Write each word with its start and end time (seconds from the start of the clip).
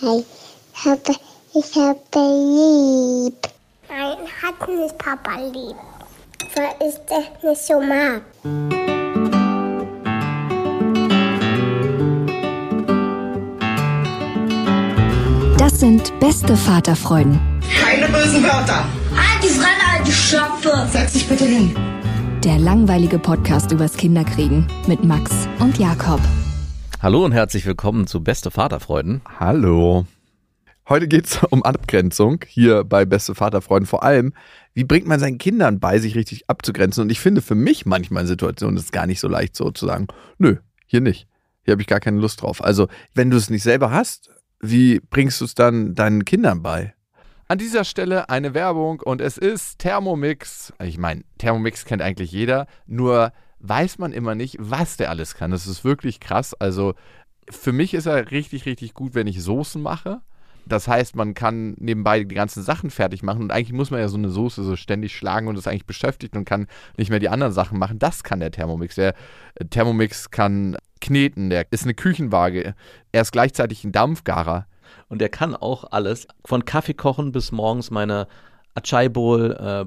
hi. 0.00 0.24
Ich 0.74 0.84
habe, 0.84 1.00
ich 1.54 1.76
habe 1.76 2.00
lieb. 2.14 3.48
Nein, 3.88 4.18
hat 4.42 4.68
nicht 4.68 4.98
Papa 4.98 5.40
lieb. 5.40 5.76
Weil 6.54 6.88
ich 6.88 6.94
das 7.08 7.42
nicht 7.42 7.66
so 7.66 7.80
mag. 7.80 8.22
Das 15.58 15.80
sind 15.80 16.18
beste 16.20 16.56
Vaterfreuden. 16.56 17.40
Keine 17.80 18.08
bösen 18.08 18.42
Wörter. 18.42 18.84
Halt 19.14 19.42
die 19.42 19.48
Fremde, 19.48 19.84
alte 19.96 20.12
Schöpfe. 20.12 20.88
Setz 20.92 21.12
dich 21.12 21.28
bitte 21.28 21.44
hin. 21.44 21.74
Der 22.44 22.58
langweilige 22.58 23.18
Podcast 23.18 23.72
übers 23.72 23.96
Kinderkriegen 23.96 24.66
mit 24.86 25.04
Max 25.04 25.30
und 25.58 25.78
Jakob. 25.78 26.20
Hallo 27.00 27.24
und 27.24 27.30
herzlich 27.30 27.64
willkommen 27.64 28.08
zu 28.08 28.24
Beste 28.24 28.50
Vaterfreuden. 28.50 29.20
Hallo. 29.38 30.04
Heute 30.88 31.06
geht's 31.06 31.38
um 31.50 31.62
Abgrenzung 31.62 32.40
hier 32.44 32.82
bei 32.82 33.04
Beste 33.04 33.36
Vaterfreuden. 33.36 33.86
Vor 33.86 34.02
allem, 34.02 34.34
wie 34.74 34.82
bringt 34.82 35.06
man 35.06 35.20
seinen 35.20 35.38
Kindern 35.38 35.78
bei, 35.78 36.00
sich 36.00 36.16
richtig 36.16 36.50
abzugrenzen? 36.50 37.02
Und 37.04 37.10
ich 37.10 37.20
finde 37.20 37.40
für 37.40 37.54
mich 37.54 37.86
manchmal 37.86 38.22
in 38.22 38.26
Situationen 38.26 38.76
ist 38.76 38.86
es 38.86 38.90
gar 38.90 39.06
nicht 39.06 39.20
so 39.20 39.28
leicht 39.28 39.54
so 39.54 39.70
zu 39.70 39.86
sagen, 39.86 40.08
nö, 40.38 40.56
hier 40.86 41.00
nicht. 41.00 41.28
Hier 41.62 41.70
habe 41.72 41.82
ich 41.82 41.86
gar 41.86 42.00
keine 42.00 42.18
Lust 42.18 42.42
drauf. 42.42 42.64
Also, 42.64 42.88
wenn 43.14 43.30
du 43.30 43.36
es 43.36 43.48
nicht 43.48 43.62
selber 43.62 43.92
hast, 43.92 44.30
wie 44.58 44.98
bringst 44.98 45.40
du 45.40 45.44
es 45.44 45.54
dann 45.54 45.94
deinen 45.94 46.24
Kindern 46.24 46.62
bei? 46.62 46.94
An 47.46 47.58
dieser 47.58 47.84
Stelle 47.84 48.28
eine 48.28 48.54
Werbung 48.54 49.00
und 49.00 49.20
es 49.20 49.38
ist 49.38 49.78
Thermomix. 49.78 50.72
Ich 50.82 50.98
meine, 50.98 51.22
Thermomix 51.38 51.84
kennt 51.84 52.02
eigentlich 52.02 52.32
jeder, 52.32 52.66
nur 52.86 53.32
weiß 53.60 53.98
man 53.98 54.12
immer 54.12 54.34
nicht, 54.34 54.56
was 54.58 54.96
der 54.96 55.10
alles 55.10 55.34
kann. 55.34 55.50
Das 55.50 55.66
ist 55.66 55.84
wirklich 55.84 56.20
krass. 56.20 56.54
Also 56.54 56.94
für 57.50 57.72
mich 57.72 57.94
ist 57.94 58.06
er 58.06 58.30
richtig, 58.30 58.66
richtig 58.66 58.94
gut, 58.94 59.14
wenn 59.14 59.26
ich 59.26 59.42
Soßen 59.42 59.80
mache. 59.80 60.20
Das 60.66 60.86
heißt, 60.86 61.16
man 61.16 61.32
kann 61.32 61.74
nebenbei 61.78 62.24
die 62.24 62.34
ganzen 62.34 62.62
Sachen 62.62 62.90
fertig 62.90 63.22
machen 63.22 63.42
und 63.42 63.50
eigentlich 63.52 63.72
muss 63.72 63.90
man 63.90 64.00
ja 64.00 64.08
so 64.08 64.18
eine 64.18 64.28
Soße 64.28 64.62
so 64.62 64.76
ständig 64.76 65.16
schlagen 65.16 65.48
und 65.48 65.56
ist 65.56 65.66
eigentlich 65.66 65.86
beschäftigt 65.86 66.36
und 66.36 66.44
kann 66.44 66.66
nicht 66.98 67.08
mehr 67.08 67.20
die 67.20 67.30
anderen 67.30 67.54
Sachen 67.54 67.78
machen. 67.78 67.98
Das 67.98 68.22
kann 68.22 68.40
der 68.40 68.50
Thermomix. 68.50 68.96
Der 68.96 69.14
Thermomix 69.70 70.30
kann 70.30 70.76
kneten, 71.00 71.48
der 71.48 71.66
ist 71.70 71.84
eine 71.84 71.94
Küchenwaage. 71.94 72.74
Er 73.12 73.22
ist 73.22 73.32
gleichzeitig 73.32 73.82
ein 73.84 73.92
Dampfgarer. 73.92 74.66
Und 75.08 75.22
er 75.22 75.30
kann 75.30 75.56
auch 75.56 75.84
alles, 75.90 76.26
von 76.44 76.66
Kaffee 76.66 76.94
kochen 76.94 77.32
bis 77.32 77.50
morgens 77.50 77.90
meine 77.90 78.26
Achai 78.74 79.08
Bowl, 79.08 79.52
äh, 79.52 79.86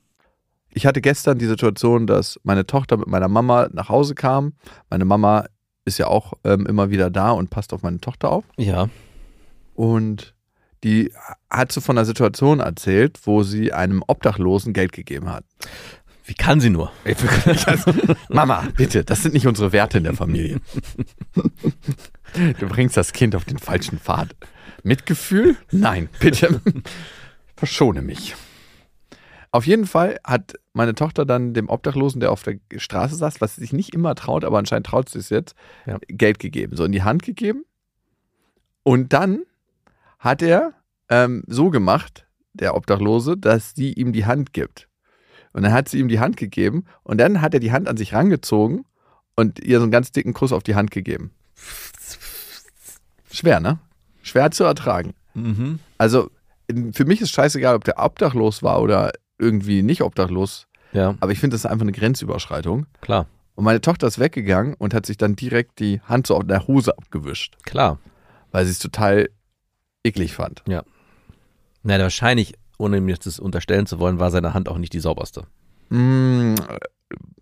ich 0.73 0.85
hatte 0.85 1.01
gestern 1.01 1.37
die 1.37 1.45
Situation, 1.45 2.07
dass 2.07 2.39
meine 2.43 2.65
Tochter 2.65 2.97
mit 2.97 3.07
meiner 3.07 3.27
Mama 3.27 3.69
nach 3.71 3.89
Hause 3.89 4.15
kam. 4.15 4.53
Meine 4.89 5.05
Mama 5.05 5.45
ist 5.85 5.97
ja 5.97 6.07
auch 6.07 6.33
ähm, 6.43 6.65
immer 6.65 6.89
wieder 6.89 7.09
da 7.09 7.31
und 7.31 7.49
passt 7.49 7.73
auf 7.73 7.83
meine 7.83 7.99
Tochter 7.99 8.31
auf. 8.31 8.45
Ja. 8.57 8.89
Und 9.73 10.33
die 10.83 11.11
hat 11.49 11.71
so 11.71 11.81
von 11.81 11.97
einer 11.97 12.05
Situation 12.05 12.59
erzählt, 12.59 13.19
wo 13.25 13.43
sie 13.43 13.73
einem 13.73 14.03
Obdachlosen 14.07 14.73
Geld 14.73 14.93
gegeben 14.93 15.29
hat. 15.29 15.43
Wie 16.23 16.33
kann 16.33 16.59
sie 16.59 16.69
nur? 16.69 16.91
Mama, 18.29 18.67
bitte, 18.77 19.03
das 19.03 19.23
sind 19.23 19.33
nicht 19.33 19.47
unsere 19.47 19.71
Werte 19.71 19.97
in 19.97 20.03
der 20.03 20.13
Familie. 20.13 20.61
Du 22.59 22.67
bringst 22.67 22.95
das 22.95 23.11
Kind 23.11 23.35
auf 23.35 23.43
den 23.45 23.57
falschen 23.57 23.99
Pfad. 23.99 24.35
Mitgefühl? 24.83 25.57
Nein, 25.71 26.09
bitte. 26.19 26.61
Verschone 27.55 28.01
mich. 28.01 28.35
Auf 29.51 29.67
jeden 29.67 29.85
Fall 29.85 30.19
hat 30.23 30.53
meine 30.73 30.95
Tochter 30.95 31.25
dann 31.25 31.53
dem 31.53 31.69
Obdachlosen, 31.69 32.21
der 32.21 32.31
auf 32.31 32.43
der 32.43 32.57
Straße 32.75 33.15
saß, 33.15 33.41
was 33.41 33.55
sie 33.55 33.61
sich 33.61 33.73
nicht 33.73 33.93
immer 33.93 34.15
traut, 34.15 34.45
aber 34.45 34.57
anscheinend 34.57 34.87
traut 34.87 35.09
sie 35.09 35.19
es 35.19 35.29
jetzt, 35.29 35.55
ja. 35.85 35.97
Geld 36.07 36.39
gegeben, 36.39 36.75
so 36.75 36.85
in 36.85 36.91
die 36.91 37.03
Hand 37.03 37.23
gegeben. 37.23 37.65
Und 38.83 39.13
dann 39.13 39.43
hat 40.19 40.41
er 40.41 40.73
ähm, 41.09 41.43
so 41.47 41.69
gemacht, 41.69 42.25
der 42.53 42.75
Obdachlose, 42.75 43.37
dass 43.37 43.75
sie 43.75 43.93
ihm 43.93 44.13
die 44.13 44.25
Hand 44.25 44.53
gibt. 44.53 44.87
Und 45.53 45.63
dann 45.63 45.73
hat 45.73 45.89
sie 45.89 45.99
ihm 45.99 46.07
die 46.07 46.19
Hand 46.19 46.37
gegeben 46.37 46.85
und 47.03 47.19
dann 47.19 47.41
hat 47.41 47.53
er 47.53 47.59
die 47.59 47.71
Hand 47.71 47.87
an 47.87 47.97
sich 47.97 48.13
rangezogen 48.13 48.85
und 49.35 49.59
ihr 49.59 49.79
so 49.79 49.83
einen 49.83 49.91
ganz 49.91 50.11
dicken 50.11 50.33
Kuss 50.33 50.53
auf 50.53 50.63
die 50.63 50.75
Hand 50.75 50.91
gegeben. 50.91 51.31
Schwer, 53.29 53.59
ne? 53.59 53.79
Schwer 54.23 54.51
zu 54.51 54.63
ertragen. 54.63 55.13
Mhm. 55.33 55.79
Also 55.97 56.29
für 56.93 57.05
mich 57.05 57.21
ist 57.21 57.31
scheißegal, 57.31 57.75
ob 57.75 57.83
der 57.83 57.99
obdachlos 57.99 58.63
war 58.63 58.81
oder 58.81 59.11
irgendwie 59.41 59.81
nicht 59.81 60.01
obdachlos. 60.01 60.67
Ja. 60.93 61.15
Aber 61.19 61.31
ich 61.31 61.39
finde, 61.39 61.55
das 61.55 61.65
ist 61.65 61.71
einfach 61.71 61.83
eine 61.83 61.91
Grenzüberschreitung. 61.91 62.85
Klar. 63.01 63.27
Und 63.55 63.65
meine 63.65 63.81
Tochter 63.81 64.07
ist 64.07 64.19
weggegangen 64.19 64.75
und 64.75 64.93
hat 64.93 65.05
sich 65.05 65.17
dann 65.17 65.35
direkt 65.35 65.79
die 65.79 66.01
Hand 66.01 66.27
so 66.27 66.35
auf 66.35 66.45
der 66.45 66.67
Hose 66.67 66.97
abgewischt. 66.97 67.57
Klar. 67.63 67.99
Weil 68.51 68.65
sie 68.65 68.71
es 68.71 68.79
total 68.79 69.29
eklig 70.03 70.33
fand. 70.33 70.63
Ja. 70.67 70.83
Na, 71.83 71.99
wahrscheinlich, 71.99 72.53
ohne 72.77 73.01
mir 73.01 73.17
das 73.17 73.39
unterstellen 73.39 73.85
zu 73.85 73.99
wollen, 73.99 74.19
war 74.19 74.31
seine 74.31 74.53
Hand 74.53 74.69
auch 74.69 74.77
nicht 74.77 74.93
die 74.93 74.99
sauberste. 74.99 75.43
Hm, 75.89 76.55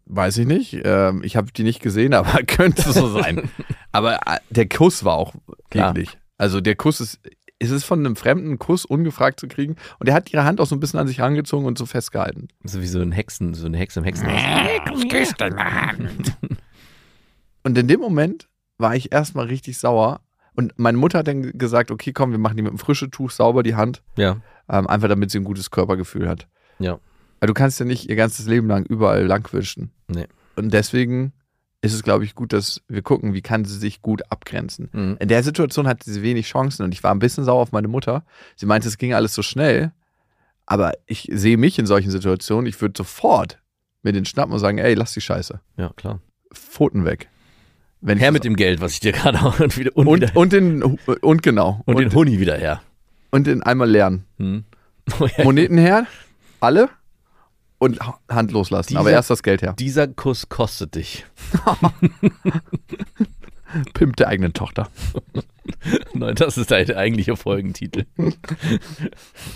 weiß 0.06 0.38
ich 0.38 0.48
nicht. 0.48 0.82
Ähm, 0.84 1.22
ich 1.24 1.36
habe 1.36 1.52
die 1.52 1.64
nicht 1.64 1.82
gesehen, 1.82 2.14
aber 2.16 2.44
könnte 2.44 2.92
so 2.92 3.10
sein. 3.10 3.50
aber 3.92 4.16
äh, 4.26 4.40
der 4.50 4.68
Kuss 4.68 5.04
war 5.04 5.16
auch 5.16 5.34
eklig. 5.74 6.18
Also 6.38 6.62
der 6.62 6.76
Kuss 6.76 7.02
ist 7.02 7.20
ist 7.60 7.72
es 7.72 7.84
von 7.84 8.00
einem 8.00 8.16
fremden 8.16 8.58
Kuss 8.58 8.86
ungefragt 8.86 9.40
zu 9.40 9.48
kriegen. 9.48 9.76
Und 10.00 10.08
er 10.08 10.16
hat 10.16 10.32
ihre 10.32 10.46
Hand 10.46 10.62
auch 10.62 10.66
so 10.66 10.76
ein 10.76 10.80
bisschen 10.80 11.00
an 11.00 11.08
sich 11.08 11.20
rangezogen 11.20 11.66
und 11.66 11.78
so 11.78 11.86
festgehalten. 11.86 12.48
So 12.64 12.82
wie 12.82 12.88
so 12.88 13.00
ein 13.00 13.12
Hexen, 13.12 13.54
so 13.54 13.66
eine 13.66 13.78
Hexe 13.78 14.00
im 14.00 14.06
Hexenhaus. 14.06 14.42
und 17.64 17.78
in 17.78 17.88
dem 17.88 18.00
Moment 18.00 18.48
war 18.78 18.96
ich 18.96 19.12
erstmal 19.12 19.48
richtig 19.48 19.78
sauer. 19.78 20.22
Und 20.56 20.74
meine 20.78 20.98
Mutter 20.98 21.20
hat 21.20 21.28
dann 21.28 21.58
gesagt, 21.58 21.92
okay, 21.92 22.14
komm, 22.14 22.32
wir 22.32 22.40
machen 22.40 22.56
die 22.56 22.64
mit 22.64 22.72
einem 22.72 22.80
frischen 22.80 23.12
Tuch 23.12 23.32
sauber 23.32 23.62
die 23.62 23.76
Hand. 23.76 24.02
Ja. 24.16 24.38
Ähm, 24.70 24.88
einfach 24.88 25.10
damit 25.10 25.32
sie 25.32 25.40
ein 25.40 25.44
gutes 25.44 25.70
Körpergefühl 25.70 26.30
hat. 26.30 26.48
Ja. 26.80 27.00
Weil 27.40 27.48
du 27.48 27.54
kannst 27.54 27.80
ja 27.80 27.86
nicht 27.86 28.10
ihr 28.10 28.16
ganzes 28.16 28.48
Leben 28.48 28.68
lang 28.68 28.86
überall 28.86 29.26
langwischen. 29.26 29.92
Nee. 30.08 30.28
Und 30.56 30.74
deswegen 30.74 31.34
ist 31.82 31.94
es, 31.94 32.04
glaube 32.04 32.26
ich, 32.26 32.36
gut, 32.36 32.52
dass 32.52 32.82
wir 32.88 33.02
gucken, 33.02 33.34
wie 33.34 33.42
kann 33.42 33.64
sie 33.64 33.78
sich 33.78 34.02
gut 34.02 34.24
abgrenzen. 34.30 34.90
Mhm. 34.92 35.18
In 35.20 35.28
der 35.30 35.44
Situation 35.44 35.88
hatte 35.88 36.12
sie 36.12 36.22
wenig 36.22 36.48
Chancen 36.48 36.84
und 36.84 36.94
ich 36.94 37.04
war 37.04 37.12
ein 37.12 37.20
bisschen 37.20 37.46
sauer 37.46 37.62
auf 37.62 37.72
meine 37.72 37.88
Mutter. 37.88 38.24
Sie 38.56 38.66
meinte, 38.66 38.88
es 38.88 38.98
ging 38.98 39.14
alles 39.14 39.34
so 39.34 39.42
schnell, 39.42 39.92
aber 40.66 40.94
ich 41.06 41.30
sehe 41.32 41.58
mich 41.58 41.80
in 41.80 41.86
solchen 41.86 42.12
Situationen, 42.12 42.66
ich 42.66 42.80
würde 42.82 42.96
sofort 42.98 43.60
mir 44.04 44.12
den 44.12 44.26
schnappen 44.26 44.54
und 44.54 44.60
sagen, 44.60 44.78
ey, 44.78 44.94
lass 44.94 45.14
die 45.14 45.22
Scheiße. 45.22 45.60
Ja, 45.78 45.92
klar. 45.96 46.20
Pfoten 46.54 47.06
weg. 47.06 47.30
Wenn 48.02 48.18
her 48.18 48.32
mit 48.32 48.44
dem 48.44 48.56
Geld, 48.56 48.82
was 48.82 48.94
ich 48.94 49.00
dir 49.00 49.12
gerade 49.14 49.42
auch 49.42 49.60
und 49.60 49.78
wieder 49.78 49.96
und, 49.96 50.08
und, 50.08 50.22
wieder 50.22 50.36
und 50.36 50.54
den 50.54 50.84
und 50.84 51.44
genau 51.44 51.82
und, 51.86 51.96
und 51.96 52.02
den 52.02 52.14
Huni 52.14 52.40
wieder 52.40 52.58
her 52.58 52.82
und 53.30 53.48
den 53.48 53.64
einmal 53.64 53.90
lernen. 53.90 54.26
Mhm. 54.38 54.66
Moneten 55.44 55.78
her, 55.78 56.06
alle 56.60 56.90
und 57.80 58.00
Hand 58.30 58.52
loslassen. 58.52 58.98
aber 58.98 59.10
Dieser- 59.10 59.18
erst 59.18 59.30
das 59.30 59.44
Geld 59.44 59.62
her. 59.62 59.74
Dieser 59.80 60.08
Kuss 60.08 60.50
kostet 60.50 60.96
dich. 60.96 61.26
Pimp 63.94 64.16
der 64.16 64.28
eigenen 64.28 64.54
Tochter. 64.54 64.90
Nein, 66.14 66.34
das 66.36 66.58
ist 66.58 66.72
der 66.72 66.98
eigentliche 66.98 67.38
Folgentitel. 67.38 68.06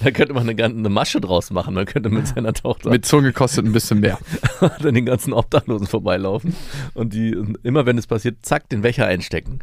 da 0.03 0.11
könnte 0.11 0.33
man 0.33 0.47
eine, 0.47 0.63
eine 0.63 0.89
Masche 0.89 1.19
draus 1.19 1.49
machen. 1.49 1.73
Man 1.73 1.85
könnte 1.85 2.09
mit 2.09 2.27
seiner 2.27 2.53
Tochter 2.53 2.91
Mit 2.91 3.05
Zunge 3.05 3.33
kostet 3.33 3.65
ein 3.65 3.71
bisschen 3.73 3.99
mehr. 3.99 4.19
an 4.59 4.93
den 4.93 5.05
ganzen 5.05 5.33
Obdachlosen 5.33 5.87
vorbeilaufen 5.87 6.55
und 6.93 7.13
die 7.13 7.35
und 7.35 7.57
immer 7.63 7.87
wenn 7.87 7.97
es 7.97 8.05
passiert, 8.05 8.37
zack, 8.45 8.69
den 8.69 8.81
Becher 8.81 9.07
einstecken. 9.07 9.59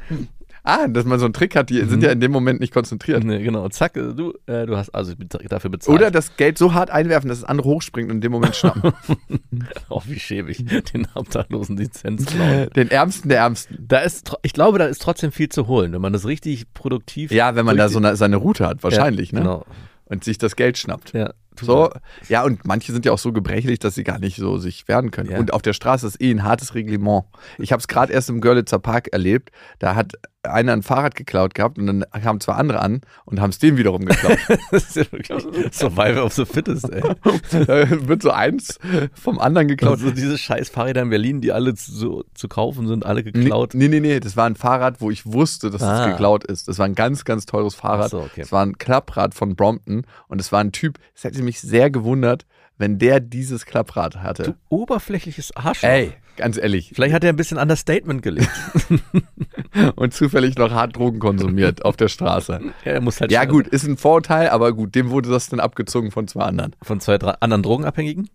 Ah, 0.62 0.88
dass 0.88 1.04
man 1.04 1.18
so 1.18 1.24
einen 1.24 1.32
Trick 1.32 1.56
hat, 1.56 1.70
die 1.70 1.82
sind 1.84 2.02
ja 2.02 2.10
in 2.10 2.20
dem 2.20 2.32
Moment 2.32 2.60
nicht 2.60 2.72
konzentriert. 2.72 3.24
Nee, 3.24 3.42
genau, 3.42 3.68
zack, 3.68 3.96
äh, 3.96 4.12
du, 4.14 4.34
äh, 4.46 4.66
du 4.66 4.76
hast 4.76 4.90
also 4.90 5.14
dafür 5.14 5.70
bezahlt. 5.70 5.98
Oder 5.98 6.10
das 6.10 6.36
Geld 6.36 6.58
so 6.58 6.74
hart 6.74 6.90
einwerfen, 6.90 7.28
dass 7.28 7.40
das 7.40 7.48
andere 7.48 7.68
hochspringt 7.68 8.10
und 8.10 8.16
in 8.16 8.20
dem 8.20 8.32
Moment 8.32 8.56
schnappen. 8.56 8.92
Oh, 9.88 10.02
wie 10.06 10.18
schäbig, 10.18 10.64
den 10.92 11.06
Obdachlosen 11.14 11.76
Lizenz 11.76 12.26
klauen. 12.26 12.70
Den 12.76 12.90
Ärmsten 12.90 13.28
der 13.28 13.38
Ärmsten. 13.38 13.84
Da 13.86 13.98
ist, 13.98 14.32
ich 14.42 14.52
glaube, 14.52 14.78
da 14.78 14.86
ist 14.86 15.02
trotzdem 15.02 15.32
viel 15.32 15.48
zu 15.48 15.66
holen, 15.66 15.92
wenn 15.92 16.00
man 16.00 16.12
das 16.12 16.26
richtig 16.26 16.72
produktiv. 16.72 17.32
Ja, 17.32 17.56
wenn 17.56 17.66
man 17.66 17.76
da 17.76 17.88
so 17.88 17.98
eine, 17.98 18.16
seine 18.16 18.36
Route 18.36 18.66
hat, 18.66 18.82
wahrscheinlich, 18.82 19.32
ja, 19.32 19.38
ne? 19.38 19.44
Genau. 19.44 19.66
Und 20.06 20.24
sich 20.24 20.38
das 20.38 20.56
Geld 20.56 20.78
schnappt. 20.78 21.12
Ja, 21.12 21.32
So, 21.66 21.90
ja, 22.28 22.42
und 22.44 22.64
manche 22.64 22.92
sind 22.92 23.04
ja 23.06 23.12
auch 23.12 23.18
so 23.18 23.32
gebrechlich, 23.32 23.78
dass 23.78 23.94
sie 23.94 24.04
gar 24.04 24.18
nicht 24.18 24.36
so 24.36 24.58
sich 24.58 24.88
wehren 24.88 25.10
können. 25.10 25.30
Ja. 25.30 25.38
Und 25.38 25.52
auf 25.52 25.62
der 25.62 25.72
Straße 25.72 26.06
ist 26.06 26.20
eh 26.20 26.30
ein 26.30 26.42
hartes 26.44 26.74
Reglement. 26.74 27.24
Ich 27.58 27.72
habe 27.72 27.80
es 27.80 27.88
gerade 27.88 28.12
erst 28.12 28.28
im 28.30 28.40
Görlitzer 28.40 28.78
Park 28.78 29.08
erlebt. 29.12 29.50
Da 29.78 29.94
hat 29.94 30.14
einer 30.42 30.72
ein 30.72 30.82
Fahrrad 30.82 31.16
geklaut 31.16 31.54
gehabt 31.54 31.76
und 31.78 31.86
dann 31.86 32.02
kamen 32.22 32.40
zwei 32.40 32.54
andere 32.54 32.80
an 32.80 33.02
und 33.26 33.40
haben 33.42 33.50
es 33.50 33.58
dem 33.58 33.76
wiederum 33.76 34.06
geklaut. 34.06 34.38
Das 34.70 34.84
ist 34.84 34.96
ja 34.96 35.02
wirklich 35.12 35.44
Survival 35.74 36.20
of 36.20 36.32
the 36.32 36.46
Fittest, 36.46 36.88
ey. 36.90 37.02
da 37.66 38.08
wird 38.08 38.22
so 38.22 38.30
eins 38.30 38.78
vom 39.12 39.38
anderen 39.38 39.68
geklaut. 39.68 39.98
Also 39.98 40.10
diese 40.12 40.38
scheiß 40.38 40.70
Fahrräder 40.70 41.02
in 41.02 41.10
Berlin, 41.10 41.40
die 41.42 41.52
alle 41.52 41.74
zu, 41.74 42.24
zu 42.32 42.48
kaufen 42.48 42.86
sind, 42.86 43.04
alle 43.04 43.22
geklaut. 43.22 43.74
Nee, 43.74 43.88
nee, 43.88 44.00
nee, 44.00 44.18
das 44.18 44.34
war 44.36 44.46
ein 44.46 44.56
Fahrrad, 44.56 45.02
wo 45.02 45.10
ich 45.10 45.26
wusste, 45.26 45.68
dass 45.70 45.82
Ah. 45.82 46.04
es 46.06 46.10
geklaut 46.12 46.44
ist. 46.44 46.68
Das 46.68 46.78
war 46.78 46.86
ein 46.86 46.94
ganz, 46.94 47.24
ganz 47.26 47.44
teures 47.44 47.74
Fahrrad. 47.74 48.06
Ach 48.06 48.10
so, 48.10 48.20
okay. 48.20 48.40
Das 48.40 48.50
war 48.52 48.64
ein 48.64 48.78
Klapprad 48.78 49.34
von 49.34 49.56
Brompton 49.56 50.06
und 50.28 50.40
es 50.40 50.52
war 50.52 50.60
ein 50.60 50.72
Typ, 50.72 50.98
es 51.14 51.24
hätte 51.24 51.42
mich 51.42 51.49
sehr 51.58 51.90
gewundert, 51.90 52.46
wenn 52.78 52.98
der 52.98 53.20
dieses 53.20 53.66
Klapprad 53.66 54.16
hatte. 54.16 54.42
Du 54.42 54.54
oberflächliches 54.68 55.56
Arschloch. 55.56 55.88
Ey, 55.88 56.12
ganz 56.36 56.56
ehrlich. 56.56 56.92
Vielleicht 56.94 57.14
hat 57.14 57.24
er 57.24 57.30
ein 57.30 57.36
bisschen 57.36 57.58
Understatement 57.58 58.22
gelegt. 58.22 58.50
Und 59.96 60.14
zufällig 60.14 60.56
noch 60.56 60.70
hart 60.70 60.96
Drogen 60.96 61.18
konsumiert 61.18 61.84
auf 61.84 61.96
der 61.96 62.08
Straße. 62.08 62.60
Ja, 62.84 62.92
er 62.92 63.00
muss 63.00 63.20
halt 63.20 63.30
Ja, 63.30 63.44
gut, 63.44 63.66
ist 63.68 63.86
ein 63.86 63.96
Vorteil, 63.96 64.48
aber 64.48 64.72
gut, 64.72 64.94
dem 64.94 65.10
wurde 65.10 65.30
das 65.30 65.48
dann 65.48 65.60
abgezogen 65.60 66.10
von 66.10 66.28
zwei 66.28 66.44
anderen. 66.44 66.74
Von 66.82 67.00
zwei, 67.00 67.18
drei 67.18 67.32
anderen 67.40 67.62
Drogenabhängigen? 67.62 68.30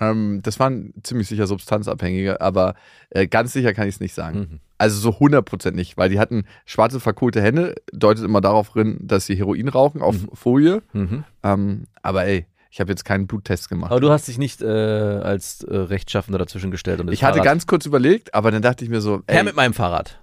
Ähm, 0.00 0.40
das 0.42 0.58
waren 0.58 0.92
ziemlich 1.02 1.28
sicher 1.28 1.46
Substanzabhängige, 1.46 2.40
aber 2.40 2.74
äh, 3.10 3.26
ganz 3.26 3.52
sicher 3.52 3.72
kann 3.74 3.86
ich 3.86 3.96
es 3.96 4.00
nicht 4.00 4.14
sagen. 4.14 4.38
Mhm. 4.38 4.60
Also 4.76 4.98
so 4.98 5.10
100% 5.10 5.70
nicht, 5.72 5.96
weil 5.96 6.08
die 6.08 6.18
hatten 6.18 6.44
schwarze 6.66 6.98
verkohlte 6.98 7.40
Hände, 7.40 7.76
deutet 7.92 8.24
immer 8.24 8.40
darauf 8.40 8.72
hin, 8.72 8.98
dass 9.00 9.26
sie 9.26 9.36
Heroin 9.36 9.68
rauchen 9.68 10.02
auf 10.02 10.16
Folie. 10.32 10.82
Mhm. 10.92 11.24
Ähm, 11.44 11.84
aber 12.02 12.26
ey, 12.26 12.46
ich 12.74 12.80
habe 12.80 12.90
jetzt 12.90 13.04
keinen 13.04 13.28
Bluttest 13.28 13.68
gemacht. 13.68 13.92
Aber 13.92 14.00
du 14.00 14.10
hast 14.10 14.26
dich 14.26 14.36
nicht 14.36 14.60
äh, 14.60 14.66
als 14.66 15.62
äh, 15.62 15.76
Rechtschaffender 15.76 16.38
dazwischen 16.40 16.72
gestellt. 16.72 16.98
Und 16.98 17.12
ich 17.12 17.22
hatte 17.22 17.34
Fahrrad- 17.38 17.44
ganz 17.44 17.66
kurz 17.68 17.86
überlegt, 17.86 18.34
aber 18.34 18.50
dann 18.50 18.62
dachte 18.62 18.82
ich 18.82 18.90
mir 18.90 19.00
so, 19.00 19.22
Her 19.28 19.38
ey, 19.38 19.44
mit 19.44 19.54
meinem 19.54 19.74
Fahrrad. 19.74 20.20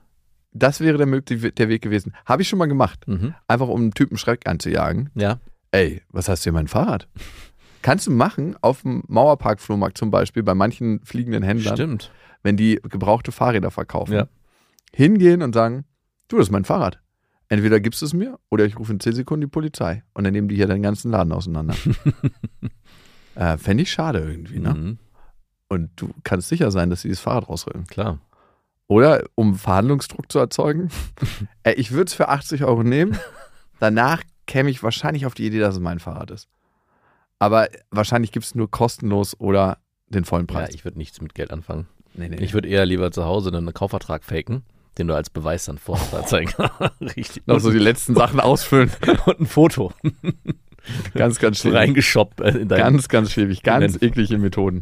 das 0.51 0.81
wäre 0.81 0.97
der, 0.97 1.51
der 1.51 1.69
Weg 1.69 1.81
gewesen. 1.81 2.13
Habe 2.25 2.41
ich 2.41 2.49
schon 2.49 2.59
mal 2.59 2.65
gemacht. 2.67 3.07
Mhm. 3.07 3.33
Einfach 3.47 3.69
um 3.69 3.79
einen 3.79 3.93
Typen 3.93 4.17
Schreck 4.17 4.49
anzujagen. 4.49 5.11
Ja. 5.15 5.39
Ey, 5.71 6.01
was 6.09 6.27
hast 6.27 6.41
du 6.41 6.49
hier 6.49 6.51
mein 6.51 6.67
Fahrrad? 6.67 7.07
Kannst 7.83 8.07
du 8.07 8.11
machen 8.11 8.57
auf 8.59 8.81
dem 8.81 9.03
Mauerpark-Flohmarkt 9.07 9.97
zum 9.97 10.11
Beispiel 10.11 10.43
bei 10.43 10.53
manchen 10.53 10.99
fliegenden 11.05 11.43
Händlern, 11.43 11.75
Stimmt. 11.77 12.11
wenn 12.43 12.57
die 12.57 12.81
gebrauchte 12.83 13.31
Fahrräder 13.31 13.71
verkaufen. 13.71 14.11
Ja. 14.13 14.27
Hingehen 14.93 15.41
und 15.41 15.53
sagen, 15.53 15.85
du, 16.27 16.35
das 16.35 16.47
ist 16.47 16.51
mein 16.51 16.65
Fahrrad. 16.65 16.99
Entweder 17.51 17.81
gibst 17.81 18.01
du 18.01 18.05
es 18.05 18.13
mir 18.13 18.39
oder 18.49 18.63
ich 18.63 18.79
rufe 18.79 18.93
in 18.93 19.01
10 19.01 19.11
Sekunden 19.13 19.41
die 19.41 19.47
Polizei. 19.47 20.03
Und 20.13 20.23
dann 20.23 20.31
nehmen 20.31 20.47
die 20.47 20.55
hier 20.55 20.67
den 20.67 20.81
ganzen 20.81 21.11
Laden 21.11 21.33
auseinander. 21.33 21.75
äh, 23.35 23.57
Fände 23.57 23.83
ich 23.83 23.91
schade 23.91 24.19
irgendwie, 24.19 24.59
ne? 24.59 24.73
Mhm. 24.73 24.97
Und 25.67 25.89
du 25.97 26.11
kannst 26.23 26.47
sicher 26.47 26.71
sein, 26.71 26.89
dass 26.89 27.01
sie 27.01 27.09
das 27.09 27.19
Fahrrad 27.19 27.49
rausrücken. 27.49 27.87
Klar. 27.87 28.19
Oder 28.87 29.25
um 29.35 29.55
Verhandlungsdruck 29.55 30.31
zu 30.31 30.39
erzeugen. 30.39 30.89
Ey, 31.63 31.73
ich 31.77 31.91
würde 31.91 32.05
es 32.07 32.13
für 32.13 32.29
80 32.29 32.63
Euro 32.63 32.83
nehmen. 32.83 33.17
Danach 33.79 34.23
käme 34.47 34.69
ich 34.69 34.81
wahrscheinlich 34.81 35.25
auf 35.25 35.33
die 35.33 35.45
Idee, 35.45 35.59
dass 35.59 35.75
es 35.75 35.81
mein 35.81 35.99
Fahrrad 35.99 36.31
ist. 36.31 36.47
Aber 37.37 37.67
wahrscheinlich 37.89 38.31
gibt 38.31 38.45
es 38.45 38.55
nur 38.55 38.71
kostenlos 38.71 39.37
oder 39.39 39.77
den 40.07 40.23
vollen 40.23 40.47
Ja, 40.49 40.53
Preis. 40.55 40.73
ich 40.73 40.85
würde 40.85 40.97
nichts 40.97 41.19
mit 41.19 41.35
Geld 41.35 41.51
anfangen. 41.51 41.87
nee, 42.13 42.29
nee. 42.29 42.37
Ich 42.37 42.53
würde 42.53 42.69
eher 42.69 42.85
lieber 42.85 43.11
zu 43.11 43.25
Hause 43.25 43.49
einen 43.55 43.73
Kaufvertrag 43.73 44.23
faken, 44.23 44.63
den 44.97 45.07
du 45.07 45.15
als 45.15 45.29
Beweis 45.29 45.65
dann 45.65 45.77
vorher 45.77 46.25
zeigen 46.25 46.51
Richtig. 47.01 47.47
noch 47.47 47.59
so 47.59 47.71
die 47.71 47.79
letzten 47.79 48.15
Sachen 48.15 48.39
ausfüllen. 48.39 48.91
und 49.25 49.39
ein 49.41 49.45
Foto 49.45 49.91
Ganz, 51.13 51.37
ganz 51.39 51.59
schwierig. 51.59 51.77
reingeschoppt 51.77 52.41
äh, 52.41 52.49
in 52.57 52.67
dein 52.67 52.79
Ganz, 52.79 53.07
ganz 53.07 53.31
schwierig. 53.31 53.61
Ganz 53.63 54.01
eklige 54.01 54.37
Methoden. 54.39 54.81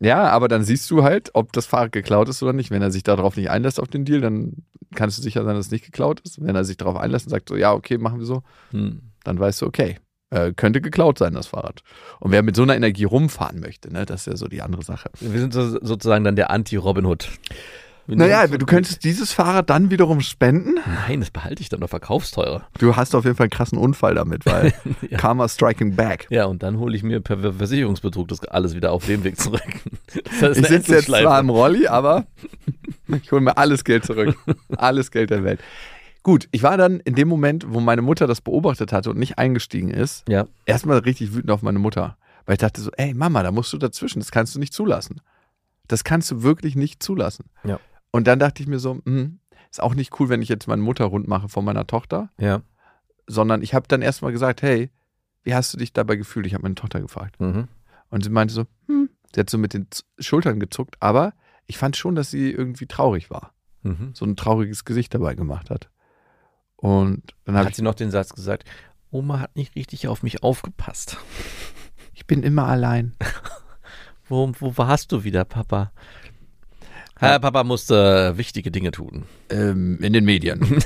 Ja, 0.00 0.24
aber 0.30 0.48
dann 0.48 0.64
siehst 0.64 0.90
du 0.90 1.02
halt, 1.02 1.30
ob 1.34 1.52
das 1.52 1.66
Fahrrad 1.66 1.92
geklaut 1.92 2.28
ist 2.28 2.42
oder 2.42 2.52
nicht. 2.52 2.70
Wenn 2.70 2.82
er 2.82 2.90
sich 2.90 3.02
darauf 3.02 3.36
nicht 3.36 3.50
einlässt 3.50 3.78
auf 3.80 3.88
den 3.88 4.04
Deal, 4.04 4.20
dann 4.20 4.64
kannst 4.94 5.18
du 5.18 5.22
sicher 5.22 5.44
sein, 5.44 5.54
dass 5.56 5.66
es 5.66 5.72
nicht 5.72 5.84
geklaut 5.84 6.20
ist. 6.20 6.42
Wenn 6.44 6.56
er 6.56 6.64
sich 6.64 6.76
darauf 6.78 6.96
einlässt 6.96 7.26
und 7.26 7.30
sagt 7.30 7.48
so, 7.48 7.56
ja, 7.56 7.72
okay, 7.72 7.98
machen 7.98 8.18
wir 8.18 8.26
so, 8.26 8.42
Hm. 8.70 9.12
dann 9.24 9.38
weißt 9.38 9.62
du, 9.62 9.66
okay, 9.66 9.98
äh, 10.30 10.52
könnte 10.52 10.80
geklaut 10.80 11.18
sein, 11.18 11.34
das 11.34 11.46
Fahrrad. 11.46 11.82
Und 12.18 12.32
wer 12.32 12.42
mit 12.42 12.56
so 12.56 12.62
einer 12.62 12.74
Energie 12.76 13.04
rumfahren 13.04 13.60
möchte, 13.60 13.92
ne, 13.92 14.04
das 14.06 14.22
ist 14.22 14.26
ja 14.26 14.36
so 14.36 14.48
die 14.48 14.62
andere 14.62 14.82
Sache. 14.82 15.10
Wir 15.20 15.38
sind 15.40 15.52
so, 15.52 15.78
sozusagen 15.80 16.24
dann 16.24 16.34
der 16.36 16.50
Anti-Robin 16.50 17.06
Hood. 17.06 17.28
Naja, 18.06 18.46
nehmen- 18.46 18.58
du 18.58 18.66
könntest 18.66 19.02
dieses 19.04 19.32
Fahrrad 19.32 19.70
dann 19.70 19.90
wiederum 19.90 20.20
spenden. 20.20 20.74
Nein, 21.08 21.20
das 21.20 21.30
behalte 21.30 21.62
ich 21.62 21.68
dann 21.70 21.80
noch 21.80 21.88
verkaufsteurer. 21.88 22.66
Du 22.78 22.96
hast 22.96 23.14
auf 23.14 23.24
jeden 23.24 23.36
Fall 23.36 23.44
einen 23.44 23.50
krassen 23.50 23.78
Unfall 23.78 24.14
damit, 24.14 24.44
weil 24.46 24.74
Ja. 25.10 25.16
Karma 25.18 25.48
striking 25.48 25.94
back. 25.96 26.26
Ja, 26.30 26.44
und 26.44 26.62
dann 26.62 26.78
hole 26.78 26.94
ich 26.96 27.02
mir 27.02 27.20
per 27.20 27.38
Versicherungsbetrug 27.54 28.28
das 28.28 28.44
alles 28.44 28.74
wieder 28.74 28.92
auf 28.92 29.06
dem 29.06 29.24
Weg 29.24 29.38
zurück. 29.40 29.62
Das 30.40 30.58
Ich 30.58 30.66
sitze 30.68 30.94
jetzt 30.96 31.06
zwar 31.06 31.40
im 31.40 31.48
Rolli, 31.50 31.86
aber 31.88 32.26
ich 33.08 33.32
hole 33.32 33.40
mir 33.40 33.56
alles 33.56 33.82
Geld 33.84 34.04
zurück. 34.04 34.36
Alles 34.76 35.10
Geld 35.10 35.30
der 35.30 35.42
Welt. 35.42 35.60
Gut, 36.22 36.48
ich 36.52 36.62
war 36.62 36.76
dann 36.76 37.00
in 37.00 37.14
dem 37.14 37.28
Moment, 37.28 37.66
wo 37.68 37.80
meine 37.80 38.00
Mutter 38.00 38.26
das 38.26 38.40
beobachtet 38.40 38.92
hatte 38.92 39.10
und 39.10 39.18
nicht 39.18 39.38
eingestiegen 39.38 39.90
ist, 39.90 40.26
Ja, 40.28 40.46
erstmal 40.66 40.98
richtig 40.98 41.34
wütend 41.34 41.50
auf 41.50 41.62
meine 41.62 41.78
Mutter. 41.78 42.16
Weil 42.46 42.54
ich 42.54 42.58
dachte 42.60 42.80
so, 42.80 42.90
ey 42.96 43.12
Mama, 43.14 43.42
da 43.42 43.50
musst 43.50 43.72
du 43.72 43.78
dazwischen, 43.78 44.20
das 44.20 44.30
kannst 44.30 44.54
du 44.54 44.58
nicht 44.60 44.72
zulassen. 44.72 45.20
Das 45.88 46.04
kannst 46.04 46.30
du 46.30 46.42
wirklich 46.42 46.76
nicht 46.76 47.02
zulassen. 47.02 47.44
Ja. 47.64 47.78
Und 48.14 48.28
dann 48.28 48.38
dachte 48.38 48.62
ich 48.62 48.68
mir 48.68 48.78
so, 48.78 49.00
hm, 49.04 49.40
ist 49.72 49.82
auch 49.82 49.96
nicht 49.96 50.20
cool, 50.20 50.28
wenn 50.28 50.40
ich 50.40 50.48
jetzt 50.48 50.68
meine 50.68 50.80
Mutter 50.80 51.04
rund 51.04 51.26
mache 51.26 51.48
von 51.48 51.64
meiner 51.64 51.84
Tochter, 51.84 52.30
ja. 52.38 52.62
sondern 53.26 53.60
ich 53.60 53.74
habe 53.74 53.88
dann 53.88 54.02
erstmal 54.02 54.30
gesagt, 54.30 54.62
hey, 54.62 54.92
wie 55.42 55.52
hast 55.52 55.74
du 55.74 55.78
dich 55.78 55.92
dabei 55.92 56.14
gefühlt? 56.14 56.46
Ich 56.46 56.54
habe 56.54 56.62
meine 56.62 56.76
Tochter 56.76 57.00
gefragt. 57.00 57.40
Mhm. 57.40 57.66
Und 58.10 58.22
sie 58.22 58.30
meinte 58.30 58.54
so, 58.54 58.66
hm, 58.86 59.10
sie 59.34 59.40
hat 59.40 59.50
so 59.50 59.58
mit 59.58 59.74
den 59.74 59.88
Schultern 60.20 60.60
gezuckt, 60.60 60.94
aber 61.00 61.32
ich 61.66 61.76
fand 61.76 61.96
schon, 61.96 62.14
dass 62.14 62.30
sie 62.30 62.52
irgendwie 62.52 62.86
traurig 62.86 63.30
war. 63.30 63.52
Mhm. 63.82 64.12
So 64.14 64.24
ein 64.24 64.36
trauriges 64.36 64.84
Gesicht 64.84 65.12
dabei 65.12 65.34
gemacht 65.34 65.68
hat. 65.68 65.90
Und 66.76 67.34
dann 67.46 67.56
Hat 67.56 67.74
sie 67.74 67.82
noch 67.82 67.94
den 67.94 68.12
Satz 68.12 68.32
gesagt, 68.32 68.64
Oma 69.10 69.40
hat 69.40 69.56
nicht 69.56 69.74
richtig 69.74 70.06
auf 70.06 70.22
mich 70.22 70.44
aufgepasst. 70.44 71.16
ich 72.12 72.28
bin 72.28 72.44
immer 72.44 72.68
allein. 72.68 73.16
Wo, 74.28 74.52
wo 74.58 74.78
warst 74.78 75.12
du 75.12 75.24
wieder, 75.24 75.44
Papa? 75.44 75.92
Herr 77.18 77.38
Papa 77.38 77.64
musste 77.64 78.36
wichtige 78.36 78.70
Dinge 78.70 78.90
tun. 78.90 79.24
Ähm, 79.50 79.98
in 80.00 80.12
den 80.12 80.24
Medien. 80.24 80.60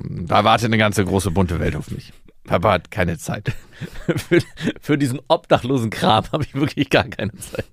da 0.00 0.44
wartet 0.44 0.66
eine 0.66 0.78
ganze 0.78 1.04
große 1.04 1.30
bunte 1.30 1.60
Welt 1.60 1.76
auf 1.76 1.90
mich. 1.90 2.12
Papa 2.44 2.72
hat 2.72 2.90
keine 2.90 3.18
Zeit. 3.18 3.52
für, 4.16 4.40
für 4.80 4.98
diesen 4.98 5.20
obdachlosen 5.28 5.90
Kram 5.90 6.24
habe 6.32 6.44
ich 6.44 6.54
wirklich 6.54 6.88
gar 6.88 7.04
keine 7.04 7.34
Zeit. 7.34 7.66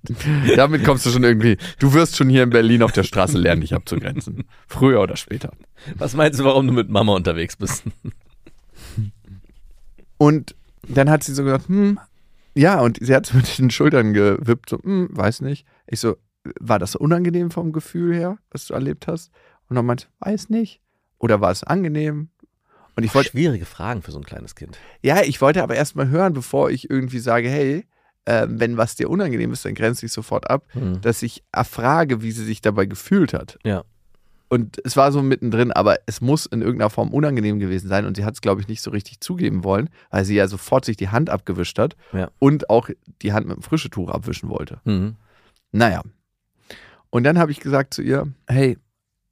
Damit 0.54 0.84
kommst 0.84 1.06
du 1.06 1.10
schon 1.10 1.24
irgendwie, 1.24 1.56
du 1.78 1.94
wirst 1.94 2.16
schon 2.16 2.28
hier 2.28 2.42
in 2.42 2.50
Berlin 2.50 2.82
auf 2.82 2.92
der 2.92 3.02
Straße 3.02 3.38
lernen, 3.38 3.62
dich 3.62 3.74
abzugrenzen. 3.74 4.44
Früher 4.68 5.00
oder 5.00 5.16
später. 5.16 5.50
Was 5.94 6.14
meinst 6.14 6.38
du, 6.38 6.44
warum 6.44 6.66
du 6.66 6.74
mit 6.74 6.90
Mama 6.90 7.14
unterwegs 7.14 7.56
bist? 7.56 7.84
Und 10.18 10.54
dann 10.86 11.10
hat 11.10 11.24
sie 11.24 11.34
so 11.34 11.42
gesagt, 11.42 11.68
hm, 11.68 11.98
ja, 12.54 12.80
und 12.80 12.98
sie 13.00 13.14
hat 13.14 13.26
so 13.26 13.36
mit 13.36 13.58
den 13.58 13.70
Schultern 13.70 14.12
gewippt, 14.12 14.70
so, 14.70 14.78
hm, 14.82 15.08
weiß 15.10 15.40
nicht. 15.40 15.66
Ich 15.86 16.00
so, 16.00 16.16
war 16.60 16.78
das 16.78 16.94
unangenehm 16.96 17.50
vom 17.50 17.72
Gefühl 17.72 18.14
her, 18.14 18.38
was 18.50 18.66
du 18.66 18.74
erlebt 18.74 19.06
hast? 19.06 19.30
Und 19.68 19.76
dann 19.76 19.86
meinte, 19.86 20.06
weiß 20.20 20.48
nicht. 20.50 20.80
Oder 21.18 21.40
war 21.40 21.50
es 21.50 21.64
angenehm? 21.64 22.28
Und 22.96 23.04
ich 23.04 23.14
wollte, 23.14 23.30
Schwierige 23.30 23.64
Fragen 23.66 24.02
für 24.02 24.10
so 24.12 24.18
ein 24.18 24.24
kleines 24.24 24.54
Kind. 24.54 24.78
ja, 25.02 25.22
ich 25.22 25.40
wollte 25.40 25.62
aber 25.62 25.74
erstmal 25.74 26.08
hören, 26.08 26.32
bevor 26.32 26.70
ich 26.70 26.88
irgendwie 26.88 27.18
sage, 27.18 27.48
hey, 27.48 27.84
äh, 28.24 28.46
wenn 28.48 28.76
was 28.76 28.96
dir 28.96 29.10
unangenehm 29.10 29.52
ist, 29.52 29.64
dann 29.64 29.74
grenze 29.74 30.06
ich 30.06 30.12
sofort 30.12 30.48
ab, 30.50 30.64
Hm. 30.72 31.00
dass 31.02 31.22
ich 31.22 31.44
erfrage, 31.52 32.22
wie 32.22 32.32
sie 32.32 32.44
sich 32.44 32.60
dabei 32.60 32.86
gefühlt 32.86 33.34
hat. 33.34 33.58
Ja. 33.64 33.84
Und 34.48 34.80
es 34.84 34.96
war 34.96 35.10
so 35.10 35.22
mittendrin, 35.22 35.72
aber 35.72 35.96
es 36.06 36.20
muss 36.20 36.46
in 36.46 36.62
irgendeiner 36.62 36.88
Form 36.90 37.12
unangenehm 37.12 37.58
gewesen 37.58 37.88
sein. 37.88 38.06
Und 38.06 38.16
sie 38.16 38.24
hat 38.24 38.34
es, 38.34 38.40
glaube 38.40 38.60
ich, 38.60 38.68
nicht 38.68 38.80
so 38.80 38.92
richtig 38.92 39.20
zugeben 39.20 39.64
wollen, 39.64 39.90
weil 40.10 40.24
sie 40.24 40.36
ja 40.36 40.46
sofort 40.46 40.84
sich 40.84 40.96
die 40.96 41.08
Hand 41.08 41.30
abgewischt 41.30 41.78
hat 41.80 41.96
Ja. 42.12 42.30
und 42.38 42.70
auch 42.70 42.88
die 43.22 43.32
Hand 43.32 43.48
mit 43.48 43.56
dem 43.56 43.62
frischen 43.62 43.90
Tuch 43.90 44.08
abwischen 44.10 44.48
wollte. 44.48 44.80
Mhm. 44.84 45.16
Naja. 45.72 46.02
Und 47.10 47.24
dann 47.24 47.38
habe 47.38 47.50
ich 47.50 47.60
gesagt 47.60 47.94
zu 47.94 48.02
ihr, 48.02 48.32
hey, 48.46 48.78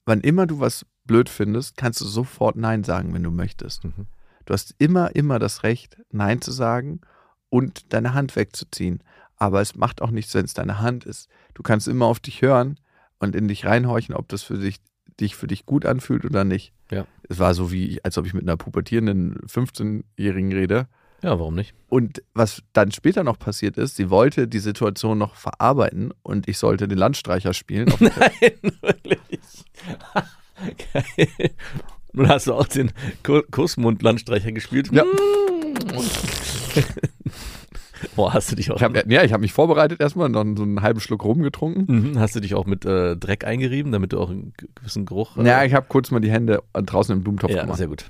wann 0.04 0.20
immer 0.20 0.46
du 0.46 0.60
was 0.60 0.86
blöd 1.04 1.28
findest, 1.28 1.76
kannst 1.76 2.00
du 2.00 2.06
sofort 2.06 2.56
Nein 2.56 2.84
sagen, 2.84 3.12
wenn 3.14 3.22
du 3.22 3.30
möchtest. 3.30 3.84
Mhm. 3.84 4.06
Du 4.46 4.52
hast 4.52 4.74
immer, 4.78 5.14
immer 5.14 5.38
das 5.38 5.62
Recht, 5.62 5.98
Nein 6.10 6.40
zu 6.40 6.50
sagen 6.50 7.00
und 7.48 7.92
deine 7.92 8.14
Hand 8.14 8.36
wegzuziehen. 8.36 9.02
Aber 9.36 9.60
es 9.60 9.74
macht 9.74 10.02
auch 10.02 10.10
nichts, 10.10 10.34
wenn 10.34 10.44
es 10.44 10.54
deine 10.54 10.80
Hand 10.80 11.04
ist. 11.04 11.28
Du 11.54 11.62
kannst 11.62 11.88
immer 11.88 12.06
auf 12.06 12.20
dich 12.20 12.42
hören 12.42 12.78
und 13.18 13.34
in 13.34 13.48
dich 13.48 13.64
reinhorchen, 13.64 14.14
ob 14.14 14.28
das 14.28 14.42
für 14.42 14.58
dich, 14.58 14.80
dich 15.20 15.34
für 15.36 15.46
dich 15.46 15.66
gut 15.66 15.86
anfühlt 15.86 16.24
oder 16.24 16.44
nicht. 16.44 16.72
Ja. 16.90 17.06
Es 17.28 17.38
war 17.38 17.54
so 17.54 17.72
wie, 17.72 18.00
als 18.04 18.18
ob 18.18 18.26
ich 18.26 18.34
mit 18.34 18.44
einer 18.44 18.56
pubertierenden 18.56 19.38
15-Jährigen 19.46 20.52
rede. 20.52 20.86
Ja, 21.24 21.38
warum 21.38 21.54
nicht? 21.54 21.72
Und 21.88 22.22
was 22.34 22.62
dann 22.74 22.92
später 22.92 23.24
noch 23.24 23.38
passiert 23.38 23.78
ist, 23.78 23.96
sie 23.96 24.10
wollte 24.10 24.46
die 24.46 24.58
Situation 24.58 25.16
noch 25.16 25.36
verarbeiten 25.36 26.12
und 26.22 26.48
ich 26.48 26.58
sollte 26.58 26.86
den 26.86 26.98
Landstreicher 26.98 27.54
spielen. 27.54 27.86
Nein, 27.98 28.10
wirklich. 28.82 29.40
Geil. 30.92 31.50
Nun 32.12 32.28
hast 32.28 32.46
du 32.46 32.52
auch 32.52 32.66
den 32.68 32.92
Ku- 33.22 33.40
Kussmund-Landstreicher 33.50 34.52
gespielt. 34.52 34.90
Ja. 34.92 35.04
Boah, 38.16 38.34
hast 38.34 38.52
du 38.52 38.56
dich 38.56 38.70
auch, 38.70 38.76
Ich 38.76 38.82
hab, 38.82 38.94
ja, 39.10 39.22
ich 39.24 39.32
habe 39.32 39.40
mich 39.40 39.52
vorbereitet 39.54 40.00
erstmal, 40.00 40.28
noch 40.28 40.44
so 40.56 40.62
einen 40.62 40.82
halben 40.82 41.00
Schluck 41.00 41.24
rumgetrunken. 41.24 41.86
Mhm, 42.12 42.18
hast 42.18 42.36
du 42.36 42.40
dich 42.40 42.54
auch 42.54 42.66
mit 42.66 42.84
äh, 42.84 43.16
Dreck 43.16 43.44
eingerieben, 43.46 43.92
damit 43.92 44.12
du 44.12 44.20
auch 44.20 44.28
einen 44.30 44.52
gewissen 44.76 45.06
Geruch. 45.06 45.38
äh, 45.38 45.46
Ja, 45.46 45.64
ich 45.64 45.72
habe 45.72 45.86
kurz 45.88 46.10
mal 46.10 46.20
die 46.20 46.30
Hände 46.30 46.62
draußen 46.74 47.16
im 47.16 47.22
Blumentopf 47.22 47.50
ja, 47.52 47.62
gemacht, 47.62 47.78
sehr 47.78 47.88
gut. 47.88 48.04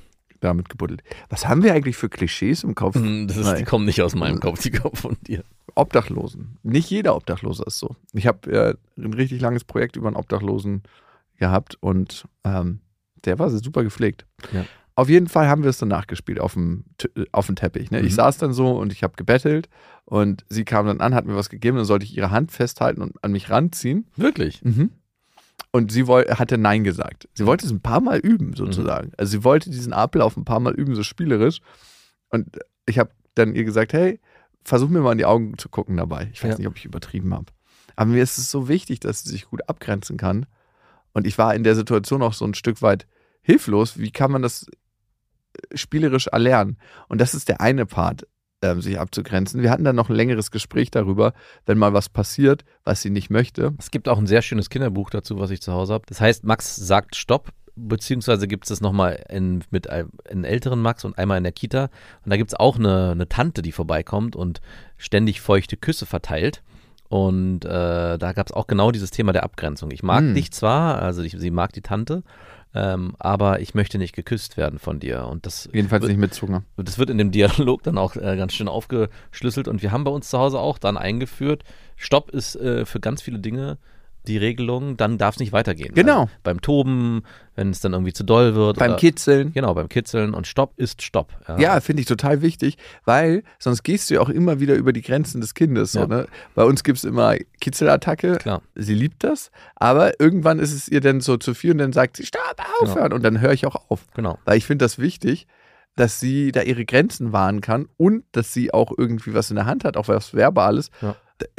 Damit 0.45 0.69
gebuddelt. 0.69 1.03
Was 1.29 1.49
haben 1.49 1.63
wir 1.63 1.73
eigentlich 1.75 1.97
für 1.97 2.09
Klischees 2.09 2.63
im 2.65 2.75
Kopf? 2.75 2.95
Das 3.27 3.37
ist, 3.37 3.59
die 3.59 3.65
kommen 3.65 3.85
nicht 3.85 4.03
aus 4.03 4.15
meinem 4.15 4.41
Kopf, 4.41 4.63
die 4.63 4.71
kommen 4.71 4.97
von 4.97 5.17
dir. 5.27 5.43
Obdachlosen. 5.75 6.59
Nicht 6.63 6.89
jeder 6.91 7.17
Obdachlose 7.17 7.65
ist 7.67 7.79
so. 7.79 7.97
Ich 8.13 8.27
habe 8.27 8.51
äh, 8.51 8.75
ein 8.97 9.13
richtig 9.13 9.41
langes 9.41 9.65
Projekt 9.65 9.97
über 9.97 10.07
einen 10.09 10.17
Obdachlosen 10.17 10.83
gehabt 11.39 11.77
und 11.81 12.27
ähm, 12.45 12.81
der 13.25 13.39
war 13.39 13.51
super 13.51 13.83
gepflegt. 13.83 14.25
Ja. 14.53 14.65
Auf 14.97 15.09
jeden 15.09 15.27
Fall 15.27 15.49
haben 15.49 15.65
wir 15.65 15.71
es 15.71 15.79
dann 15.79 15.89
nachgespielt 15.89 16.39
auf 16.39 16.53
dem, 16.53 16.85
auf 17.33 17.47
dem 17.47 17.57
Teppich. 17.57 17.91
Ne? 17.91 17.99
Ich 18.01 18.13
Mhm. 18.13 18.17
saß 18.17 18.39
dann 18.39 18.53
so 18.53 18.79
und 18.79 18.93
ich 18.93 19.03
habe 19.03 19.15
gebettelt 19.17 19.69
und 20.05 20.45
sie 20.49 20.65
kam 20.65 20.87
dann 20.87 21.01
an, 21.01 21.15
hat 21.15 21.27
mir 21.27 21.35
was 21.35 21.51
gegeben, 21.51 21.77
dann 21.77 21.87
sollte 21.87 22.05
ich 22.05 22.17
ihre 22.17 22.31
Hand 22.31 22.53
festhalten 22.53 23.03
und 23.03 23.13
an 23.25 23.33
mich 23.33 23.51
ranziehen. 23.51 24.07
Wirklich? 24.15 24.63
Mhm. 24.63 24.91
Und 25.73 25.91
sie 25.91 26.05
hatte 26.07 26.57
Nein 26.57 26.85
gesagt. 26.85 27.29
Sie 27.35 27.47
wollte 27.47 27.67
es 27.67 27.73
ein 27.73 27.81
paar 27.81 28.01
Mal 28.01 28.19
üben, 28.19 28.55
sozusagen. 28.55 29.11
Also 29.17 29.33
sie 29.33 29.45
wollte 29.45 29.71
diesen 29.71 29.93
Ablauf 29.93 30.37
ein 30.37 30.45
paar 30.45 30.61
Mal 30.61 30.73
üben, 30.75 30.95
so 30.95 31.03
spielerisch. 31.03 31.59
Und 32.29 32.59
ich 32.87 32.99
habe 32.99 33.11
dann 33.35 33.55
ihr 33.57 33.65
gesagt, 33.65 33.93
hey, 33.93 34.21
versuch 34.65 34.89
mir 34.89 35.01
mal 35.01 35.13
in 35.13 35.19
die 35.19 35.25
Augen 35.27 35.59
zu 35.59 35.69
gucken 35.69 35.97
dabei. 35.97 36.31
Ich 36.33 36.43
weiß 36.45 36.53
Ja. 36.53 36.59
nicht, 36.59 36.67
ob 36.69 36.77
ich 36.77 36.85
übertrieben 36.85 37.35
habe. 37.35 37.47
Aber 37.97 38.11
mir 38.11 38.23
ist 38.23 38.39
es 38.39 38.51
so 38.51 38.69
wichtig, 38.69 39.01
dass 39.01 39.25
sie 39.25 39.31
sich 39.31 39.47
gut 39.47 39.69
abgrenzen 39.69 40.17
kann. 40.17 40.47
Und 41.13 41.27
ich 41.27 41.39
war 41.39 41.55
in 41.55 41.65
der 41.65 41.75
Situation 41.75 42.23
auch 42.23 42.35
so 42.35 42.45
ein 42.45 42.55
Stück 42.55 42.81
weit 42.83 43.07
hilflos. 43.43 43.99
Wie 43.99 44.11
kann 44.11 44.31
man 44.33 44.43
das 44.43 44.67
äh, 45.73 45.77
spielerisch 45.77 46.29
erlernen? 46.29 46.79
Und 47.09 47.21
das 47.21 47.35
ist 47.35 47.49
der 47.49 47.61
eine 47.61 47.85
Part, 47.87 48.27
ähm, 48.65 48.81
sich 48.81 48.99
abzugrenzen. 48.99 49.63
Wir 49.63 49.71
hatten 49.71 49.85
dann 49.85 49.97
noch 49.97 50.09
ein 50.09 50.17
längeres 50.17 50.51
Gespräch 50.51 50.91
darüber, 50.91 51.33
wenn 51.67 51.79
mal 51.79 51.93
was 51.93 52.09
passiert, 52.09 52.65
was 52.85 53.03
sie 53.03 53.11
nicht 53.11 53.31
möchte. 53.31 53.75
Es 53.79 53.91
gibt 53.91 54.09
auch 54.09 54.19
ein 54.19 54.27
sehr 54.27 54.43
schönes 54.43 54.71
Kinderbuch 54.71 55.11
dazu, 55.11 55.39
was 55.39 55.51
ich 55.51 55.61
zu 55.61 55.73
Hause 55.73 55.93
habe. 55.95 56.05
Das 56.09 56.21
heißt, 56.21 56.45
Max 56.45 56.75
sagt 56.77 57.15
Stopp, 57.17 57.51
beziehungsweise 57.77 58.47
gibt 58.47 58.65
es 58.65 58.69
das 58.71 58.81
nochmal 58.81 59.23
in, 59.29 59.65
mit 59.71 59.91
einem 59.91 60.11
in 60.31 60.45
älteren 60.45 60.81
Max 60.81 61.05
und 61.05 61.19
einmal 61.19 61.39
in 61.39 61.45
der 61.45 61.53
Kita. 61.53 61.85
Und 62.25 62.31
da 62.31 62.37
gibt 62.37 62.51
es 62.53 62.59
auch 62.59 62.79
eine, 62.79 63.11
eine 63.11 63.29
Tante, 63.29 63.63
die 63.63 63.73
vorbeikommt 63.73 64.37
und 64.37 64.61
ständig 64.97 65.41
feuchte 65.41 65.77
Küsse 65.77 66.07
verteilt. 66.07 66.63
Und 67.09 67.65
äh, 67.65 68.19
da 68.19 68.33
gab 68.33 68.47
es 68.47 68.53
auch 68.53 68.67
genau 68.67 68.91
dieses 68.91 69.11
Thema 69.11 69.33
der 69.33 69.45
Abgrenzung. 69.45 69.91
Ich 69.91 70.03
mag 70.03 70.21
Hm. 70.21 70.35
dich 70.35 70.53
zwar, 70.53 71.01
also 71.03 71.23
ich, 71.23 71.37
sie 71.39 71.51
mag 71.51 71.73
die 71.73 71.83
Tante, 71.83 72.23
ähm, 72.75 73.15
aber 73.19 73.61
ich 73.61 73.75
möchte 73.75 73.99
nicht 73.99 74.15
geküsst 74.15 74.57
werden 74.57 74.79
von 74.79 75.01
dir. 75.01 75.27
Und 75.27 75.47
das 75.47 75.69
Jedenfalls 75.73 76.03
wird- 76.03 76.11
nicht 76.11 76.21
mit 76.21 76.35
Zunge. 76.35 76.63
das 76.77 76.99
wird 76.99 77.11
in 77.11 77.19
dem 77.19 77.31
Dialog 77.31 77.83
dann 77.83 77.99
auch 77.99 78.17
äh, 78.17 78.37
ganz 78.37 78.53
schön 78.53 78.69
aufgeschlüsselt. 78.69 79.69
Und 79.69 79.83
wir 79.83 79.93
haben 79.93 80.05
bei 80.05 80.11
uns 80.11 80.29
zu 80.31 80.39
Hause 80.39 80.59
auch 80.59 80.79
dann 80.79 80.97
eingeführt, 80.97 81.63
Stopp 81.97 82.31
ist 82.31 82.57
äh, 82.57 82.85
für 82.85 83.01
ganz 83.01 83.23
viele 83.23 83.39
Dinge 83.39 83.79
die 84.27 84.39
Regelung, 84.39 84.97
dann 84.97 85.19
darf 85.19 85.35
es 85.35 85.41
nicht 85.41 85.53
weitergehen. 85.53 85.95
Genau. 85.95 86.23
Also 86.23 86.31
beim 86.43 86.61
Toben, 86.61 87.23
wenn 87.57 87.71
es 87.71 87.81
dann 87.81 87.93
irgendwie 87.93 88.13
zu 88.13 88.25
doll 88.25 88.55
wird. 88.55 88.79
Beim 88.79 88.93
oder, 88.93 88.99
Kitzeln. 88.99 89.53
Genau, 89.53 89.75
beim 89.75 89.89
Kitzeln. 89.89 90.35
Und 90.35 90.47
Stopp 90.47 90.73
ist 90.77 91.03
Stopp. 91.03 91.33
Ja, 91.59 91.81
finde 91.81 92.01
ich 92.03 92.07
total 92.09 92.41
wichtig, 92.43 92.79
weil 93.05 93.43
sonst 93.59 93.83
gehst 93.83 94.09
du 94.11 94.15
ja 94.15 94.21
auch 94.21 94.29
immer 94.29 94.61
wieder 94.61 94.75
über 94.75 94.93
die 94.93 95.03
Grenzen 95.03 95.41
des 95.41 95.55
Kindes. 95.55 95.93
So, 95.93 96.01
Ja. 96.01 96.07
ne? 96.07 96.27
Bei 96.55 96.65
uns 96.65 96.85
gibt 96.85 96.99
es 96.99 97.05
immer 97.05 97.37
Kitzelattacke. 97.61 98.37
Klar. 98.37 98.63
Sie 98.75 98.95
liebt 98.95 99.25
das, 99.25 99.51
aber 99.77 100.19
irgendwann 100.21 100.59
ist 100.59 100.73
es 100.73 100.89
ihr 100.89 101.01
dann 101.01 101.21
so 101.21 101.37
zu 101.37 101.55
viel 101.55 101.73
und 101.73 101.79
dann 101.79 101.93
sagt 101.93 102.17
sie, 102.17 102.25
stopp, 102.27 102.43
aufhören. 102.81 103.13
Und 103.13 103.23
dann 103.25 103.41
höre 103.41 103.53
ich 103.53 103.67
auch 103.67 103.77
auf. 103.91 104.07
Genau. 104.15 104.39
Weil 104.45 104.57
ich 104.59 104.67
finde 104.67 104.85
das 104.85 104.99
wichtig, 104.99 105.47
dass 105.97 106.19
sie 106.19 106.51
da 106.51 106.63
ihre 106.63 106.85
Grenzen 106.85 107.33
wahren 107.33 107.61
kann 107.61 107.89
und 107.97 108.25
dass 108.33 108.53
sie 108.53 108.75
auch 108.75 108.91
irgendwie 108.97 109.33
was 109.35 109.51
in 109.51 109.57
der 109.57 109.67
Hand 109.67 109.85
hat, 109.85 109.97
auch 109.97 110.09
was 110.09 110.35
Verbales, 110.35 110.91
Ja. 111.01 111.15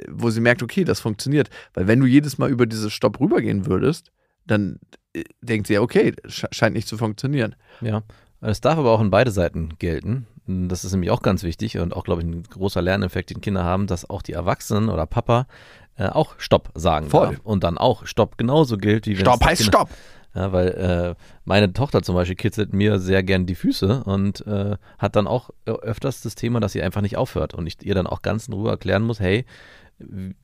Wo 0.09 0.29
sie 0.29 0.41
merkt, 0.41 0.63
okay, 0.63 0.83
das 0.83 0.99
funktioniert. 0.99 1.49
Weil 1.73 1.87
wenn 1.87 1.99
du 1.99 2.05
jedes 2.05 2.37
Mal 2.37 2.49
über 2.49 2.65
dieses 2.65 2.93
Stopp 2.93 3.19
rübergehen 3.19 3.65
würdest, 3.65 4.11
dann 4.47 4.79
äh, 5.13 5.23
denkt 5.41 5.67
sie 5.67 5.73
ja, 5.73 5.81
okay, 5.81 6.13
sch 6.27 6.45
scheint 6.51 6.75
nicht 6.75 6.87
zu 6.87 6.97
funktionieren. 6.97 7.55
Ja. 7.81 8.03
Es 8.41 8.61
darf 8.61 8.77
aber 8.77 8.91
auch 8.91 9.01
in 9.01 9.09
beide 9.09 9.31
Seiten 9.31 9.69
gelten. 9.79 10.27
Das 10.47 10.85
ist 10.85 10.91
nämlich 10.91 11.09
auch 11.09 11.23
ganz 11.23 11.41
wichtig 11.41 11.79
und 11.79 11.95
auch, 11.95 12.03
glaube 12.03 12.21
ich, 12.21 12.27
ein 12.27 12.43
großer 12.43 12.81
Lerneffekt, 12.81 13.31
den 13.31 13.41
Kinder 13.41 13.63
haben, 13.63 13.87
dass 13.87 14.07
auch 14.09 14.21
die 14.21 14.33
Erwachsenen 14.33 14.89
oder 14.89 15.07
Papa 15.07 15.47
äh, 15.97 16.07
auch 16.07 16.35
Stopp 16.37 16.69
sagen 16.75 17.09
Voll. 17.09 17.27
darf. 17.27 17.39
Und 17.43 17.63
dann 17.63 17.77
auch 17.79 18.05
Stopp 18.05 18.37
genauso 18.37 18.77
gilt, 18.77 19.07
wie 19.07 19.17
wenn 19.17 19.25
Stopp 19.25 19.43
heißt 19.43 19.63
Kinder- 19.63 19.79
Stopp. 19.79 19.89
Ja, 20.35 20.51
weil 20.51 20.67
äh, 20.67 21.15
meine 21.45 21.71
Tochter 21.71 22.01
zum 22.03 22.13
Beispiel 22.15 22.35
kitzelt 22.35 22.73
mir 22.73 22.99
sehr 22.99 23.23
gern 23.23 23.45
die 23.45 23.55
Füße 23.55 24.03
und 24.03 24.45
äh, 24.45 24.75
hat 24.97 25.15
dann 25.15 25.27
auch 25.27 25.49
öfters 25.65 26.21
das 26.21 26.35
Thema, 26.35 26.59
dass 26.59 26.73
sie 26.73 26.81
einfach 26.83 27.01
nicht 27.01 27.15
aufhört 27.15 27.53
und 27.53 27.65
ich 27.67 27.77
ihr 27.85 27.95
dann 27.95 28.05
auch 28.05 28.21
ganz 28.21 28.47
in 28.49 28.53
Ruhe 28.53 28.69
erklären 28.69 29.03
muss, 29.03 29.21
hey, 29.21 29.45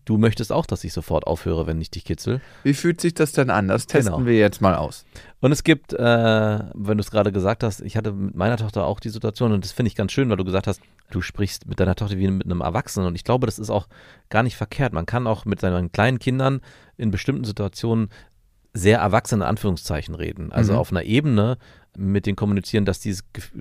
du 0.05 0.17
möchtest 0.17 0.53
auch, 0.53 0.65
dass 0.65 0.85
ich 0.85 0.93
sofort 0.93 1.27
aufhöre, 1.27 1.67
wenn 1.67 1.81
ich 1.81 1.91
dich 1.91 2.05
kitzel. 2.05 2.39
Wie 2.63 2.73
fühlt 2.73 3.01
sich 3.01 3.13
das 3.13 3.33
denn 3.33 3.49
an? 3.49 3.67
Das 3.67 3.85
testen 3.85 4.13
Genau. 4.13 4.25
wir 4.25 4.37
jetzt 4.37 4.61
mal 4.61 4.75
aus. 4.75 5.05
Und 5.41 5.51
es 5.51 5.63
gibt, 5.65 5.91
äh, 5.91 5.99
wenn 5.99 6.97
du 6.97 7.01
es 7.01 7.11
gerade 7.11 7.33
gesagt 7.33 7.63
hast, 7.63 7.81
ich 7.81 7.97
hatte 7.97 8.13
mit 8.13 8.33
meiner 8.33 8.55
Tochter 8.55 8.85
auch 8.85 9.01
die 9.01 9.09
Situation 9.09 9.51
und 9.51 9.65
das 9.65 9.73
finde 9.73 9.87
ich 9.87 9.95
ganz 9.95 10.13
schön, 10.13 10.29
weil 10.29 10.37
du 10.37 10.45
gesagt 10.45 10.67
hast, 10.67 10.79
du 11.09 11.19
sprichst 11.21 11.67
mit 11.67 11.81
deiner 11.81 11.95
Tochter 11.95 12.17
wie 12.17 12.29
mit 12.29 12.45
einem 12.45 12.61
Erwachsenen 12.61 13.07
und 13.07 13.15
ich 13.15 13.25
glaube, 13.25 13.45
das 13.45 13.59
ist 13.59 13.69
auch 13.69 13.87
gar 14.29 14.43
nicht 14.43 14.55
verkehrt. 14.55 14.93
Man 14.93 15.05
kann 15.05 15.27
auch 15.27 15.43
mit 15.43 15.59
seinen 15.59 15.91
kleinen 15.91 16.19
Kindern 16.19 16.61
in 16.95 17.11
bestimmten 17.11 17.43
Situationen 17.43 18.09
sehr 18.73 18.99
erwachsene 18.99 19.45
Anführungszeichen 19.45 20.15
reden. 20.15 20.51
Also 20.51 20.73
Mhm. 20.73 20.79
auf 20.79 20.91
einer 20.91 21.03
Ebene 21.03 21.57
mit 21.97 22.25
denen 22.25 22.37
kommunizieren, 22.37 22.85
dass 22.85 22.99
die 23.01 23.13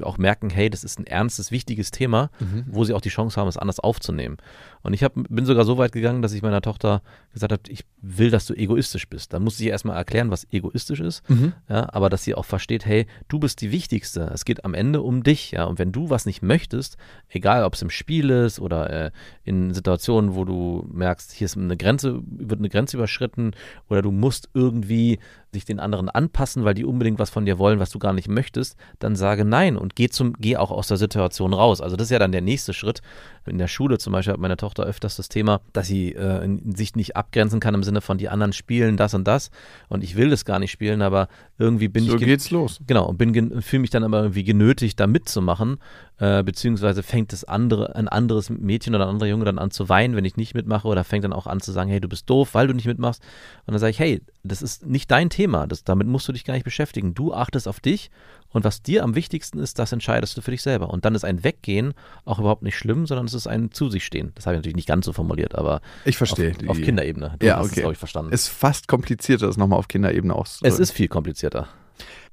auch 0.02 0.18
merken, 0.18 0.50
hey, 0.50 0.70
das 0.70 0.84
ist 0.84 1.00
ein 1.00 1.06
ernstes, 1.06 1.50
wichtiges 1.50 1.90
Thema, 1.90 2.30
wo 2.66 2.84
sie 2.84 2.94
auch 2.94 3.00
die 3.00 3.08
Chance 3.08 3.40
haben, 3.40 3.48
es 3.48 3.56
anders 3.56 3.80
aufzunehmen. 3.80 4.36
Und 4.82 4.94
ich 4.94 5.04
hab, 5.04 5.12
bin 5.14 5.44
sogar 5.44 5.64
so 5.64 5.78
weit 5.78 5.92
gegangen, 5.92 6.22
dass 6.22 6.32
ich 6.32 6.42
meiner 6.42 6.62
Tochter 6.62 7.02
gesagt 7.32 7.52
habe, 7.52 7.62
ich 7.68 7.84
will, 8.00 8.30
dass 8.30 8.46
du 8.46 8.54
egoistisch 8.54 9.08
bist. 9.08 9.32
Dann 9.32 9.42
muss 9.44 9.60
ich 9.60 9.66
erstmal 9.66 9.96
erklären, 9.96 10.30
was 10.30 10.46
egoistisch 10.50 11.00
ist, 11.00 11.22
ja, 11.68 11.92
aber 11.92 12.08
dass 12.08 12.25
sie 12.25 12.34
auch 12.34 12.44
versteht, 12.44 12.87
hey, 12.87 13.06
du 13.28 13.38
bist 13.38 13.60
die 13.60 13.72
Wichtigste. 13.72 14.30
Es 14.32 14.44
geht 14.44 14.64
am 14.64 14.75
Ende 14.75 15.02
um 15.02 15.22
dich, 15.22 15.50
ja. 15.52 15.64
Und 15.64 15.78
wenn 15.78 15.92
du 15.92 16.10
was 16.10 16.26
nicht 16.26 16.42
möchtest, 16.42 16.96
egal 17.28 17.64
ob 17.64 17.75
es 17.75 17.82
im 17.82 17.90
Spiel 17.90 18.30
ist 18.30 18.60
oder 18.60 18.90
äh, 18.90 19.10
in 19.44 19.75
Situationen, 19.75 20.34
wo 20.34 20.44
du 20.44 20.88
merkst, 20.92 21.32
hier 21.32 21.44
ist 21.44 21.56
eine 21.56 21.76
Grenze, 21.76 22.20
wird 22.25 22.60
eine 22.60 22.68
Grenze 22.68 22.96
überschritten 22.96 23.52
oder 23.88 24.02
du 24.02 24.10
musst 24.10 24.49
irgendwie 24.54 25.18
sich 25.52 25.64
den 25.64 25.80
anderen 25.80 26.08
anpassen, 26.08 26.64
weil 26.64 26.75
die 26.75 26.84
unbedingt 26.84 27.18
was 27.18 27.30
von 27.30 27.44
dir 27.44 27.58
wollen, 27.58 27.80
was 27.80 27.90
du 27.90 27.99
gar 27.99 28.12
nicht 28.12 28.28
möchtest, 28.28 28.76
dann 28.99 29.16
sage 29.16 29.44
nein 29.44 29.76
und 29.76 29.96
geh 29.96 30.08
zum, 30.08 30.34
geh 30.38 30.56
auch 30.56 30.70
aus 30.70 30.88
der 30.88 30.96
Situation 30.96 31.52
raus. 31.52 31.80
Also 31.80 31.96
das 31.96 32.06
ist 32.06 32.10
ja 32.12 32.18
dann 32.18 32.32
der 32.32 32.40
nächste 32.40 32.72
Schritt. 32.72 33.02
In 33.46 33.58
der 33.58 33.68
Schule 33.68 33.99
zum 33.99 34.12
Beispiel 34.12 34.34
hat 34.34 34.40
meine 34.40 34.56
Tochter 34.56 34.69
öfters 34.78 35.16
das 35.16 35.28
Thema, 35.28 35.60
dass 35.72 35.86
sie 35.86 36.12
äh, 36.14 36.48
sich 36.74 36.94
nicht 36.94 37.16
abgrenzen 37.16 37.60
kann 37.60 37.74
im 37.74 37.82
Sinne 37.82 38.00
von 38.00 38.18
die 38.18 38.28
anderen 38.28 38.52
spielen 38.52 38.96
das 38.96 39.14
und 39.14 39.24
das 39.24 39.50
und 39.88 40.04
ich 40.04 40.16
will 40.16 40.30
das 40.30 40.44
gar 40.44 40.58
nicht 40.58 40.70
spielen, 40.70 41.02
aber 41.02 41.28
irgendwie 41.60 41.88
bin 41.88 42.04
So 42.06 42.14
ich 42.14 42.18
ge- 42.18 42.26
geht's 42.28 42.50
los. 42.50 42.80
Genau, 42.86 43.06
und 43.06 43.18
bin 43.18 43.60
fühle 43.62 43.80
mich 43.80 43.90
dann 43.90 44.02
aber 44.02 44.22
irgendwie 44.22 44.42
genötigt, 44.44 44.98
da 44.98 45.06
mitzumachen, 45.06 45.76
äh, 46.18 46.42
beziehungsweise 46.42 47.02
fängt 47.02 47.32
das 47.32 47.44
andere, 47.44 47.94
ein 47.94 48.08
anderes 48.08 48.50
Mädchen 48.50 48.94
oder 48.94 49.04
ein 49.06 49.10
anderer 49.10 49.28
Junge 49.28 49.44
dann 49.44 49.58
an 49.58 49.70
zu 49.70 49.88
weinen, 49.88 50.16
wenn 50.16 50.24
ich 50.24 50.36
nicht 50.36 50.54
mitmache, 50.54 50.88
oder 50.88 51.04
fängt 51.04 51.24
dann 51.24 51.32
auch 51.32 51.46
an 51.46 51.60
zu 51.60 51.70
sagen, 51.72 51.90
hey, 51.90 52.00
du 52.00 52.08
bist 52.08 52.28
doof, 52.28 52.54
weil 52.54 52.66
du 52.66 52.74
nicht 52.74 52.86
mitmachst. 52.86 53.22
Und 53.66 53.72
dann 53.74 53.78
sage 53.78 53.90
ich, 53.90 53.98
hey, 53.98 54.22
das 54.42 54.62
ist 54.62 54.86
nicht 54.86 55.10
dein 55.10 55.28
Thema, 55.30 55.66
das, 55.66 55.84
damit 55.84 56.06
musst 56.06 56.26
du 56.28 56.32
dich 56.32 56.44
gar 56.44 56.54
nicht 56.54 56.64
beschäftigen. 56.64 57.14
Du 57.14 57.32
achtest 57.34 57.68
auf 57.68 57.80
dich 57.80 58.10
Und 58.52 58.64
was 58.64 58.82
dir 58.82 59.04
am 59.04 59.14
wichtigsten 59.14 59.58
ist, 59.60 59.78
das 59.78 59.92
entscheidest 59.92 60.36
du 60.36 60.40
für 60.42 60.50
dich 60.50 60.62
selber. 60.62 60.90
Und 60.90 61.04
dann 61.04 61.14
ist 61.14 61.24
ein 61.24 61.44
Weggehen 61.44 61.94
auch 62.24 62.40
überhaupt 62.40 62.62
nicht 62.62 62.76
schlimm, 62.76 63.06
sondern 63.06 63.26
es 63.26 63.34
ist 63.34 63.46
ein 63.46 63.70
Zu 63.70 63.88
sich 63.90 64.04
stehen. 64.04 64.32
Das 64.34 64.46
habe 64.46 64.54
ich 64.56 64.58
natürlich 64.58 64.74
nicht 64.76 64.88
ganz 64.88 65.06
so 65.06 65.12
formuliert, 65.12 65.54
aber 65.54 65.80
Ich 66.04 66.16
verstehe. 66.16 66.52
auf, 66.66 66.70
auf 66.70 66.80
Kinderebene. 66.82 67.36
Du 67.38 67.46
Ja, 67.46 67.58
hast 67.58 67.66
es, 67.66 67.72
okay. 67.72 67.80
glaube 67.82 67.92
ich, 67.92 67.98
verstanden. 67.98 68.32
Ist 68.32 68.48
fast 68.48 68.88
komplizierter, 68.88 69.46
das 69.46 69.56
nochmal 69.56 69.78
auf 69.78 69.86
Kinderebene 69.86 70.34
auszudrücken. 70.34 70.74
es 70.74 70.80
ist 70.80 70.90
viel 70.90 71.06
komplizierter. 71.08 71.50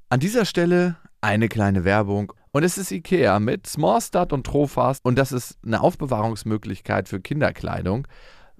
An 0.08 0.20
dieser 0.20 0.44
Stelle 0.44 0.96
eine 1.20 1.48
kleine 1.48 1.84
Werbung. 1.84 2.32
Und 2.50 2.62
es 2.62 2.78
ist 2.78 2.90
Ikea 2.90 3.40
mit 3.40 3.66
Smallstart 3.66 4.32
und 4.32 4.46
Trofast. 4.46 5.04
Und 5.04 5.18
das 5.18 5.32
ist 5.32 5.58
eine 5.64 5.80
Aufbewahrungsmöglichkeit 5.80 7.08
für 7.08 7.20
Kinderkleidung, 7.20 8.08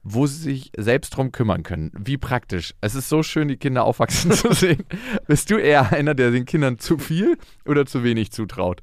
wo 0.03 0.27
sie 0.27 0.43
sich 0.43 0.73
selbst 0.77 1.11
drum 1.11 1.33
kümmern 1.33 1.62
können. 1.62 1.91
Wie 1.99 2.19
praktisch. 2.19 2.75
Es 2.81 2.95
ist 2.95 3.09
so 3.09 3.23
schön, 3.23 3.49
die 3.49 3.57
Kinder 3.57 3.85
aufwachsen 3.85 4.33
zu 4.33 4.53
sehen. 4.53 4.85
Bist 5.27 5.50
du 5.50 5.57
eher 5.57 5.93
einer, 5.93 6.15
der 6.15 6.31
den 6.31 6.45
Kindern 6.45 6.79
zu 6.79 6.99
viel 6.99 7.38
oder 7.65 7.87
zu 7.87 8.05
wenig 8.05 8.31
zutraut? 8.33 8.83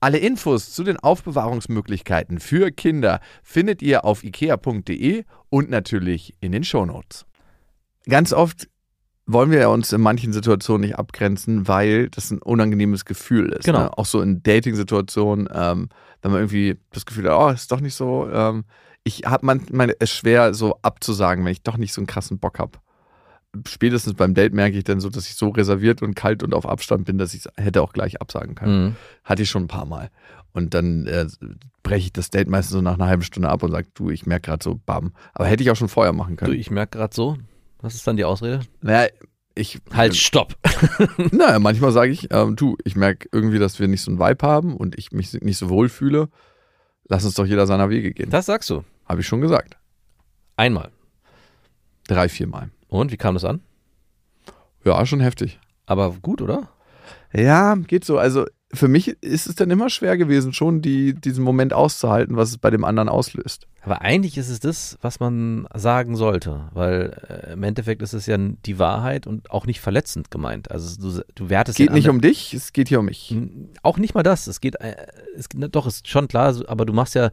Alle 0.00 0.18
Infos 0.18 0.72
zu 0.72 0.84
den 0.84 0.98
Aufbewahrungsmöglichkeiten 0.98 2.38
für 2.38 2.70
Kinder 2.70 3.20
findet 3.42 3.82
ihr 3.82 4.04
auf 4.04 4.24
ikea.de 4.24 5.24
und 5.48 5.70
natürlich 5.70 6.34
in 6.40 6.52
den 6.52 6.64
Shownotes. 6.64 7.24
Ganz 8.08 8.32
oft 8.32 8.68
wollen 9.26 9.50
wir 9.50 9.70
uns 9.70 9.92
in 9.92 10.00
manchen 10.00 10.32
Situationen 10.32 10.82
nicht 10.82 10.98
abgrenzen, 10.98 11.66
weil 11.66 12.08
das 12.10 12.30
ein 12.30 12.40
unangenehmes 12.40 13.04
Gefühl 13.04 13.50
ist. 13.52 13.64
Genau. 13.64 13.80
Ne? 13.80 13.98
Auch 13.98 14.06
so 14.06 14.20
in 14.20 14.42
Dating-Situationen, 14.42 15.48
ähm, 15.52 15.88
wenn 16.22 16.30
man 16.30 16.40
irgendwie 16.40 16.76
das 16.92 17.06
Gefühl 17.06 17.28
hat, 17.28 17.38
oh, 17.38 17.48
ist 17.48 17.72
doch 17.72 17.80
nicht 17.80 17.94
so. 17.94 18.28
Ähm, 18.30 18.64
ich 19.02 19.22
habe 19.24 19.46
manchmal 19.46 19.94
es 19.98 20.10
schwer, 20.10 20.54
so 20.54 20.78
abzusagen, 20.82 21.44
wenn 21.44 21.52
ich 21.52 21.62
doch 21.62 21.76
nicht 21.76 21.92
so 21.92 22.00
einen 22.00 22.06
krassen 22.06 22.38
Bock 22.38 22.58
habe. 22.58 22.78
Spätestens 23.66 24.14
beim 24.14 24.34
Date 24.34 24.52
merke 24.52 24.76
ich 24.78 24.84
dann 24.84 25.00
so, 25.00 25.08
dass 25.10 25.26
ich 25.28 25.34
so 25.36 25.48
reserviert 25.50 26.02
und 26.02 26.14
kalt 26.14 26.42
und 26.42 26.54
auf 26.54 26.66
Abstand 26.68 27.04
bin, 27.04 27.18
dass 27.18 27.34
ich 27.34 27.44
hätte 27.56 27.82
auch 27.82 27.92
gleich 27.92 28.20
absagen 28.20 28.54
können. 28.54 28.84
Mhm. 28.84 28.96
Hatte 29.24 29.42
ich 29.42 29.50
schon 29.50 29.64
ein 29.64 29.68
paar 29.68 29.86
Mal. 29.86 30.10
Und 30.52 30.72
dann 30.74 31.06
äh, 31.06 31.26
breche 31.82 32.06
ich 32.06 32.12
das 32.12 32.30
Date 32.30 32.48
meistens 32.48 32.72
so 32.72 32.80
nach 32.80 32.94
einer 32.94 33.06
halben 33.06 33.22
Stunde 33.22 33.48
ab 33.48 33.62
und 33.62 33.70
sage, 33.72 33.88
du, 33.94 34.10
ich 34.10 34.24
merke 34.26 34.50
gerade 34.50 34.64
so, 34.64 34.80
bam. 34.86 35.12
Aber 35.34 35.46
hätte 35.46 35.62
ich 35.62 35.70
auch 35.70 35.76
schon 35.76 35.88
vorher 35.88 36.12
machen 36.12 36.36
Du, 36.36 36.44
können. 36.46 36.58
ich 36.58 36.70
merke 36.70 36.98
gerade 36.98 37.14
so, 37.14 37.36
was 37.80 37.94
ist 37.94 38.06
dann 38.06 38.16
die 38.16 38.24
Ausrede? 38.24 38.60
naja, 38.80 39.08
ich. 39.54 39.78
Halt, 39.92 40.14
stopp. 40.16 40.54
Naja, 41.32 41.58
manchmal 41.58 41.92
sage 41.92 42.10
ich, 42.12 42.28
ähm, 42.30 42.56
du, 42.56 42.76
ich 42.84 42.96
merke 42.96 43.28
irgendwie, 43.32 43.58
dass 43.58 43.78
wir 43.78 43.88
nicht 43.88 44.02
so 44.02 44.10
einen 44.10 44.18
Vibe 44.20 44.46
haben 44.46 44.76
und 44.76 44.98
ich 44.98 45.12
mich 45.12 45.32
nicht 45.34 45.56
so 45.58 45.68
wohl 45.70 45.88
fühle. 45.88 46.28
Lass 47.08 47.24
uns 47.24 47.34
doch 47.34 47.46
jeder 47.46 47.66
seiner 47.66 47.88
Wege 47.88 48.12
gehen. 48.12 48.30
Das 48.30 48.46
sagst 48.46 48.68
du. 48.70 48.82
Habe 49.06 49.20
ich 49.20 49.26
schon 49.26 49.40
gesagt. 49.40 49.76
Einmal. 50.56 50.90
Drei, 52.08 52.28
vier 52.28 52.46
Mal. 52.48 52.70
Und 52.88 53.12
wie 53.12 53.16
kam 53.16 53.34
das 53.34 53.44
an? 53.44 53.60
Ja, 54.84 55.04
schon 55.06 55.20
heftig. 55.20 55.58
Aber 55.86 56.12
gut, 56.22 56.40
oder? 56.42 56.68
Ja, 57.32 57.74
geht 57.74 58.04
so. 58.04 58.18
Also 58.18 58.46
für 58.72 58.88
mich 58.88 59.08
ist 59.22 59.46
es 59.46 59.54
dann 59.54 59.70
immer 59.70 59.90
schwer 59.90 60.16
gewesen, 60.16 60.52
schon 60.52 60.82
die, 60.82 61.14
diesen 61.14 61.44
Moment 61.44 61.72
auszuhalten, 61.72 62.36
was 62.36 62.50
es 62.50 62.58
bei 62.58 62.70
dem 62.70 62.84
anderen 62.84 63.08
auslöst. 63.08 63.66
Aber 63.82 64.02
eigentlich 64.02 64.36
ist 64.38 64.48
es 64.48 64.58
das, 64.58 64.98
was 65.02 65.20
man 65.20 65.68
sagen 65.74 66.16
sollte, 66.16 66.68
weil 66.72 67.16
äh, 67.28 67.52
im 67.52 67.62
Endeffekt 67.62 68.02
ist 68.02 68.12
es 68.12 68.26
ja 68.26 68.36
die 68.38 68.78
Wahrheit 68.80 69.26
und 69.28 69.50
auch 69.52 69.66
nicht 69.66 69.80
verletzend 69.80 70.30
gemeint. 70.32 70.70
Also 70.72 71.00
du, 71.00 71.22
du 71.36 71.48
wertest 71.48 71.78
Es 71.78 71.84
geht 71.84 71.92
nicht 71.92 72.06
anderen- 72.08 72.16
um 72.16 72.20
dich, 72.20 72.54
es 72.54 72.72
geht 72.72 72.88
hier 72.88 72.98
um 73.00 73.06
mich. 73.06 73.36
Auch 73.82 73.98
nicht 73.98 74.14
mal 74.14 74.24
das. 74.24 74.48
Es 74.48 74.60
geht, 74.60 74.76
äh, 74.80 74.96
es, 75.36 75.46
na, 75.54 75.68
doch, 75.68 75.86
ist 75.86 76.08
schon 76.08 76.26
klar, 76.26 76.54
aber 76.66 76.84
du 76.86 76.92
machst 76.92 77.14
ja 77.14 77.26
äh, 77.26 77.30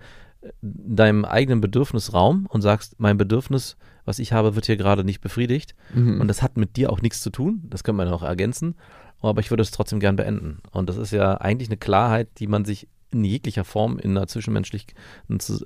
deinem 0.61 1.25
eigenen 1.25 1.61
Bedürfnis 1.61 2.13
Raum 2.13 2.45
und 2.49 2.61
sagst, 2.61 2.99
mein 2.99 3.17
Bedürfnis, 3.17 3.75
was 4.05 4.19
ich 4.19 4.33
habe, 4.33 4.55
wird 4.55 4.65
hier 4.65 4.77
gerade 4.77 5.03
nicht 5.03 5.21
befriedigt. 5.21 5.75
Mhm. 5.93 6.19
Und 6.21 6.27
das 6.27 6.41
hat 6.41 6.57
mit 6.57 6.75
dir 6.77 6.91
auch 6.91 7.01
nichts 7.01 7.21
zu 7.21 7.29
tun. 7.29 7.63
Das 7.69 7.83
können 7.83 7.97
wir 7.97 8.05
noch 8.05 8.23
ergänzen. 8.23 8.75
Aber 9.21 9.39
ich 9.39 9.49
würde 9.51 9.63
es 9.63 9.71
trotzdem 9.71 9.99
gern 10.01 10.17
beenden. 10.17 10.59
Und 10.71 10.89
das 10.89 10.97
ist 10.97 11.11
ja 11.11 11.35
eigentlich 11.35 11.69
eine 11.69 11.77
Klarheit, 11.77 12.27
die 12.39 12.47
man 12.47 12.65
sich 12.65 12.87
in 13.11 13.23
jeglicher 13.23 13.63
Form 13.63 13.97
in 13.99 14.11
einer 14.17 14.27
zwischenmenschlichen 14.27 14.91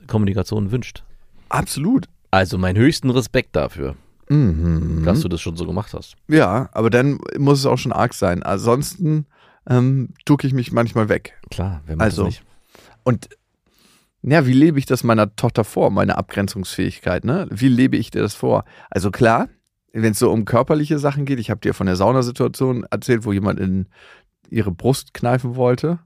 Kommunikation 0.07 0.71
wünscht. 0.71 1.03
Absolut. 1.49 2.05
Also 2.31 2.57
meinen 2.57 2.77
höchsten 2.77 3.09
Respekt 3.09 3.55
dafür, 3.55 3.95
Mhm. 4.29 5.03
dass 5.05 5.21
du 5.21 5.29
das 5.29 5.39
schon 5.41 5.55
so 5.55 5.65
gemacht 5.65 5.93
hast. 5.93 6.15
Ja, 6.27 6.69
aber 6.73 6.89
dann 6.89 7.19
muss 7.37 7.59
es 7.59 7.65
auch 7.65 7.77
schon 7.77 7.93
arg 7.93 8.13
sein. 8.13 8.43
Ansonsten 8.43 9.25
ähm, 9.69 10.09
ducke 10.25 10.45
ich 10.45 10.53
mich 10.53 10.71
manchmal 10.71 11.07
weg. 11.09 11.33
Klar, 11.49 11.81
wenn 11.85 11.97
man 11.97 12.05
Also, 12.05 12.25
das 12.25 12.33
nicht. 12.33 12.43
Und 13.03 13.29
ja, 14.21 14.45
wie 14.45 14.53
lebe 14.53 14.79
ich 14.79 14.85
das 14.85 15.03
meiner 15.03 15.35
Tochter 15.35 15.63
vor, 15.63 15.89
meine 15.91 16.17
Abgrenzungsfähigkeit, 16.17 17.23
ne? 17.23 17.47
Wie 17.49 17.69
lebe 17.69 17.97
ich 17.97 18.11
dir 18.11 18.21
das 18.21 18.35
vor? 18.35 18.65
Also 18.89 19.11
klar, 19.11 19.47
wenn 19.93 20.11
es 20.11 20.19
so 20.19 20.31
um 20.31 20.45
körperliche 20.45 20.99
Sachen 20.99 21.25
geht, 21.25 21.39
ich 21.39 21.49
habe 21.49 21.61
dir 21.61 21.73
von 21.73 21.87
der 21.87 21.95
Saunasituation 21.95 22.83
erzählt, 22.89 23.25
wo 23.25 23.31
jemand 23.33 23.59
in 23.59 23.87
ihre 24.49 24.71
Brust 24.71 25.13
kneifen 25.13 25.55
wollte. 25.55 25.99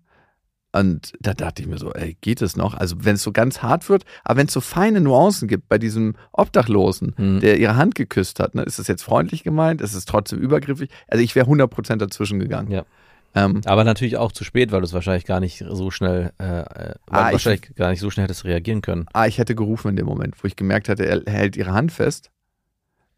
Und 0.74 1.12
da 1.20 1.34
dachte 1.34 1.62
ich 1.62 1.68
mir 1.68 1.78
so, 1.78 1.92
ey, 1.92 2.18
geht 2.22 2.42
es 2.42 2.56
noch? 2.56 2.76
Also 2.76 2.96
wenn 3.00 3.16
es 3.16 3.24
so 3.24 3.34
ganz 3.34 3.62
hart 3.62 3.90
wird, 3.90 4.06
aber 4.24 4.40
wenn 4.40 4.48
es 4.48 4.54
so 4.54 4.62
feine 4.62 5.02
Nuancen 5.02 5.50
gibt 5.50 5.68
bei 5.68 5.78
diesem 5.78 6.16
Obdachlosen, 6.32 7.14
Hm. 7.18 7.40
der 7.42 7.60
ihre 7.60 7.76
Hand 7.76 7.96
geküsst 7.96 8.40
hat, 8.40 8.56
ne, 8.56 8.62
ist 8.64 8.80
das 8.80 8.88
jetzt 8.88 9.04
freundlich 9.04 9.44
gemeint? 9.44 9.82
Ist 9.82 9.96
es 9.96 10.06
trotzdem 10.06 10.40
übergriffig? 10.40 10.90
Also 11.10 11.24
ich 11.24 11.36
wäre 11.36 11.48
100% 11.48 11.98
dazwischen 11.98 12.40
gegangen. 12.40 12.72
Ja. 12.72 12.86
Ähm, 13.34 13.62
Aber 13.66 13.84
natürlich 13.86 14.18
auch 14.18 14.32
zu 14.34 14.44
spät, 14.44 14.72
weil 14.72 14.82
du 14.82 14.86
es 14.86 14.94
wahrscheinlich 14.94 15.26
gar 15.26 15.40
nicht 15.40 15.64
so 15.70 15.90
schnell, 15.92 16.34
äh, 16.40 16.44
äh, 16.44 16.96
Ah, 17.10 17.22
du 17.24 17.28
ich- 17.28 17.32
wahrscheinlich 17.34 17.76
gar 17.76 17.90
nicht 17.90 18.00
so 18.02 18.10
schnell 18.10 18.26
hättest 18.26 18.44
reagieren 18.46 18.82
können. 18.82 19.06
Ah, 19.14 19.26
ich 19.28 19.38
hätte 19.38 19.56
gerufen 19.56 19.90
in 19.90 19.96
dem 19.96 20.06
Moment, 20.06 20.36
wo 20.44 20.48
ich 20.48 20.56
gemerkt 20.56 20.90
hatte, 20.90 21.06
er 21.06 21.22
hält 21.32 21.56
ihre 21.56 21.72
Hand 21.72 21.92
fest. 21.92 22.30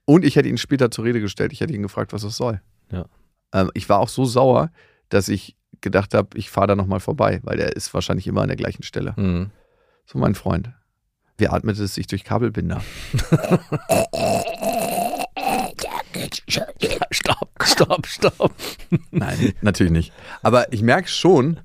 Und 0.06 0.24
ich 0.26 0.36
hätte 0.36 0.50
ihn 0.50 0.58
später 0.58 0.92
zur 0.92 1.06
Rede 1.06 1.20
gestellt. 1.22 1.52
Ich 1.54 1.62
hätte 1.62 1.74
ihn 1.74 1.82
gefragt, 1.82 2.14
was 2.14 2.22
das 2.24 2.36
soll. 2.36 2.62
Ja. 2.92 3.06
Ähm, 3.54 3.72
ich 3.74 3.88
war 3.90 4.00
auch 4.00 4.10
so 4.10 4.26
sauer, 4.26 4.70
dass 5.10 5.30
ich 5.30 5.56
gedacht 5.82 6.14
habe, 6.14 6.38
ich 6.38 6.50
fahre 6.50 6.68
da 6.68 6.76
nochmal 6.76 7.00
vorbei, 7.00 7.40
weil 7.44 7.58
der 7.58 7.76
ist 7.76 7.94
wahrscheinlich 7.94 8.28
immer 8.28 8.42
an 8.42 8.48
der 8.50 8.58
gleichen 8.58 8.84
Stelle. 8.84 9.14
Mhm. 9.18 9.50
So 10.06 10.20
mein 10.20 10.36
Freund. 10.36 10.70
Wie 11.38 11.48
atmet 11.48 11.80
es 11.80 11.96
sich 11.96 12.06
durch 12.08 12.24
Kabelbinder? 12.24 12.82
Stopp, 17.12 17.50
stopp, 17.64 18.08
stopp. 18.08 18.54
Nein, 19.12 19.54
natürlich 19.62 19.92
nicht. 19.94 20.14
Aber 20.42 20.72
ich 20.74 20.82
merke 20.82 21.08
schon, 21.08 21.60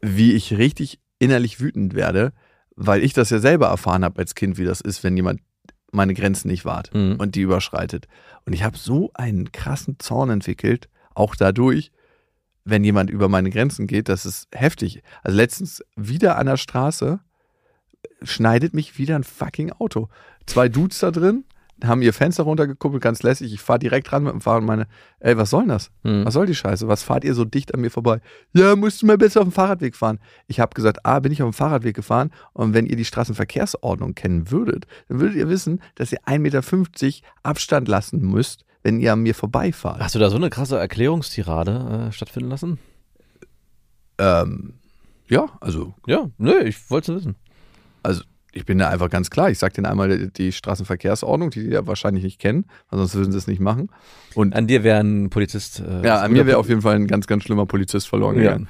wie 0.00 0.32
ich 0.32 0.56
richtig 0.56 0.98
innerlich 1.18 1.60
wütend 1.60 1.94
werde, 1.94 2.32
weil 2.76 3.02
ich 3.04 3.12
das 3.12 3.30
ja 3.30 3.38
selber 3.38 3.68
erfahren 3.68 4.04
habe 4.04 4.18
als 4.18 4.34
Kind, 4.34 4.58
wie 4.58 4.64
das 4.64 4.80
ist, 4.80 5.04
wenn 5.04 5.16
jemand 5.16 5.40
meine 5.92 6.14
Grenzen 6.14 6.48
nicht 6.48 6.64
wahrt 6.64 6.92
Mhm. 6.94 7.16
und 7.18 7.34
die 7.34 7.42
überschreitet. 7.42 8.08
Und 8.46 8.52
ich 8.54 8.62
habe 8.64 8.76
so 8.78 9.10
einen 9.14 9.52
krassen 9.52 9.98
Zorn 9.98 10.30
entwickelt, 10.30 10.88
auch 11.14 11.36
dadurch, 11.36 11.92
wenn 12.64 12.82
jemand 12.84 13.10
über 13.10 13.28
meine 13.28 13.50
Grenzen 13.50 13.86
geht, 13.86 14.08
das 14.08 14.24
ist 14.24 14.48
heftig. 14.52 15.02
Also 15.22 15.36
letztens 15.36 15.84
wieder 15.96 16.38
an 16.38 16.46
der 16.46 16.56
Straße 16.56 17.20
schneidet 18.22 18.74
mich 18.74 18.98
wieder 18.98 19.16
ein 19.16 19.24
fucking 19.24 19.72
Auto. 19.72 20.08
Zwei 20.46 20.68
Dudes 20.68 20.98
da 21.00 21.10
drin, 21.10 21.44
haben 21.86 22.02
ihr 22.02 22.12
Fenster 22.12 22.42
runtergekuppelt, 22.44 23.02
ganz 23.02 23.22
lässig. 23.22 23.52
Ich 23.52 23.60
fahre 23.60 23.78
direkt 23.78 24.12
ran 24.12 24.22
mit 24.24 24.32
dem 24.32 24.40
Fahrrad 24.40 24.60
und 24.60 24.66
meine, 24.66 24.86
ey, 25.20 25.36
was 25.36 25.50
soll 25.50 25.62
denn 25.62 25.70
das? 25.70 25.90
Mhm. 26.02 26.24
Was 26.24 26.34
soll 26.34 26.46
die 26.46 26.54
Scheiße? 26.54 26.88
Was 26.88 27.02
fahrt 27.02 27.24
ihr 27.24 27.34
so 27.34 27.44
dicht 27.44 27.74
an 27.74 27.80
mir 27.80 27.90
vorbei? 27.90 28.20
Ja, 28.52 28.76
musst 28.76 29.02
du 29.02 29.06
mal 29.06 29.18
besser 29.18 29.40
auf 29.40 29.46
dem 29.48 29.52
Fahrradweg 29.52 29.96
fahren. 29.96 30.18
Ich 30.46 30.60
habe 30.60 30.74
gesagt, 30.74 31.04
A, 31.06 31.20
bin 31.20 31.32
ich 31.32 31.42
auf 31.42 31.50
dem 31.50 31.54
Fahrradweg 31.54 31.94
gefahren 31.96 32.30
und 32.52 32.74
wenn 32.74 32.86
ihr 32.86 32.96
die 32.96 33.04
Straßenverkehrsordnung 33.04 34.14
kennen 34.14 34.50
würdet, 34.50 34.86
dann 35.08 35.20
würdet 35.20 35.36
ihr 35.36 35.48
wissen, 35.48 35.80
dass 35.96 36.12
ihr 36.12 36.20
1,50 36.26 36.38
Meter 36.38 37.26
Abstand 37.42 37.88
lassen 37.88 38.20
müsst, 38.20 38.64
wenn 38.82 39.00
ihr 39.00 39.12
an 39.12 39.20
mir 39.20 39.34
vorbeifahrt. 39.34 40.00
Hast 40.00 40.14
du 40.14 40.18
da 40.18 40.30
so 40.30 40.36
eine 40.36 40.50
krasse 40.50 40.78
Erklärungstirade 40.78 42.08
äh, 42.08 42.12
stattfinden 42.12 42.50
lassen? 42.50 42.78
Ähm, 44.18 44.74
ja, 45.26 45.46
also, 45.60 45.94
Ja, 46.06 46.28
nö, 46.38 46.60
ich 46.64 46.90
wollte 46.90 47.12
es 47.12 47.18
wissen. 47.20 47.36
also 48.02 48.22
Ich 48.54 48.66
bin 48.66 48.76
da 48.78 48.88
einfach 48.90 49.08
ganz 49.08 49.30
klar. 49.30 49.50
Ich 49.50 49.58
sage 49.58 49.72
denen 49.74 49.86
einmal 49.86 50.28
die 50.28 50.52
Straßenverkehrsordnung, 50.52 51.50
die 51.50 51.64
die 51.64 51.70
ja 51.70 51.86
wahrscheinlich 51.86 52.22
nicht 52.24 52.38
kennen, 52.38 52.66
weil 52.90 52.98
sonst 52.98 53.14
würden 53.14 53.32
sie 53.32 53.38
es 53.38 53.46
nicht 53.46 53.60
machen. 53.60 53.88
Und 54.34 54.54
An 54.54 54.66
dir 54.66 54.84
wäre 54.84 55.00
ein 55.00 55.30
Polizist. 55.30 55.80
Äh, 55.80 56.06
ja, 56.06 56.20
an 56.20 56.32
mir 56.32 56.46
wäre 56.46 56.58
auf 56.58 56.68
jeden 56.68 56.82
Fall 56.82 56.96
ein 56.96 57.06
ganz, 57.06 57.26
ganz 57.26 57.44
schlimmer 57.44 57.64
Polizist 57.66 58.08
verloren 58.08 58.36
Ja. 58.36 58.42
gegangen. 58.42 58.68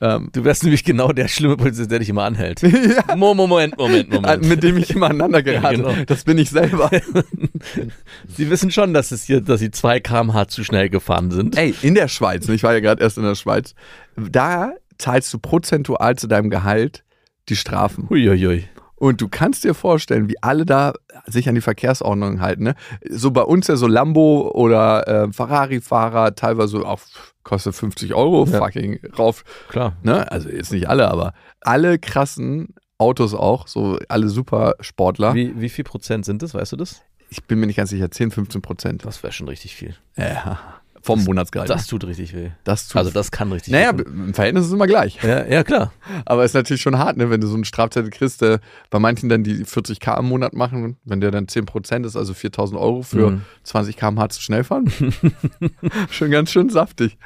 Ähm, 0.00 0.30
Du 0.32 0.44
wärst 0.44 0.62
nämlich 0.64 0.82
genau 0.82 1.12
der 1.12 1.28
schlimme 1.28 1.56
Polizist, 1.58 1.90
der 1.90 1.98
dich 1.98 2.08
immer 2.08 2.24
anhält. 2.24 2.62
ja, 2.62 3.14
Mo- 3.16 3.34
Moment, 3.34 3.76
Moment, 3.76 4.10
Moment. 4.10 4.48
mit 4.48 4.62
dem 4.62 4.78
ich 4.78 4.90
immer 4.96 5.06
aneinander 5.10 5.42
gerate. 5.42 5.76
Ja, 5.82 5.90
genau. 5.92 6.04
Das 6.06 6.24
bin 6.24 6.38
ich 6.38 6.48
selber. 6.50 6.90
Sie 8.28 8.50
wissen 8.50 8.70
schon, 8.70 8.94
dass 8.94 9.12
es 9.12 9.24
hier, 9.24 9.40
dass 9.40 9.60
Sie 9.60 9.70
2 9.70 10.00
km/h 10.00 10.48
zu 10.48 10.64
schnell 10.64 10.88
gefahren 10.88 11.30
sind. 11.30 11.56
Ey, 11.58 11.74
in 11.82 11.94
der 11.94 12.08
Schweiz, 12.08 12.48
ich 12.48 12.62
war 12.62 12.72
ja 12.72 12.80
gerade 12.80 13.02
erst 13.02 13.18
in 13.18 13.24
der 13.24 13.34
Schweiz, 13.34 13.74
da 14.16 14.72
zahlst 14.98 15.32
du 15.34 15.38
prozentual 15.38 16.16
zu 16.16 16.26
deinem 16.28 16.50
Gehalt 16.50 17.04
die 17.48 17.56
Strafen. 17.56 18.08
Huiuiui. 18.08 18.64
Und 18.96 19.20
du 19.20 19.28
kannst 19.28 19.64
dir 19.64 19.74
vorstellen, 19.74 20.28
wie 20.28 20.40
alle 20.42 20.64
da 20.64 20.92
sich 21.26 21.48
an 21.48 21.54
die 21.56 21.60
Verkehrsordnung 21.60 22.40
halten. 22.40 22.62
Ne? 22.64 22.74
So 23.10 23.30
bei 23.32 23.42
uns 23.42 23.66
ja 23.66 23.76
so 23.76 23.86
Lambo 23.86 24.50
oder 24.54 25.06
äh, 25.08 25.32
Ferrari-Fahrer 25.32 26.34
teilweise 26.34 26.78
auch 26.86 27.00
kostet 27.42 27.74
50 27.74 28.14
Euro 28.14 28.46
Ja. 28.46 28.58
fucking 28.58 29.00
rauf. 29.18 29.44
Klar. 29.68 29.96
Ne? 30.02 30.30
Also 30.30 30.48
jetzt 30.48 30.72
nicht 30.72 30.88
alle, 30.88 31.08
aber 31.10 31.34
alle 31.60 31.98
krassen 31.98 32.74
Autos 32.96 33.34
auch, 33.34 33.66
so 33.66 33.98
alle 34.08 34.28
Supersportler. 34.28 35.34
Wie, 35.34 35.60
wie 35.60 35.68
viel 35.68 35.84
Prozent 35.84 36.24
sind 36.24 36.42
das, 36.42 36.54
weißt 36.54 36.72
du 36.72 36.76
das? 36.76 37.02
Ich 37.28 37.42
bin 37.44 37.58
mir 37.58 37.66
nicht 37.66 37.76
ganz 37.76 37.90
sicher, 37.90 38.10
10, 38.10 38.30
15 38.30 38.62
Prozent 38.62 39.04
Das 39.04 39.22
wäre 39.22 39.32
schon 39.32 39.48
richtig 39.48 39.74
viel. 39.74 39.96
ja, 40.16 40.58
vom 41.04 41.22
Monatsgehalt. 41.22 41.70
Das 41.70 41.86
tut 41.86 42.04
richtig 42.04 42.34
weh. 42.34 42.50
das 42.64 42.88
tut 42.88 42.96
Also 42.96 43.10
das 43.10 43.30
kann 43.30 43.52
richtig 43.52 43.72
Naja, 43.72 43.96
weh. 43.96 44.02
im 44.02 44.34
Verhältnis 44.34 44.62
ist 44.64 44.68
es 44.68 44.74
immer 44.74 44.86
gleich. 44.86 45.22
Ja, 45.22 45.46
ja, 45.46 45.62
klar. 45.62 45.92
Aber 46.24 46.44
ist 46.44 46.54
natürlich 46.54 46.82
schon 46.82 46.98
hart, 46.98 47.16
ne, 47.16 47.30
wenn 47.30 47.40
du 47.40 47.46
so 47.46 47.54
einen 47.54 47.64
Strafzettel 47.64 48.10
kriegst, 48.10 48.40
der 48.40 48.60
bei 48.90 48.98
manchen 48.98 49.28
dann 49.28 49.44
die 49.44 49.64
40k 49.64 50.18
im 50.18 50.24
Monat 50.26 50.54
machen, 50.54 50.96
wenn 51.04 51.20
der 51.20 51.30
dann 51.30 51.46
10% 51.46 52.04
ist, 52.06 52.16
also 52.16 52.34
4000 52.34 52.80
Euro 52.80 53.02
für 53.02 53.30
Mhm. 53.30 53.42
20 53.64 53.96
km/h 53.96 54.28
zu 54.30 54.40
schnell 54.42 54.64
fahren. 54.64 54.90
schon 56.10 56.30
ganz 56.30 56.50
schön 56.50 56.70
saftig. 56.70 57.16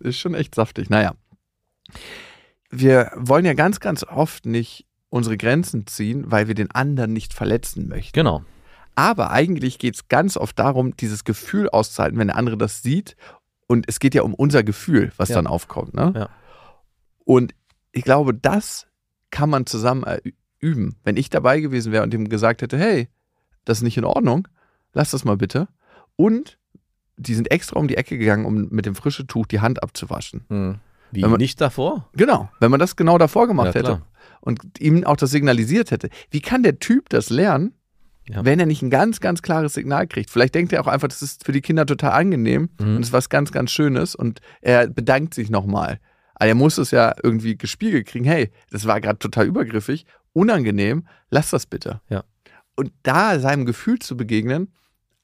Ist 0.00 0.18
schon 0.18 0.34
echt 0.34 0.54
saftig. 0.54 0.90
Naja. 0.90 1.14
Wir 2.70 3.12
wollen 3.16 3.44
ja 3.44 3.54
ganz, 3.54 3.80
ganz 3.80 4.02
oft 4.04 4.44
nicht 4.46 4.84
unsere 5.08 5.36
Grenzen 5.36 5.86
ziehen, 5.86 6.24
weil 6.26 6.48
wir 6.48 6.54
den 6.54 6.70
anderen 6.72 7.12
nicht 7.12 7.32
verletzen 7.32 7.88
möchten. 7.88 8.12
Genau. 8.12 8.42
Aber 8.96 9.30
eigentlich 9.30 9.78
geht 9.78 9.94
es 9.94 10.08
ganz 10.08 10.36
oft 10.36 10.58
darum, 10.58 10.96
dieses 10.96 11.22
Gefühl 11.24 11.68
auszuhalten, 11.68 12.18
wenn 12.18 12.26
der 12.28 12.36
andere 12.36 12.56
das 12.56 12.82
sieht. 12.82 13.16
Und 13.68 13.84
es 13.88 14.00
geht 14.00 14.14
ja 14.14 14.22
um 14.22 14.34
unser 14.34 14.64
Gefühl, 14.64 15.12
was 15.16 15.28
Ja. 15.28 15.36
dann 15.36 15.46
aufkommt. 15.46 15.94
Ne? 15.94 16.12
Ja. 16.16 16.28
Und 17.24 17.54
ich 17.92 18.02
glaube, 18.04 18.34
das 18.34 18.86
kann 19.30 19.50
man 19.50 19.66
zusammen 19.66 20.04
üben. 20.58 20.96
Wenn 21.04 21.16
ich 21.16 21.30
dabei 21.30 21.60
gewesen 21.60 21.92
wäre 21.92 22.02
und 22.02 22.14
ihm 22.14 22.28
gesagt 22.28 22.62
hätte, 22.62 22.78
hey, 22.78 23.08
das 23.64 23.78
ist 23.78 23.82
nicht 23.84 23.98
in 23.98 24.04
Ordnung, 24.04 24.48
lass 24.92 25.10
das 25.10 25.24
mal 25.24 25.36
bitte. 25.36 25.68
Und 26.16 26.58
die 27.18 27.34
sind 27.34 27.50
extra 27.50 27.78
um 27.78 27.88
die 27.88 27.96
Ecke 27.96 28.16
gegangen, 28.18 28.44
um 28.46 28.68
mit 28.70 28.86
dem 28.86 28.94
frischen 28.94 29.26
Tuch 29.26 29.46
die 29.46 29.60
Hand 29.60 29.82
abzuwaschen. 29.82 30.44
Hm. 30.48 30.78
Wie, 31.10 31.22
Wenn 31.22 31.30
man- 31.30 31.38
nicht 31.40 31.60
davor? 31.60 32.08
Genau, 32.14 32.48
wenn 32.60 32.70
man 32.70 32.80
das 32.80 32.96
genau 32.96 33.16
davor 33.18 33.46
gemacht 33.46 33.74
Ja, 33.74 33.80
hätte 33.80 34.02
und 34.40 34.60
ihm 34.80 35.04
auch 35.04 35.16
das 35.16 35.30
signalisiert 35.30 35.90
hätte. 35.90 36.08
Wie 36.30 36.40
kann 36.40 36.62
der 36.62 36.78
Typ 36.78 37.08
das 37.08 37.30
lernen, 37.30 37.74
Ja. 38.28 38.44
wenn 38.44 38.58
er 38.60 38.66
nicht 38.66 38.82
ein 38.82 38.90
ganz, 38.90 39.20
ganz 39.20 39.42
klares 39.42 39.74
Signal 39.74 40.06
kriegt? 40.06 40.30
Vielleicht 40.30 40.54
denkt 40.54 40.72
er 40.72 40.80
auch 40.80 40.86
einfach, 40.86 41.08
das 41.08 41.22
ist 41.22 41.44
für 41.44 41.52
die 41.52 41.60
Kinder 41.60 41.86
total 41.86 42.12
angenehm 42.12 42.70
Mhm. 42.80 42.96
und 42.96 43.02
ist 43.02 43.12
was 43.12 43.28
ganz, 43.28 43.52
ganz 43.52 43.70
Schönes 43.70 44.14
und 44.14 44.40
er 44.60 44.88
bedankt 44.88 45.34
sich 45.34 45.50
nochmal. 45.50 46.00
Aber 46.34 46.48
er 46.48 46.54
muss 46.54 46.76
es 46.78 46.90
ja 46.90 47.14
irgendwie 47.22 47.56
gespiegelt 47.56 48.06
kriegen. 48.06 48.24
Hey, 48.24 48.50
das 48.70 48.86
war 48.86 49.00
gerade 49.00 49.18
total 49.18 49.46
übergriffig, 49.46 50.04
unangenehm, 50.32 51.06
lass 51.30 51.50
das 51.50 51.66
bitte. 51.66 52.00
Ja. 52.08 52.24
Und 52.76 52.92
da 53.04 53.38
seinem 53.40 53.64
Gefühl 53.64 53.98
zu 54.00 54.16
begegnen, 54.16 54.72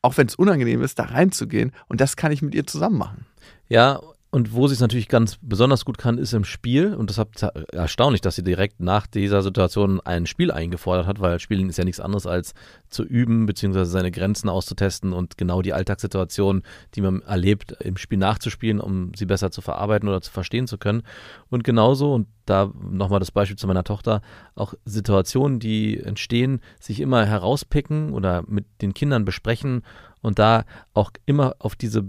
auch 0.01 0.17
wenn 0.17 0.27
es 0.27 0.35
unangenehm 0.37 0.83
ist, 0.83 0.99
da 0.99 1.05
reinzugehen 1.05 1.73
und 1.89 2.01
das 2.01 2.17
kann 2.17 2.33
ich 2.33 2.41
mit 2.43 2.55
ihr 2.55 2.67
zusammen 2.67 2.99
machen. 2.99 3.27
Ja, 3.69 4.01
und 4.35 4.55
wo 4.55 4.67
sie 4.67 4.73
es 4.73 4.81
natürlich 4.81 5.09
ganz 5.09 5.37
besonders 5.43 5.85
gut 5.85 5.99
kann, 5.99 6.17
ist 6.17 6.33
im 6.33 6.45
Spiel. 6.45 6.95
Und 6.95 7.11
deshalb 7.11 7.37
erstaunlich, 7.71 8.23
dass 8.23 8.35
sie 8.35 8.43
direkt 8.43 8.81
nach 8.81 9.07
dieser 9.07 9.43
Situation 9.43 10.01
ein 10.01 10.25
Spiel 10.25 10.51
eingefordert 10.51 11.07
hat, 11.07 11.21
weil 11.21 11.39
Spielen 11.39 11.69
ist 11.69 11.77
ja 11.77 11.85
nichts 11.85 12.01
anderes 12.01 12.27
als 12.27 12.55
zu 12.89 13.05
üben, 13.05 13.45
beziehungsweise 13.45 13.91
seine 13.91 14.11
Grenzen 14.11 14.49
auszutesten 14.49 15.13
und 15.13 15.37
genau 15.37 15.61
die 15.61 15.75
Alltagssituation, 15.75 16.63
die 16.95 17.03
man 17.03 17.21
erlebt, 17.21 17.73
im 17.81 17.99
Spiel 17.99 18.17
nachzuspielen, 18.17 18.81
um 18.81 19.13
sie 19.15 19.27
besser 19.27 19.51
zu 19.51 19.61
verarbeiten 19.61 20.09
oder 20.09 20.23
zu 20.23 20.33
verstehen 20.33 20.67
zu 20.67 20.79
können. 20.79 21.03
Und 21.51 21.63
genauso, 21.63 22.15
und 22.15 22.27
da 22.47 22.73
nochmal 22.91 23.21
das 23.21 23.33
Beispiel 23.33 23.59
zu 23.59 23.67
meiner 23.67 23.85
Tochter, 23.85 24.23
auch 24.55 24.73
Situationen, 24.87 25.61
die 25.61 26.01
entstehen, 26.01 26.63
sich 26.81 27.01
immer 27.01 27.27
herauspicken 27.27 28.15
oder 28.15 28.45
mit 28.47 28.65
den 28.81 28.95
Kindern 28.95 29.27
besprechen 29.27 29.83
und 30.23 30.39
da 30.39 30.65
auch 30.95 31.11
immer 31.27 31.55
auf 31.59 31.77
diese 31.77 32.07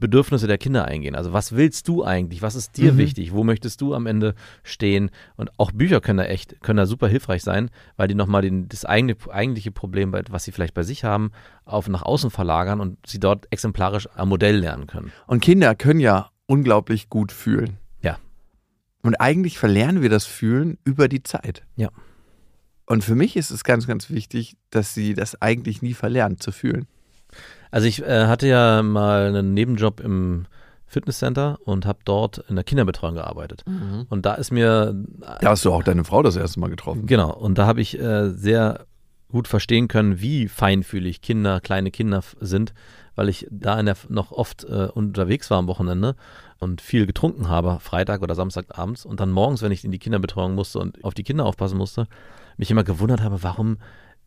Bedürfnisse 0.00 0.46
der 0.46 0.58
Kinder 0.58 0.86
eingehen. 0.86 1.14
Also 1.14 1.32
was 1.32 1.52
willst 1.52 1.86
du 1.86 2.02
eigentlich? 2.04 2.42
Was 2.42 2.54
ist 2.54 2.76
dir 2.76 2.94
Mhm. 2.94 2.98
wichtig? 2.98 3.32
Wo 3.32 3.44
möchtest 3.44 3.80
du 3.80 3.94
am 3.94 4.06
Ende 4.06 4.34
stehen? 4.62 5.10
Und 5.36 5.50
auch 5.58 5.70
Bücher 5.70 6.00
können 6.00 6.18
da 6.18 6.24
echt, 6.24 6.60
können 6.62 6.78
da 6.78 6.86
super 6.86 7.06
hilfreich 7.06 7.42
sein, 7.42 7.70
weil 7.96 8.08
die 8.08 8.14
nochmal 8.14 8.42
den, 8.42 8.68
das 8.68 8.84
eigene, 8.84 9.16
eigentliche 9.30 9.70
Problem, 9.70 10.12
was 10.30 10.44
sie 10.44 10.52
vielleicht 10.52 10.74
bei 10.74 10.82
sich 10.82 11.04
haben, 11.04 11.30
auf 11.64 11.88
nach 11.88 12.02
außen 12.02 12.30
verlagern 12.30 12.80
und 12.80 12.98
sie 13.06 13.20
dort 13.20 13.46
exemplarisch 13.52 14.08
am 14.14 14.30
Modell 14.30 14.56
lernen 14.56 14.86
können. 14.86 15.12
Und 15.26 15.40
Kinder 15.40 15.74
können 15.74 16.00
ja 16.00 16.30
unglaublich 16.46 17.08
gut 17.08 17.30
fühlen. 17.30 17.76
Ja. 18.02 18.18
Und 19.02 19.14
eigentlich 19.20 19.58
verlernen 19.58 20.02
wir 20.02 20.08
das 20.08 20.24
Fühlen 20.24 20.78
über 20.84 21.08
die 21.08 21.22
Zeit. 21.22 21.64
Ja. 21.76 21.90
Und 22.86 23.04
für 23.04 23.14
mich 23.14 23.36
ist 23.36 23.50
es 23.52 23.62
ganz, 23.62 23.86
ganz 23.86 24.10
wichtig, 24.10 24.56
dass 24.70 24.94
sie 24.94 25.14
das 25.14 25.40
eigentlich 25.40 25.80
nie 25.80 25.94
verlernen 25.94 26.40
zu 26.40 26.50
fühlen. 26.50 26.86
Also 27.70 27.86
ich 27.86 28.02
äh, 28.02 28.26
hatte 28.26 28.48
ja 28.48 28.82
mal 28.82 29.28
einen 29.28 29.54
Nebenjob 29.54 30.00
im 30.00 30.46
Fitnesscenter 30.86 31.58
und 31.64 31.86
habe 31.86 32.00
dort 32.04 32.38
in 32.48 32.56
der 32.56 32.64
Kinderbetreuung 32.64 33.14
gearbeitet. 33.14 33.64
Und 34.08 34.26
da 34.26 34.34
ist 34.34 34.50
mir 34.50 34.92
Da 35.40 35.50
hast 35.50 35.64
du 35.64 35.72
auch 35.72 35.84
deine 35.84 36.02
Frau 36.02 36.22
das 36.22 36.34
erste 36.34 36.58
Mal 36.58 36.68
getroffen. 36.68 37.06
Genau, 37.06 37.32
und 37.32 37.58
da 37.58 37.66
habe 37.66 37.80
ich 37.80 37.98
äh, 37.98 38.30
sehr 38.30 38.86
gut 39.30 39.46
verstehen 39.46 39.86
können, 39.86 40.20
wie 40.20 40.48
feinfühlig 40.48 41.22
Kinder, 41.22 41.60
kleine 41.60 41.92
Kinder 41.92 42.22
sind, 42.40 42.74
weil 43.14 43.28
ich 43.28 43.46
da 43.50 43.78
in 43.78 43.86
der, 43.86 43.96
noch 44.08 44.32
oft 44.32 44.64
äh, 44.64 44.88
unterwegs 44.92 45.50
war 45.50 45.58
am 45.58 45.68
Wochenende 45.68 46.16
und 46.58 46.80
viel 46.80 47.06
getrunken 47.06 47.48
habe, 47.48 47.78
Freitag 47.80 48.22
oder 48.22 48.34
Samstagabends 48.34 49.06
und 49.06 49.20
dann 49.20 49.30
morgens, 49.30 49.62
wenn 49.62 49.70
ich 49.72 49.84
in 49.84 49.92
die 49.92 49.98
Kinderbetreuung 49.98 50.54
musste 50.54 50.80
und 50.80 51.04
auf 51.04 51.14
die 51.14 51.22
Kinder 51.22 51.46
aufpassen 51.46 51.78
musste, 51.78 52.08
mich 52.56 52.70
immer 52.70 52.84
gewundert 52.84 53.22
habe, 53.22 53.42
warum 53.42 53.78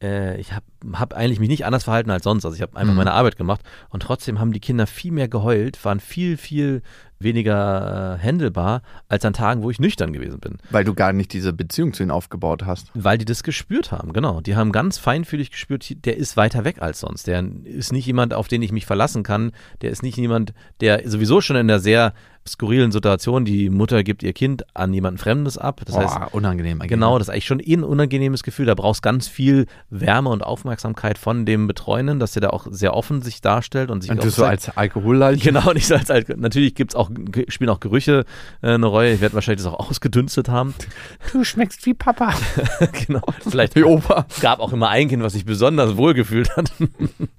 äh, 0.04 0.38
ich 0.40 0.52
habe 0.54 0.66
hab 0.94 1.14
eigentlich 1.14 1.40
mich 1.40 1.50
nicht 1.50 1.66
anders 1.66 1.86
verhalten 1.86 2.12
als 2.12 2.24
sonst. 2.24 2.46
Also 2.46 2.56
ich 2.56 2.62
habe 2.62 2.76
einfach 2.78 2.94
Mhm. 2.94 2.98
meine 2.98 3.14
Arbeit 3.14 3.38
gemacht 3.38 3.62
und 3.90 4.04
trotzdem 4.04 4.40
haben 4.40 4.52
die 4.52 4.60
Kinder 4.60 4.86
viel 4.86 5.12
mehr 5.12 5.28
geheult, 5.28 5.84
waren 5.86 6.00
viel, 6.00 6.38
viel 6.38 6.82
weniger 7.20 8.20
äh, 8.20 8.24
handelbar 8.26 8.82
als 9.08 9.24
an 9.26 9.34
Tagen, 9.34 9.64
wo 9.64 9.70
ich 9.70 9.80
nüchtern 9.80 10.12
gewesen 10.14 10.40
bin. 10.40 10.58
Weil 10.70 10.84
du 10.84 10.94
gar 10.94 11.14
nicht 11.14 11.32
diese 11.34 11.54
Beziehung 11.54 11.94
zu 11.94 12.04
ihnen 12.04 12.12
aufgebaut 12.12 12.66
hast. 12.66 12.92
Weil 12.94 13.18
die 13.18 13.26
das 13.26 13.44
gespürt 13.44 13.92
haben, 13.92 14.14
genau. 14.14 14.42
Die 14.42 14.56
haben 14.56 14.72
ganz 14.74 14.98
feinfühlig 14.98 15.52
gespürt, 15.52 16.06
der 16.06 16.18
ist 16.18 16.36
weiter 16.38 16.66
weg 16.66 16.82
als 16.82 17.00
sonst. 17.00 17.28
Der 17.28 17.44
ist 17.64 17.94
nicht 17.94 18.06
jemand, 18.06 18.34
auf 18.34 18.48
den 18.50 18.62
ich 18.62 18.72
mich 18.72 18.86
verlassen 18.86 19.24
kann. 19.24 19.52
Der 19.82 19.92
ist 19.92 20.04
nicht 20.04 20.18
jemand, 20.18 20.54
der 20.82 21.10
sowieso 21.10 21.40
schon 21.42 21.56
in 21.56 21.68
der 21.70 21.80
sehr 21.80 22.14
skurrilen 22.48 22.92
Situation, 22.92 23.46
die 23.46 23.70
Mutter 23.70 24.04
gibt 24.04 24.24
ihr 24.24 24.34
Kind 24.34 24.66
an 24.76 24.94
jemanden 24.94 25.18
Fremdes 25.18 25.58
ab. 25.58 25.82
Das 25.86 25.96
heißt, 25.96 26.16
Boah, 26.16 26.30
unangenehm 26.32 26.82
eigentlich. 26.82 26.90
Genau, 26.90 27.18
das 27.18 27.28
ist 27.28 27.34
eigentlich 27.34 27.46
schon 27.46 27.60
eh 27.60 27.74
ein 27.74 27.84
unangenehmes 27.84 28.44
Gefühl. 28.44 28.66
Da 28.66 28.76
brauchst 28.76 29.02
ganz 29.02 29.28
viel 29.28 29.66
Wärme 29.90 30.30
und 30.30 30.44
Aufmerksamkeit 30.44 31.18
von 31.18 31.46
dem 31.46 31.68
Betreuenden, 31.68 32.20
dass 32.20 32.34
der 32.34 32.42
da 32.42 32.50
auch 32.50 32.68
sehr 32.70 32.94
offen 32.94 33.22
sich 33.22 33.42
darstellt 33.42 33.90
und 33.90 34.02
sich 34.02 34.12
Und 34.12 34.20
auch 34.20 34.24
du 34.24 34.30
so 34.30 34.46
als 34.46 34.76
Alkoholleicht. 34.76 35.44
Genau, 35.44 35.72
nicht 35.74 35.88
so 35.88 35.96
als, 35.96 36.12
als 36.12 36.28
natürlich 36.36 36.76
gibt's 36.76 36.96
auch 36.96 37.10
spielen 37.48 37.70
auch 37.70 37.80
Gerüche 37.80 38.26
äh, 38.62 38.72
eine 38.72 38.86
Rolle. 38.86 39.14
Ich 39.14 39.22
werde 39.22 39.36
wahrscheinlich 39.36 39.64
das 39.64 39.74
auch 39.74 39.90
ausgedünstet 39.90 40.50
haben. 40.50 40.74
Du 41.32 41.44
schmeckst 41.44 41.86
wie 41.86 41.94
Papa. 41.94 42.34
genau. 43.08 43.22
Vielleicht 43.48 43.76
Wie 43.76 43.84
Opa. 43.84 44.26
gab 44.42 44.60
auch 44.60 44.72
immer 44.72 44.90
ein 44.90 45.08
Kind, 45.08 45.24
was 45.24 45.34
sich 45.34 45.46
besonders 45.46 45.98
wohl 45.98 46.14
gefühlt 46.14 46.56
hat. 46.56 46.72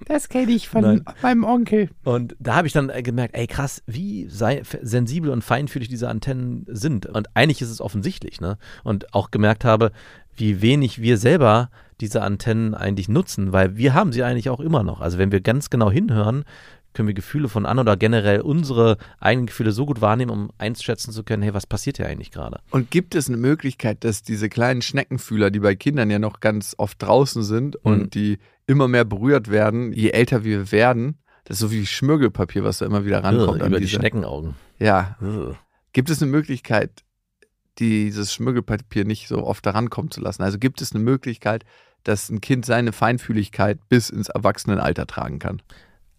Das 0.07 0.29
kenne 0.29 0.53
ich 0.53 0.69
von 0.69 0.83
Nein. 0.83 1.05
meinem 1.23 1.45
Onkel. 1.45 1.91
Und 2.03 2.35
da 2.39 2.57
habe 2.57 2.67
ich 2.67 2.73
dann 2.73 2.89
äh, 2.91 3.03
gemerkt, 3.03 3.37
ey 3.37 3.47
krass, 3.47 3.83
wie 3.87 4.27
sei, 4.29 4.63
sensibel 4.95 5.31
und 5.31 5.43
feinfühlig 5.43 5.89
diese 5.89 6.09
Antennen 6.09 6.65
sind. 6.69 7.07
Und 7.07 7.29
eigentlich 7.35 7.61
ist 7.63 7.71
es 7.71 7.81
offensichtlich, 7.81 8.41
ne? 8.41 8.57
Und 8.85 9.13
auch 9.13 9.31
gemerkt 9.31 9.65
habe, 9.65 9.91
wie 10.37 10.63
wenig 10.63 11.01
wir 11.03 11.19
selber 11.19 11.71
diese 12.01 12.23
Antennen 12.23 12.75
eigentlich 12.75 13.09
nutzen, 13.09 13.53
weil 13.53 13.77
wir 13.77 13.95
haben 13.95 14.13
sie 14.13 14.23
eigentlich 14.25 14.51
auch 14.51 14.61
immer 14.61 14.83
noch. 14.83 15.01
Also 15.01 15.19
wenn 15.19 15.31
wir 15.33 15.41
ganz 15.41 15.71
genau 15.71 15.91
hinhören, 15.91 16.45
können 16.93 17.09
wir 17.09 17.15
Gefühle 17.15 17.49
von 17.49 17.67
anderen 17.67 17.89
oder 17.89 17.97
generell 17.97 18.41
unsere 18.41 18.99
eigenen 19.19 19.47
Gefühle 19.47 19.73
so 19.73 19.85
gut 19.85 20.01
wahrnehmen, 20.01 20.31
um 20.31 20.51
einschätzen 20.59 21.13
zu 21.13 21.25
können, 21.25 21.43
hey, 21.43 21.53
was 21.53 21.67
passiert 21.67 21.97
hier 21.97 22.07
eigentlich 22.07 22.31
gerade? 22.31 22.61
Und 22.71 22.91
gibt 22.91 23.15
es 23.17 23.29
eine 23.29 23.37
Möglichkeit, 23.37 24.05
dass 24.05 24.23
diese 24.23 24.49
kleinen 24.49 24.81
Schneckenfühler, 24.81 25.51
die 25.51 25.61
bei 25.61 25.75
Kindern 25.75 26.09
ja 26.11 26.21
noch 26.21 26.39
ganz 26.41 26.75
oft 26.79 27.03
draußen 27.03 27.43
sind 27.43 27.75
Mhm. 27.77 27.81
und 27.93 28.15
die 28.15 28.39
immer 28.67 28.87
mehr 28.89 29.05
berührt 29.05 29.51
werden, 29.51 29.93
je 29.93 30.11
älter 30.11 30.45
wir 30.45 30.71
werden, 30.73 31.19
das 31.45 31.57
ist 31.57 31.61
so 31.61 31.71
wie 31.71 31.85
Schmirgelpapier, 31.87 32.65
was 32.65 32.79
da 32.79 32.87
immer 32.87 33.05
wieder 33.05 33.23
rankommt. 33.23 33.63
An 33.63 33.69
über 33.69 33.79
die 33.79 33.87
diese- 33.87 33.97
Schneckenaugen. 33.99 34.55
Ja. 34.79 35.17
Ugh. 35.21 35.55
Gibt 35.93 36.11
es 36.11 36.21
eine 36.23 36.31
Möglichkeit, 36.31 37.05
dieses 37.79 38.33
Schmuggelpapier 38.33 39.05
nicht 39.05 39.29
so 39.29 39.45
oft 39.45 39.65
daran 39.67 39.91
kommen 39.91 40.11
zu 40.11 40.21
lassen? 40.21 40.43
Also 40.43 40.59
gibt 40.59 40.81
es 40.81 40.93
eine 40.95 41.03
Möglichkeit, 41.05 41.65
dass 42.03 42.29
ein 42.31 42.41
Kind 42.41 42.67
seine 42.67 42.93
Feinfühligkeit 42.93 43.79
bis 43.89 44.11
ins 44.11 44.29
Erwachsenenalter 44.29 45.07
tragen 45.07 45.39
kann? 45.39 45.63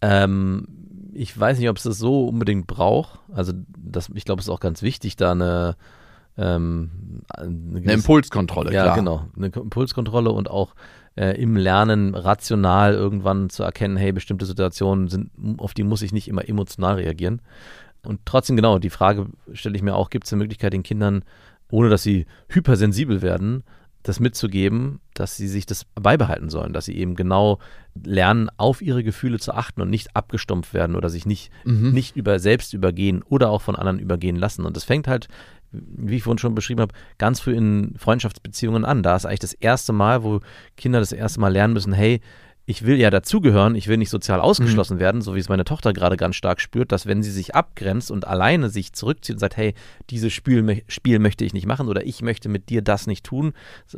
Ähm, 0.00 0.66
ich 1.12 1.38
weiß 1.38 1.58
nicht, 1.58 1.68
ob 1.68 1.76
es 1.78 1.84
das 1.84 1.98
so 1.98 2.26
unbedingt 2.28 2.66
braucht. 2.66 3.20
Also 3.32 3.52
das, 3.78 4.10
ich 4.14 4.24
glaube, 4.24 4.40
es 4.40 4.46
ist 4.46 4.50
auch 4.52 4.60
ganz 4.60 4.82
wichtig, 4.82 5.16
da 5.16 5.32
eine, 5.32 5.76
ähm, 6.36 7.22
eine, 7.28 7.78
Eine 7.78 7.92
Impulskontrolle, 7.94 8.72
ja, 8.72 8.82
klar. 8.84 8.96
genau, 8.96 9.26
eine 9.36 9.46
Impulskontrolle 9.46 10.30
und 10.30 10.50
auch 10.50 10.74
äh, 11.16 11.40
im 11.40 11.56
Lernen 11.56 12.14
rational 12.14 12.94
irgendwann 12.94 13.50
zu 13.50 13.62
erkennen, 13.62 13.96
hey, 13.96 14.12
bestimmte 14.12 14.46
Situationen 14.46 15.08
sind, 15.08 15.30
auf 15.58 15.74
die 15.74 15.82
muss 15.84 16.02
ich 16.02 16.12
nicht 16.12 16.28
immer 16.28 16.48
emotional 16.48 16.96
reagieren. 16.96 17.40
Und 18.04 18.20
trotzdem, 18.24 18.56
genau, 18.56 18.78
die 18.78 18.90
Frage 18.90 19.26
stelle 19.52 19.76
ich 19.76 19.82
mir 19.82 19.94
auch, 19.96 20.10
gibt 20.10 20.26
es 20.26 20.32
eine 20.32 20.42
Möglichkeit, 20.42 20.72
den 20.72 20.82
Kindern, 20.82 21.24
ohne 21.70 21.88
dass 21.88 22.02
sie 22.02 22.26
hypersensibel 22.48 23.22
werden, 23.22 23.64
das 24.04 24.20
mitzugeben, 24.20 25.00
dass 25.14 25.36
sie 25.36 25.48
sich 25.48 25.66
das 25.66 25.84
beibehalten 26.00 26.48
sollen, 26.48 26.72
dass 26.72 26.84
sie 26.84 26.96
eben 26.96 27.16
genau 27.16 27.58
lernen, 28.04 28.48
auf 28.56 28.80
ihre 28.80 29.02
Gefühle 29.02 29.40
zu 29.40 29.52
achten 29.52 29.80
und 29.80 29.90
nicht 29.90 30.14
abgestumpft 30.14 30.74
werden 30.74 30.94
oder 30.94 31.08
sich 31.08 31.26
nicht, 31.26 31.50
Mhm. 31.64 31.90
nicht 31.90 32.14
über 32.14 32.38
selbst 32.38 32.72
übergehen 32.72 33.24
oder 33.28 33.50
auch 33.50 33.62
von 33.62 33.74
anderen 33.74 33.98
übergehen 33.98 34.36
lassen. 34.36 34.64
Und 34.64 34.76
das 34.76 34.84
fängt 34.84 35.08
halt, 35.08 35.26
wie 35.72 36.16
ich 36.16 36.22
vorhin 36.22 36.38
schon 36.38 36.54
beschrieben 36.54 36.80
habe, 36.80 36.94
ganz 37.18 37.40
früh 37.40 37.54
in 37.54 37.94
Freundschaftsbeziehungen 37.98 38.84
an. 38.84 39.02
Da 39.02 39.16
ist 39.16 39.26
eigentlich 39.26 39.40
das 39.40 39.52
erste 39.52 39.92
Mal, 39.92 40.22
wo 40.22 40.40
Kinder 40.76 41.00
das 41.00 41.12
erste 41.12 41.40
Mal 41.40 41.52
lernen 41.52 41.74
müssen, 41.74 41.92
hey, 41.92 42.20
ich 42.68 42.84
will 42.84 42.98
ja 42.98 43.10
dazugehören, 43.10 43.76
ich 43.76 43.86
will 43.86 43.96
nicht 43.96 44.10
sozial 44.10 44.40
ausgeschlossen 44.40 44.98
werden, 44.98 45.22
so 45.22 45.36
wie 45.36 45.38
es 45.38 45.48
meine 45.48 45.64
Tochter 45.64 45.92
gerade 45.92 46.16
ganz 46.16 46.34
stark 46.34 46.60
spürt, 46.60 46.90
dass 46.90 47.06
wenn 47.06 47.22
sie 47.22 47.30
sich 47.30 47.54
abgrenzt 47.54 48.10
und 48.10 48.26
alleine 48.26 48.68
sich 48.70 48.92
zurückzieht 48.92 49.36
und 49.36 49.38
sagt, 49.38 49.56
hey, 49.56 49.74
dieses 50.10 50.32
Spiel, 50.32 50.82
Spiel 50.88 51.20
möchte 51.20 51.44
ich 51.44 51.54
nicht 51.54 51.66
machen 51.66 51.86
oder 51.86 52.04
ich 52.04 52.22
möchte 52.22 52.48
mit 52.48 52.68
dir 52.68 52.82
das 52.82 53.06
nicht 53.06 53.24
tun, 53.24 53.52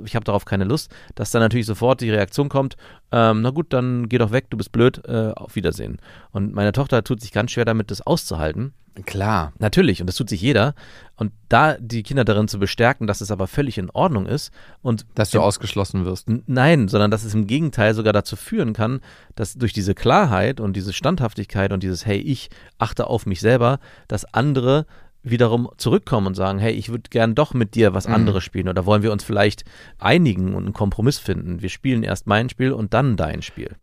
ich 0.04 0.14
habe 0.14 0.24
darauf 0.24 0.44
keine 0.44 0.64
Lust, 0.64 0.94
dass 1.14 1.30
dann 1.30 1.40
natürlich 1.40 1.64
sofort 1.64 2.02
die 2.02 2.10
Reaktion 2.10 2.50
kommt, 2.50 2.76
ähm, 3.10 3.40
na 3.40 3.50
gut, 3.50 3.72
dann 3.72 4.10
geh 4.10 4.18
doch 4.18 4.32
weg, 4.32 4.50
du 4.50 4.58
bist 4.58 4.70
blöd, 4.70 5.00
äh, 5.06 5.32
auf 5.34 5.56
Wiedersehen. 5.56 5.96
Und 6.30 6.52
meine 6.52 6.72
Tochter 6.72 7.02
tut 7.02 7.22
sich 7.22 7.32
ganz 7.32 7.52
schwer 7.52 7.64
damit, 7.64 7.90
das 7.90 8.02
auszuhalten. 8.06 8.74
Klar. 9.06 9.52
Natürlich, 9.58 10.00
und 10.00 10.06
das 10.06 10.16
tut 10.16 10.28
sich 10.28 10.40
jeder. 10.40 10.74
Und 11.16 11.32
da 11.48 11.76
die 11.78 12.02
Kinder 12.02 12.24
darin 12.24 12.48
zu 12.48 12.58
bestärken, 12.58 13.06
dass 13.06 13.20
es 13.20 13.30
aber 13.30 13.46
völlig 13.46 13.78
in 13.78 13.90
Ordnung 13.90 14.26
ist 14.26 14.52
und 14.82 15.06
Dass 15.14 15.30
du 15.30 15.40
ausgeschlossen 15.40 16.04
wirst. 16.04 16.28
Nein, 16.46 16.88
sondern 16.88 17.10
dass 17.10 17.24
es 17.24 17.34
im 17.34 17.46
Gegenteil 17.46 17.94
sogar 17.94 18.12
dazu 18.12 18.36
führen 18.36 18.72
kann, 18.72 19.00
dass 19.34 19.54
durch 19.54 19.72
diese 19.72 19.94
Klarheit 19.94 20.60
und 20.60 20.74
diese 20.74 20.92
Standhaftigkeit 20.92 21.72
und 21.72 21.82
dieses 21.82 22.06
Hey, 22.06 22.18
ich 22.18 22.50
achte 22.78 23.08
auf 23.08 23.26
mich 23.26 23.40
selber, 23.40 23.80
dass 24.06 24.24
andere 24.32 24.86
wiederum 25.22 25.68
zurückkommen 25.76 26.28
und 26.28 26.34
sagen, 26.34 26.58
hey, 26.58 26.72
ich 26.72 26.90
würde 26.90 27.10
gern 27.10 27.34
doch 27.34 27.54
mit 27.54 27.74
dir 27.74 27.94
was 27.94 28.06
anderes 28.06 28.44
spielen 28.44 28.68
oder 28.68 28.86
wollen 28.86 29.02
wir 29.02 29.12
uns 29.12 29.24
vielleicht 29.24 29.64
einigen 29.98 30.54
und 30.54 30.64
einen 30.64 30.72
Kompromiss 30.72 31.18
finden. 31.18 31.60
Wir 31.60 31.68
spielen 31.68 32.02
erst 32.02 32.26
mein 32.26 32.48
Spiel 32.48 32.72
und 32.72 32.94
dann 32.94 33.16
dein 33.16 33.42
Spiel. 33.42 33.76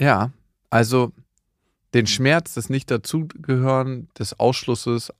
Ja, 0.00 0.30
also 0.70 1.12
den 1.96 2.06
Schmerz 2.06 2.52
des 2.52 2.68
Nicht-Dazugehören, 2.68 4.08
des 4.18 4.38
Ausschlusses 4.38 5.10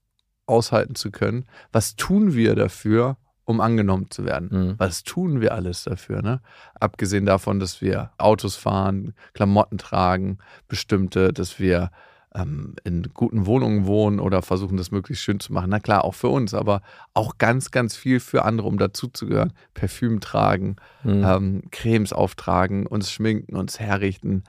aushalten 0.44 0.94
zu 0.94 1.10
können. 1.10 1.46
Was 1.72 1.96
tun 1.96 2.34
wir 2.34 2.54
dafür, 2.54 3.16
um 3.46 3.62
angenommen 3.62 4.10
zu 4.10 4.26
werden? 4.26 4.48
Mhm. 4.52 4.74
Was 4.76 5.02
tun 5.02 5.40
wir 5.40 5.54
alles 5.54 5.84
dafür? 5.84 6.20
Ne? 6.20 6.42
Abgesehen 6.78 7.24
davon, 7.24 7.60
dass 7.60 7.80
wir 7.80 8.10
Autos 8.18 8.56
fahren, 8.56 9.14
Klamotten 9.32 9.78
tragen, 9.78 10.36
bestimmte, 10.68 11.32
dass 11.32 11.58
wir 11.58 11.90
ähm, 12.34 12.76
in 12.84 13.04
guten 13.14 13.46
Wohnungen 13.46 13.86
wohnen 13.86 14.20
oder 14.20 14.42
versuchen, 14.42 14.76
das 14.76 14.90
möglichst 14.90 15.24
schön 15.24 15.40
zu 15.40 15.54
machen. 15.54 15.70
Na 15.70 15.80
klar, 15.80 16.04
auch 16.04 16.14
für 16.14 16.28
uns, 16.28 16.52
aber 16.52 16.82
auch 17.14 17.38
ganz, 17.38 17.70
ganz 17.70 17.96
viel 17.96 18.20
für 18.20 18.44
andere, 18.44 18.68
um 18.68 18.76
dazuzugehören. 18.76 19.54
Parfüm 19.72 20.20
tragen, 20.20 20.76
Mhm. 21.04 21.24
ähm, 21.24 21.62
Cremes 21.70 22.12
auftragen, 22.12 22.86
uns 22.86 23.10
schminken, 23.10 23.56
uns 23.56 23.80
herrichten. 23.80 24.44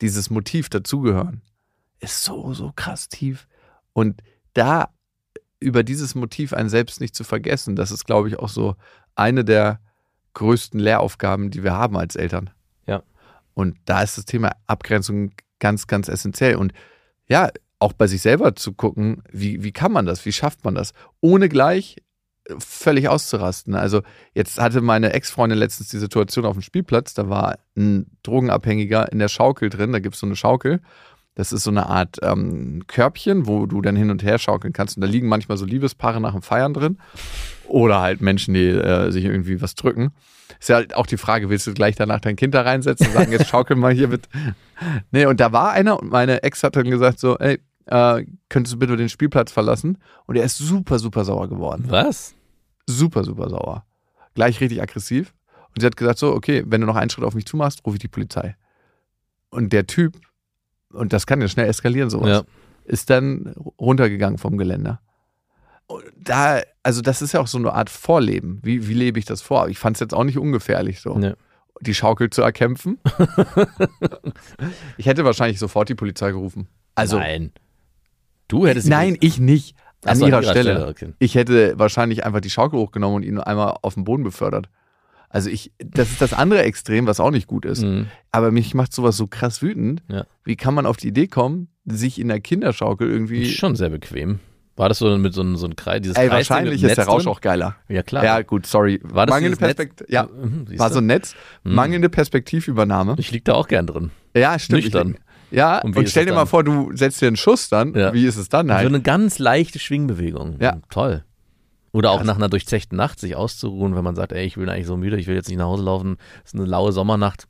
Dieses 0.00 0.30
Motiv 0.30 0.70
dazugehören 0.70 1.42
ist 2.00 2.24
so, 2.24 2.52
so 2.54 2.72
krass 2.74 3.08
tief. 3.08 3.46
Und 3.92 4.22
da 4.54 4.90
über 5.60 5.82
dieses 5.82 6.14
Motiv 6.14 6.52
einen 6.52 6.68
selbst 6.68 7.00
nicht 7.00 7.14
zu 7.14 7.24
vergessen, 7.24 7.76
das 7.76 7.90
ist, 7.90 8.04
glaube 8.04 8.28
ich, 8.28 8.38
auch 8.38 8.48
so 8.48 8.76
eine 9.14 9.44
der 9.44 9.80
größten 10.34 10.78
Lehraufgaben, 10.78 11.50
die 11.50 11.62
wir 11.62 11.72
haben 11.72 11.96
als 11.96 12.14
Eltern. 12.14 12.50
Ja. 12.86 13.02
Und 13.54 13.78
da 13.86 14.02
ist 14.02 14.18
das 14.18 14.26
Thema 14.26 14.52
Abgrenzung 14.66 15.32
ganz, 15.58 15.86
ganz 15.86 16.08
essentiell. 16.08 16.56
Und 16.56 16.72
ja, 17.26 17.50
auch 17.78 17.92
bei 17.92 18.06
sich 18.06 18.22
selber 18.22 18.54
zu 18.54 18.72
gucken, 18.72 19.22
wie, 19.30 19.62
wie 19.62 19.72
kann 19.72 19.92
man 19.92 20.06
das, 20.06 20.24
wie 20.24 20.32
schafft 20.32 20.64
man 20.64 20.74
das, 20.74 20.92
ohne 21.20 21.48
gleich 21.48 21.96
äh, 22.44 22.54
völlig 22.58 23.08
auszurasten. 23.08 23.74
Also 23.74 24.02
jetzt 24.34 24.60
hatte 24.60 24.80
meine 24.80 25.12
Ex-Freundin 25.12 25.58
letztens 25.58 25.88
die 25.88 25.98
Situation 25.98 26.44
auf 26.44 26.54
dem 26.54 26.62
Spielplatz, 26.62 27.14
da 27.14 27.28
war 27.28 27.58
ein 27.76 28.06
Drogenabhängiger 28.22 29.10
in 29.12 29.18
der 29.18 29.28
Schaukel 29.28 29.70
drin, 29.70 29.92
da 29.92 30.00
gibt 30.00 30.14
es 30.14 30.20
so 30.20 30.26
eine 30.26 30.36
Schaukel. 30.36 30.80
Das 31.36 31.52
ist 31.52 31.64
so 31.64 31.70
eine 31.70 31.86
Art 31.86 32.16
ähm, 32.22 32.82
Körbchen, 32.86 33.46
wo 33.46 33.66
du 33.66 33.82
dann 33.82 33.94
hin 33.94 34.10
und 34.10 34.22
her 34.22 34.38
schaukeln 34.38 34.72
kannst. 34.72 34.96
Und 34.96 35.02
da 35.02 35.06
liegen 35.06 35.28
manchmal 35.28 35.58
so 35.58 35.66
Liebespaare 35.66 36.18
nach 36.20 36.32
dem 36.32 36.40
Feiern 36.40 36.72
drin. 36.72 36.98
Oder 37.68 38.00
halt 38.00 38.22
Menschen, 38.22 38.54
die 38.54 38.68
äh, 38.68 39.10
sich 39.10 39.24
irgendwie 39.24 39.60
was 39.60 39.74
drücken. 39.74 40.12
Ist 40.58 40.70
ja 40.70 40.76
halt 40.76 40.94
auch 40.94 41.06
die 41.06 41.18
Frage, 41.18 41.50
willst 41.50 41.66
du 41.66 41.74
gleich 41.74 41.94
danach 41.94 42.20
dein 42.20 42.36
Kind 42.36 42.54
da 42.54 42.62
reinsetzen 42.62 43.08
und 43.08 43.12
sagen, 43.12 43.32
jetzt 43.32 43.48
schaukel 43.48 43.76
mal 43.76 43.92
hier 43.92 44.08
mit. 44.08 44.28
Nee, 45.10 45.24
und 45.24 45.40
da 45.40 45.52
war 45.52 45.70
einer 45.70 45.98
und 45.98 46.10
meine 46.10 46.42
Ex 46.42 46.62
hat 46.62 46.76
dann 46.76 46.90
gesagt 46.90 47.18
so, 47.18 47.38
ey, 47.38 47.58
äh, 47.86 48.26
könntest 48.50 48.74
du 48.74 48.78
bitte 48.78 48.98
den 48.98 49.08
Spielplatz 49.08 49.50
verlassen? 49.50 49.96
Und 50.26 50.36
er 50.36 50.44
ist 50.44 50.58
super, 50.58 50.98
super 50.98 51.24
sauer 51.24 51.48
geworden. 51.48 51.86
Was? 51.88 52.34
Super, 52.86 53.24
super 53.24 53.48
sauer. 53.48 53.86
Gleich 54.34 54.60
richtig 54.60 54.82
aggressiv. 54.82 55.32
Und 55.74 55.80
sie 55.80 55.86
hat 55.86 55.96
gesagt 55.96 56.18
so, 56.18 56.34
okay, 56.34 56.62
wenn 56.66 56.82
du 56.82 56.86
noch 56.86 56.96
einen 56.96 57.08
Schritt 57.08 57.24
auf 57.24 57.34
mich 57.34 57.46
zumachst, 57.46 57.86
rufe 57.86 57.96
ich 57.96 58.00
die 58.00 58.08
Polizei. 58.08 58.54
Und 59.48 59.72
der 59.72 59.86
Typ, 59.86 60.18
und 60.92 61.12
das 61.12 61.26
kann 61.26 61.40
ja 61.40 61.48
schnell 61.48 61.68
eskalieren, 61.68 62.10
sowas, 62.10 62.28
Ja. 62.28 62.42
ist 62.84 63.10
dann 63.10 63.54
runtergegangen 63.80 64.38
vom 64.38 64.56
Geländer. 64.58 65.00
Und 65.86 66.04
da, 66.16 66.60
also 66.82 67.00
das 67.00 67.22
ist 67.22 67.32
ja 67.32 67.40
auch 67.40 67.46
so 67.46 67.58
eine 67.58 67.72
Art 67.72 67.90
Vorleben. 67.90 68.60
Wie, 68.62 68.88
wie 68.88 68.94
lebe 68.94 69.18
ich 69.18 69.24
das 69.24 69.40
vor? 69.42 69.68
Ich 69.68 69.78
fand 69.78 69.96
es 69.96 70.00
jetzt 70.00 70.14
auch 70.14 70.24
nicht 70.24 70.38
ungefährlich 70.38 71.00
so. 71.00 71.16
Nee. 71.16 71.34
Die 71.80 71.94
Schaukel 71.94 72.30
zu 72.30 72.42
erkämpfen. 72.42 72.98
ich 74.96 75.06
hätte 75.06 75.24
wahrscheinlich 75.24 75.58
sofort 75.58 75.88
die 75.88 75.94
Polizei 75.94 76.30
gerufen. 76.30 76.68
Also, 76.94 77.18
Nein. 77.18 77.52
Du 78.48 78.66
hättest 78.66 78.88
nein, 78.88 79.16
ich 79.20 79.40
nicht. 79.40 79.76
An 80.04 80.16
so, 80.18 80.26
ihrer 80.26 80.42
Stelle. 80.42 80.86
okay. 80.86 81.12
Ich 81.18 81.34
hätte 81.34 81.76
wahrscheinlich 81.78 82.24
einfach 82.24 82.40
die 82.40 82.50
Schaukel 82.50 82.78
hochgenommen 82.78 83.16
und 83.16 83.22
ihn 83.24 83.40
einmal 83.40 83.76
auf 83.82 83.94
den 83.94 84.04
Boden 84.04 84.22
befördert. 84.22 84.68
Also 85.28 85.50
ich, 85.50 85.72
das 85.78 86.10
ist 86.10 86.20
das 86.22 86.32
andere 86.32 86.62
Extrem, 86.62 87.06
was 87.06 87.20
auch 87.20 87.30
nicht 87.30 87.46
gut 87.46 87.64
ist. 87.64 87.82
Mhm. 87.82 88.06
Aber 88.32 88.50
mich 88.50 88.74
macht 88.74 88.92
sowas 88.92 89.16
so 89.16 89.26
krass 89.26 89.60
wütend. 89.62 90.02
Ja. 90.08 90.24
Wie 90.44 90.56
kann 90.56 90.74
man 90.74 90.86
auf 90.86 90.96
die 90.96 91.08
Idee 91.08 91.26
kommen, 91.26 91.68
sich 91.84 92.20
in 92.20 92.28
der 92.28 92.40
Kinderschaukel 92.40 93.08
irgendwie. 93.08 93.42
Ist 93.42 93.58
schon 93.58 93.76
sehr 93.76 93.90
bequem. 93.90 94.40
War 94.76 94.90
das 94.90 94.98
so 94.98 95.16
mit 95.16 95.32
so 95.32 95.40
einem 95.40 95.56
so 95.56 95.66
ein 95.66 95.74
Kreis, 95.74 96.02
dieses 96.02 96.16
Ey, 96.18 96.28
Kreisding 96.28 96.54
wahrscheinlich 96.56 96.82
ist 96.82 96.96
der 96.98 97.06
Rausch 97.06 97.22
drin? 97.24 97.32
auch 97.32 97.40
geiler. 97.40 97.76
Ja, 97.88 98.02
klar. 98.02 98.22
Ja, 98.24 98.42
gut, 98.42 98.66
sorry. 98.66 99.00
War 99.02 99.24
das 99.24 99.34
Mangelnde? 99.34 99.56
Perspektive. 99.56 100.10
Ja, 100.12 100.24
Mhm, 100.24 100.66
siehst 100.68 100.78
war 100.78 100.90
so 100.92 100.98
ein 100.98 101.06
Netz. 101.06 101.34
Mhm. 101.64 101.74
Mangelnde 101.74 102.08
Perspektivübernahme. 102.10 103.14
Ich 103.18 103.30
lieg 103.30 103.44
da 103.46 103.54
auch 103.54 103.68
gern 103.68 103.86
drin. 103.86 104.10
Ja, 104.36 104.58
stimmt. 104.58 104.80
Ich 104.80 104.84
Nüchtern. 104.86 105.16
Ja, 105.50 105.78
Und 105.78 105.96
und, 105.96 106.08
stell 106.10 106.26
dir 106.26 106.34
mal 106.34 106.44
vor, 106.44 106.62
du 106.64 106.90
setzt 106.94 107.22
dir 107.22 107.28
einen 107.28 107.36
Schuss 107.36 107.68
dann. 107.68 107.94
Ja. 107.94 108.12
Wie 108.12 108.26
ist 108.26 108.36
es 108.36 108.48
dann 108.48 108.66
So 108.68 108.74
halt? 108.74 108.86
eine 108.86 109.00
ganz 109.00 109.38
leichte 109.38 109.78
Schwingbewegung. 109.78 110.56
Ja. 110.60 110.78
Toll. 110.90 111.24
Oder 111.96 112.10
auch 112.10 112.22
nach 112.24 112.36
einer 112.36 112.50
durchzechten 112.50 112.96
Nacht 112.96 113.18
sich 113.18 113.36
auszuruhen, 113.36 113.96
wenn 113.96 114.04
man 114.04 114.14
sagt, 114.14 114.32
ey, 114.32 114.44
ich 114.44 114.56
bin 114.56 114.68
eigentlich 114.68 114.86
so 114.86 114.98
müde, 114.98 115.16
ich 115.16 115.26
will 115.26 115.34
jetzt 115.34 115.48
nicht 115.48 115.56
nach 115.56 115.64
Hause 115.64 115.82
laufen. 115.84 116.18
Es 116.44 116.52
ist 116.52 116.60
eine 116.60 116.66
laue 116.68 116.92
Sommernacht. 116.92 117.48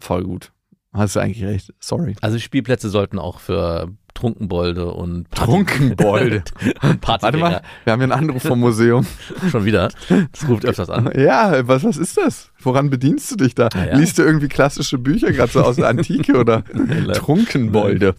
Voll 0.00 0.24
gut. 0.24 0.50
Hast 0.92 1.14
du 1.14 1.20
eigentlich 1.20 1.44
recht. 1.44 1.72
Sorry. 1.78 2.16
Also 2.20 2.40
Spielplätze 2.40 2.90
sollten 2.90 3.20
auch 3.20 3.38
für 3.38 3.92
Trunkenbolde 4.14 4.92
und 4.92 5.30
Party- 5.30 5.52
Trunkenbolde. 5.52 6.42
und 6.82 7.06
Warte 7.06 7.36
mal, 7.38 7.62
wir 7.84 7.92
haben 7.92 8.00
hier 8.00 8.12
einen 8.12 8.28
Anruf 8.28 8.42
vom 8.42 8.58
Museum. 8.58 9.06
schon 9.50 9.64
wieder. 9.64 9.90
Das 10.32 10.48
ruft 10.48 10.64
öfters 10.66 10.90
an. 10.90 11.12
Ja, 11.16 11.66
was, 11.68 11.84
was 11.84 11.96
ist 11.96 12.16
das? 12.16 12.50
Woran 12.58 12.90
bedienst 12.90 13.30
du 13.30 13.36
dich 13.36 13.54
da? 13.54 13.68
Ja, 13.74 13.84
ja. 13.84 13.96
Liest 13.96 14.18
du 14.18 14.22
irgendwie 14.22 14.48
klassische 14.48 14.98
Bücher, 14.98 15.30
gerade 15.30 15.52
so 15.52 15.62
aus 15.62 15.76
der 15.76 15.86
Antike 15.86 16.36
oder 16.36 16.64
Trunkenbolde? 17.14 18.16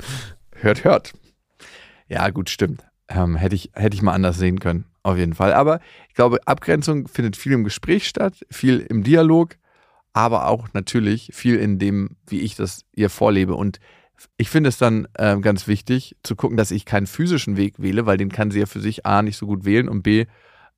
Hört, 0.55 0.85
hört. 0.85 1.11
Ja, 2.07 2.29
gut, 2.29 2.49
stimmt. 2.49 2.81
Ähm, 3.09 3.35
hätte, 3.35 3.55
ich, 3.55 3.71
hätte 3.73 3.95
ich 3.95 4.01
mal 4.01 4.13
anders 4.13 4.37
sehen 4.37 4.59
können, 4.59 4.85
auf 5.03 5.17
jeden 5.17 5.33
Fall. 5.33 5.53
Aber 5.53 5.79
ich 6.07 6.15
glaube, 6.15 6.39
Abgrenzung 6.45 7.07
findet 7.07 7.35
viel 7.35 7.51
im 7.51 7.63
Gespräch 7.63 8.07
statt, 8.07 8.45
viel 8.49 8.79
im 8.79 9.03
Dialog, 9.03 9.57
aber 10.13 10.47
auch 10.47 10.69
natürlich 10.73 11.31
viel 11.33 11.57
in 11.57 11.79
dem, 11.79 12.15
wie 12.27 12.39
ich 12.39 12.55
das 12.55 12.85
ihr 12.93 13.09
vorlebe. 13.09 13.55
Und 13.55 13.79
ich 14.37 14.49
finde 14.49 14.69
es 14.69 14.77
dann 14.77 15.07
ähm, 15.17 15.41
ganz 15.41 15.67
wichtig 15.67 16.15
zu 16.23 16.35
gucken, 16.35 16.57
dass 16.57 16.71
ich 16.71 16.85
keinen 16.85 17.07
physischen 17.07 17.57
Weg 17.57 17.75
wähle, 17.77 18.05
weil 18.05 18.17
den 18.17 18.31
kann 18.31 18.51
sie 18.51 18.59
ja 18.59 18.65
für 18.65 18.79
sich 18.79 19.05
A 19.05 19.21
nicht 19.21 19.37
so 19.37 19.47
gut 19.47 19.65
wählen 19.65 19.89
und 19.89 20.03
B 20.03 20.25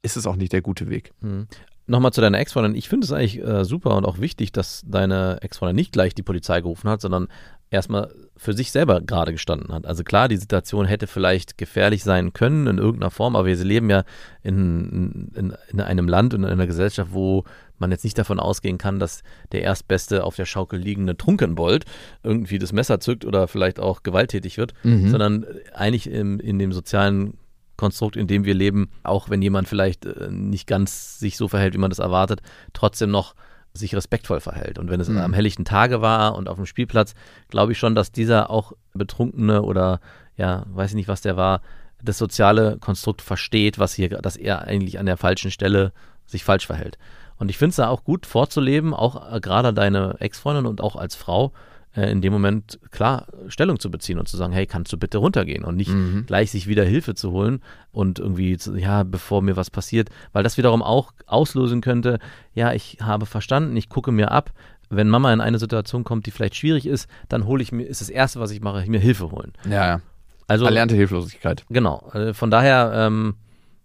ist 0.02 0.18
es 0.18 0.28
auch 0.28 0.36
nicht 0.36 0.54
der 0.54 0.62
gute 0.62 0.90
Weg. 0.90 1.14
Hm. 1.22 1.48
Nochmal 1.88 2.14
zu 2.14 2.22
deiner 2.22 2.40
Ex-Freundin. 2.40 2.76
Ich 2.76 2.90
finde 2.90 3.06
es 3.06 3.12
eigentlich 3.12 3.40
äh, 3.44 3.64
super 3.64 3.96
und 3.96 4.06
auch 4.06 4.20
wichtig, 4.20 4.52
dass 4.52 4.84
deine 4.88 5.38
Ex-Freundin 5.42 5.76
nicht 5.76 5.92
gleich 5.92 6.16
die 6.16 6.24
Polizei 6.24 6.62
gerufen 6.62 6.90
hat, 6.90 7.02
sondern 7.02 7.28
erstmal 7.72 8.14
für 8.38 8.54
sich 8.54 8.72
selber 8.72 9.02
gerade 9.02 9.32
gestanden 9.32 9.74
hat. 9.74 9.86
Also 9.86 10.04
klar, 10.04 10.28
die 10.28 10.38
Situation 10.38 10.86
hätte 10.86 11.08
vielleicht 11.08 11.58
gefährlich 11.58 12.04
sein 12.04 12.34
können 12.34 12.68
in 12.68 12.78
irgendeiner 12.78 13.12
Form, 13.12 13.36
aber 13.36 13.48
wir 13.48 13.56
leben 13.58 13.90
ja 13.90 14.04
in, 14.44 15.32
in, 15.36 15.56
in 15.70 15.82
einem 15.82 16.08
Land 16.08 16.34
und 16.34 16.44
in 16.44 16.50
einer 16.50 16.68
Gesellschaft, 16.68 17.12
wo 17.14 17.44
man 17.78 17.92
jetzt 17.92 18.04
nicht 18.04 18.18
davon 18.18 18.40
ausgehen 18.40 18.78
kann, 18.78 19.00
dass 19.00 19.24
der 19.52 19.62
erstbeste 19.64 20.24
auf 20.24 20.36
der 20.36 20.46
Schaukel 20.46 20.80
liegende 20.80 21.18
Trunkenbold 21.18 21.86
irgendwie 22.24 22.60
das 22.60 22.72
Messer 22.72 23.00
zückt 23.00 23.26
oder 23.26 23.48
vielleicht 23.48 23.80
auch 23.80 24.04
gewalttätig 24.04 24.58
wird, 24.58 24.74
Mhm. 24.84 25.10
sondern 25.10 25.46
eigentlich 25.74 26.08
im, 26.10 26.40
in 26.40 26.60
dem 26.60 26.72
sozialen 26.72 27.38
Konstrukt, 27.78 28.16
in 28.16 28.28
dem 28.28 28.46
wir 28.46 28.54
leben, 28.54 28.90
auch 29.04 29.30
wenn 29.30 29.42
jemand 29.42 29.68
vielleicht 29.68 30.06
äh, 30.06 30.30
nicht 30.30 30.68
ganz 30.68 31.20
sich 31.20 31.36
so 31.36 31.50
verhält, 31.50 31.74
wie 31.74 31.80
man 31.80 31.90
das 31.90 32.00
erwartet, 32.00 32.42
trotzdem 32.72 33.12
noch 33.12 33.36
sich 33.76 33.96
respektvoll 33.96 34.40
verhält. 34.40 34.80
Und 34.80 34.90
wenn 34.90 35.00
es 35.00 35.10
Mhm. 35.10 35.18
am 35.18 35.34
helllichten 35.34 35.66
Tage 35.66 36.02
war 36.02 36.36
und 36.36 36.50
auf 36.50 36.56
dem 36.56 36.66
Spielplatz, 36.66 37.14
glaube 37.50 37.74
ich 37.74 37.78
schon, 37.78 37.94
dass 37.96 38.12
dieser 38.12 38.50
auch 38.50 38.74
Betrunkene 38.94 39.62
oder 39.62 40.00
ja, 40.38 40.66
weiß 40.70 40.92
ich 40.92 40.96
nicht, 40.96 41.08
was 41.08 41.22
der 41.22 41.38
war, 41.38 41.62
das 42.04 42.18
soziale 42.18 42.78
Konstrukt 42.80 43.22
versteht, 43.22 43.80
was 43.80 43.94
hier, 43.94 44.10
dass 44.10 44.36
er 44.38 44.62
eigentlich 44.62 45.00
an 45.00 45.06
der 45.06 45.18
falschen 45.18 45.52
Stelle 45.52 45.92
sich 46.26 46.44
falsch 46.44 46.68
verhält. 46.68 46.98
Und 47.38 47.50
ich 47.50 47.58
finde 47.58 47.72
es 47.72 47.76
da 47.78 47.90
auch 47.90 48.04
gut 48.04 48.26
vorzuleben, 48.26 48.94
auch 48.94 49.34
äh, 49.34 49.40
gerade 49.40 49.74
deine 49.74 50.16
Ex-Freundin 50.20 50.66
und 50.66 50.82
auch 50.82 50.96
als 50.96 51.16
Frau, 51.16 51.52
äh, 51.96 52.12
in 52.12 52.22
dem 52.22 52.34
Moment 52.34 52.80
klar 52.92 53.28
Stellung 53.48 53.80
zu 53.80 53.90
beziehen 53.92 54.20
und 54.20 54.28
zu 54.28 54.38
sagen, 54.38 54.54
hey, 54.54 54.66
kannst 54.66 54.92
du 54.94 54.98
bitte 54.98 55.18
runtergehen 55.18 55.64
und 55.64 55.76
nicht 55.76 55.92
Mhm. 55.92 56.26
gleich 56.26 56.52
sich 56.52 56.68
wieder 56.68 56.84
Hilfe 56.84 57.16
zu 57.16 57.32
holen 57.32 57.62
und 57.92 58.20
irgendwie, 58.20 58.58
zu, 58.58 58.76
ja, 58.76 59.04
bevor 59.04 59.42
mir 59.42 59.56
was 59.56 59.70
passiert, 59.70 60.10
weil 60.34 60.44
das 60.44 60.58
wiederum 60.58 60.82
auch 60.82 61.12
auslösen 61.26 61.82
könnte, 61.82 62.20
ja, 62.54 62.74
ich 62.74 62.98
habe 63.02 63.26
verstanden, 63.26 63.76
ich 63.78 63.90
gucke 63.90 64.12
mir 64.12 64.32
ab, 64.32 64.52
wenn 64.90 65.10
Mama 65.10 65.34
in 65.34 65.42
eine 65.42 65.58
Situation 65.58 66.04
kommt, 66.04 66.26
die 66.28 66.32
vielleicht 66.32 66.56
schwierig 66.56 66.86
ist, 66.86 67.10
dann 67.28 67.46
hole 67.46 67.64
ich 67.64 67.72
mir, 67.72 67.86
ist 67.86 68.02
das 68.02 68.10
Erste, 68.10 68.40
was 68.40 68.52
ich 68.52 68.62
mache, 68.62 68.86
mir 68.90 69.00
Hilfe 69.00 69.32
holen. 69.32 69.54
Ja, 69.68 69.86
ja. 69.88 70.02
Also, 70.48 70.66
Erlernte 70.66 70.96
Hilflosigkeit. 70.96 71.66
genau, 71.70 72.08
äh, 72.14 72.34
von 72.36 72.52
daher, 72.52 72.92
ähm, 72.94 73.34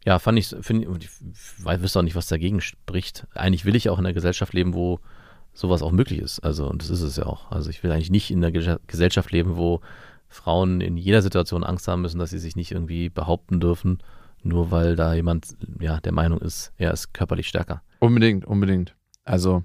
ja, 0.05 0.19
fand 0.19 0.39
ich, 0.39 0.55
finde 0.61 0.89
ich, 1.01 1.05
ich 1.05 1.65
weiß 1.65 1.81
wüsste 1.81 1.99
auch 1.99 2.03
nicht, 2.03 2.17
was 2.17 2.27
dagegen 2.27 2.61
spricht. 2.61 3.27
Eigentlich 3.35 3.65
will 3.65 3.77
ich 3.77 3.89
auch 3.89 3.99
in 3.99 4.05
einer 4.05 4.13
Gesellschaft 4.13 4.53
leben, 4.53 4.75
wo 4.75 5.01
sowas 5.61 5.83
auch 5.83 5.93
möglich 5.93 6.21
ist. 6.21 6.41
Also, 6.41 6.69
und 6.69 6.83
das 6.83 6.91
ist 6.91 7.03
es 7.03 7.17
ja 7.17 7.27
auch. 7.27 7.51
Also, 7.51 7.71
ich 7.71 7.83
will 7.83 7.93
eigentlich 7.93 8.11
nicht 8.11 8.31
in 8.31 8.39
einer 8.39 8.53
Ge 8.53 8.79
Gesellschaft 8.87 9.31
leben, 9.31 9.57
wo 9.57 9.81
Frauen 10.29 10.81
in 10.81 10.97
jeder 10.97 11.23
Situation 11.23 11.65
Angst 11.65 11.89
haben 11.89 12.03
müssen, 12.03 12.19
dass 12.19 12.31
sie 12.31 12.39
sich 12.39 12.57
nicht 12.57 12.71
irgendwie 12.71 13.09
behaupten 13.09 13.61
dürfen, 13.61 13.99
nur 14.43 14.71
weil 14.71 14.97
da 14.97 15.13
jemand, 15.13 15.49
ja, 15.81 16.01
der 16.01 16.13
Meinung 16.13 16.41
ist, 16.41 16.73
er 16.77 16.93
ist 16.93 17.13
körperlich 17.13 17.49
stärker. 17.49 17.83
Unbedingt, 17.99 18.45
unbedingt. 18.45 18.95
Also 19.25 19.65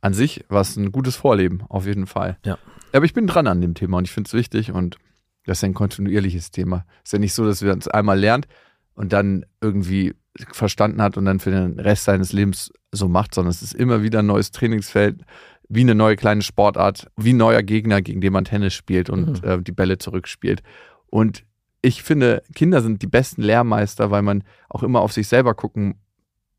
an 0.00 0.14
sich 0.14 0.44
war 0.48 0.60
es 0.60 0.76
ein 0.76 0.92
gutes 0.92 1.16
Vorleben, 1.16 1.62
auf 1.68 1.86
jeden 1.86 2.06
Fall. 2.06 2.38
Ja. 2.44 2.58
Aber 2.92 3.04
ich 3.04 3.14
bin 3.14 3.26
dran 3.26 3.46
an 3.46 3.60
dem 3.60 3.74
Thema 3.74 3.98
und 3.98 4.04
ich 4.04 4.12
finde 4.12 4.28
es 4.28 4.34
wichtig 4.34 4.72
und 4.72 4.96
das 5.44 5.58
ist 5.58 5.64
ein 5.64 5.74
kontinuierliches 5.74 6.50
Thema. 6.50 6.86
Ist 7.04 7.12
ja 7.12 7.18
nicht 7.18 7.34
so, 7.34 7.44
dass 7.44 7.62
wir 7.62 7.72
uns 7.72 7.88
einmal 7.88 8.18
lernt 8.18 8.46
und 8.94 9.12
dann 9.12 9.44
irgendwie 9.60 10.14
verstanden 10.52 11.02
hat 11.02 11.16
und 11.16 11.24
dann 11.24 11.40
für 11.40 11.50
den 11.50 11.78
Rest 11.80 12.04
seines 12.04 12.32
Lebens 12.32 12.72
so 12.92 13.08
macht, 13.08 13.34
sondern 13.34 13.50
es 13.50 13.62
ist 13.62 13.74
immer 13.74 14.02
wieder 14.02 14.20
ein 14.20 14.26
neues 14.26 14.50
Trainingsfeld, 14.50 15.22
wie 15.68 15.80
eine 15.80 15.94
neue 15.94 16.16
kleine 16.16 16.42
Sportart, 16.42 17.08
wie 17.16 17.32
ein 17.32 17.36
neuer 17.38 17.62
Gegner, 17.62 18.00
gegen 18.02 18.20
den 18.20 18.32
man 18.32 18.44
Tennis 18.44 18.74
spielt 18.74 19.10
und 19.10 19.42
Mhm. 19.42 19.48
äh, 19.48 19.62
die 19.62 19.72
Bälle 19.72 19.98
zurückspielt. 19.98 20.62
Und 21.06 21.44
ich 21.82 22.02
finde, 22.02 22.42
Kinder 22.54 22.82
sind 22.82 23.02
die 23.02 23.06
besten 23.06 23.42
Lehrmeister, 23.42 24.10
weil 24.10 24.22
man 24.22 24.44
auch 24.68 24.82
immer 24.82 25.00
auf 25.00 25.12
sich 25.12 25.28
selber 25.28 25.54
gucken 25.54 25.96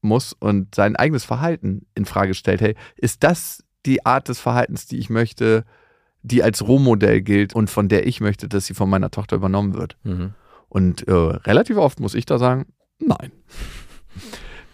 muss 0.01 0.33
und 0.33 0.75
sein 0.75 0.95
eigenes 0.95 1.25
Verhalten 1.25 1.85
in 1.95 2.05
Frage 2.05 2.33
stellt. 2.33 2.61
Hey, 2.61 2.75
ist 2.95 3.23
das 3.23 3.63
die 3.85 4.05
Art 4.05 4.29
des 4.29 4.39
Verhaltens, 4.39 4.85
die 4.85 4.97
ich 4.97 5.09
möchte, 5.09 5.65
die 6.21 6.43
als 6.43 6.67
Rohmodell 6.67 7.21
gilt 7.21 7.55
und 7.55 7.69
von 7.69 7.87
der 7.89 8.05
ich 8.07 8.19
möchte, 8.21 8.47
dass 8.47 8.65
sie 8.65 8.73
von 8.73 8.89
meiner 8.89 9.11
Tochter 9.11 9.35
übernommen 9.37 9.73
wird? 9.73 9.97
Mhm. 10.03 10.33
Und 10.69 11.07
äh, 11.07 11.11
relativ 11.13 11.77
oft 11.77 11.99
muss 11.99 12.13
ich 12.13 12.25
da 12.25 12.37
sagen, 12.37 12.65
nein. 12.99 13.31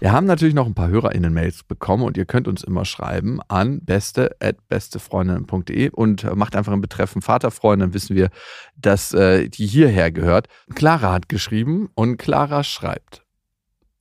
Wir 0.03 0.11
haben 0.11 0.27
natürlich 0.27 0.53
noch 0.53 0.65
ein 0.65 0.73
paar 0.73 0.89
HörerInnen-Mails 0.89 1.63
bekommen 1.63 2.03
und 2.03 2.17
ihr 2.17 2.25
könnt 2.25 2.49
uns 2.49 2.61
immer 2.61 2.83
schreiben 2.83 3.39
an 3.47 3.79
beste.bestefreundin.de 3.85 5.91
und 5.91 6.25
äh, 6.25 6.35
macht 6.35 6.57
einfach 6.57 6.73
im 6.73 6.81
Betreffen 6.81 7.21
Vaterfreund, 7.21 7.81
dann 7.81 7.93
wissen 7.93 8.17
wir, 8.17 8.29
dass 8.75 9.13
äh, 9.13 9.47
die 9.47 9.65
hierher 9.65 10.11
gehört. 10.11 10.49
Clara 10.75 11.13
hat 11.13 11.29
geschrieben 11.29 11.89
und 11.95 12.17
Clara 12.17 12.65
schreibt. 12.65 13.23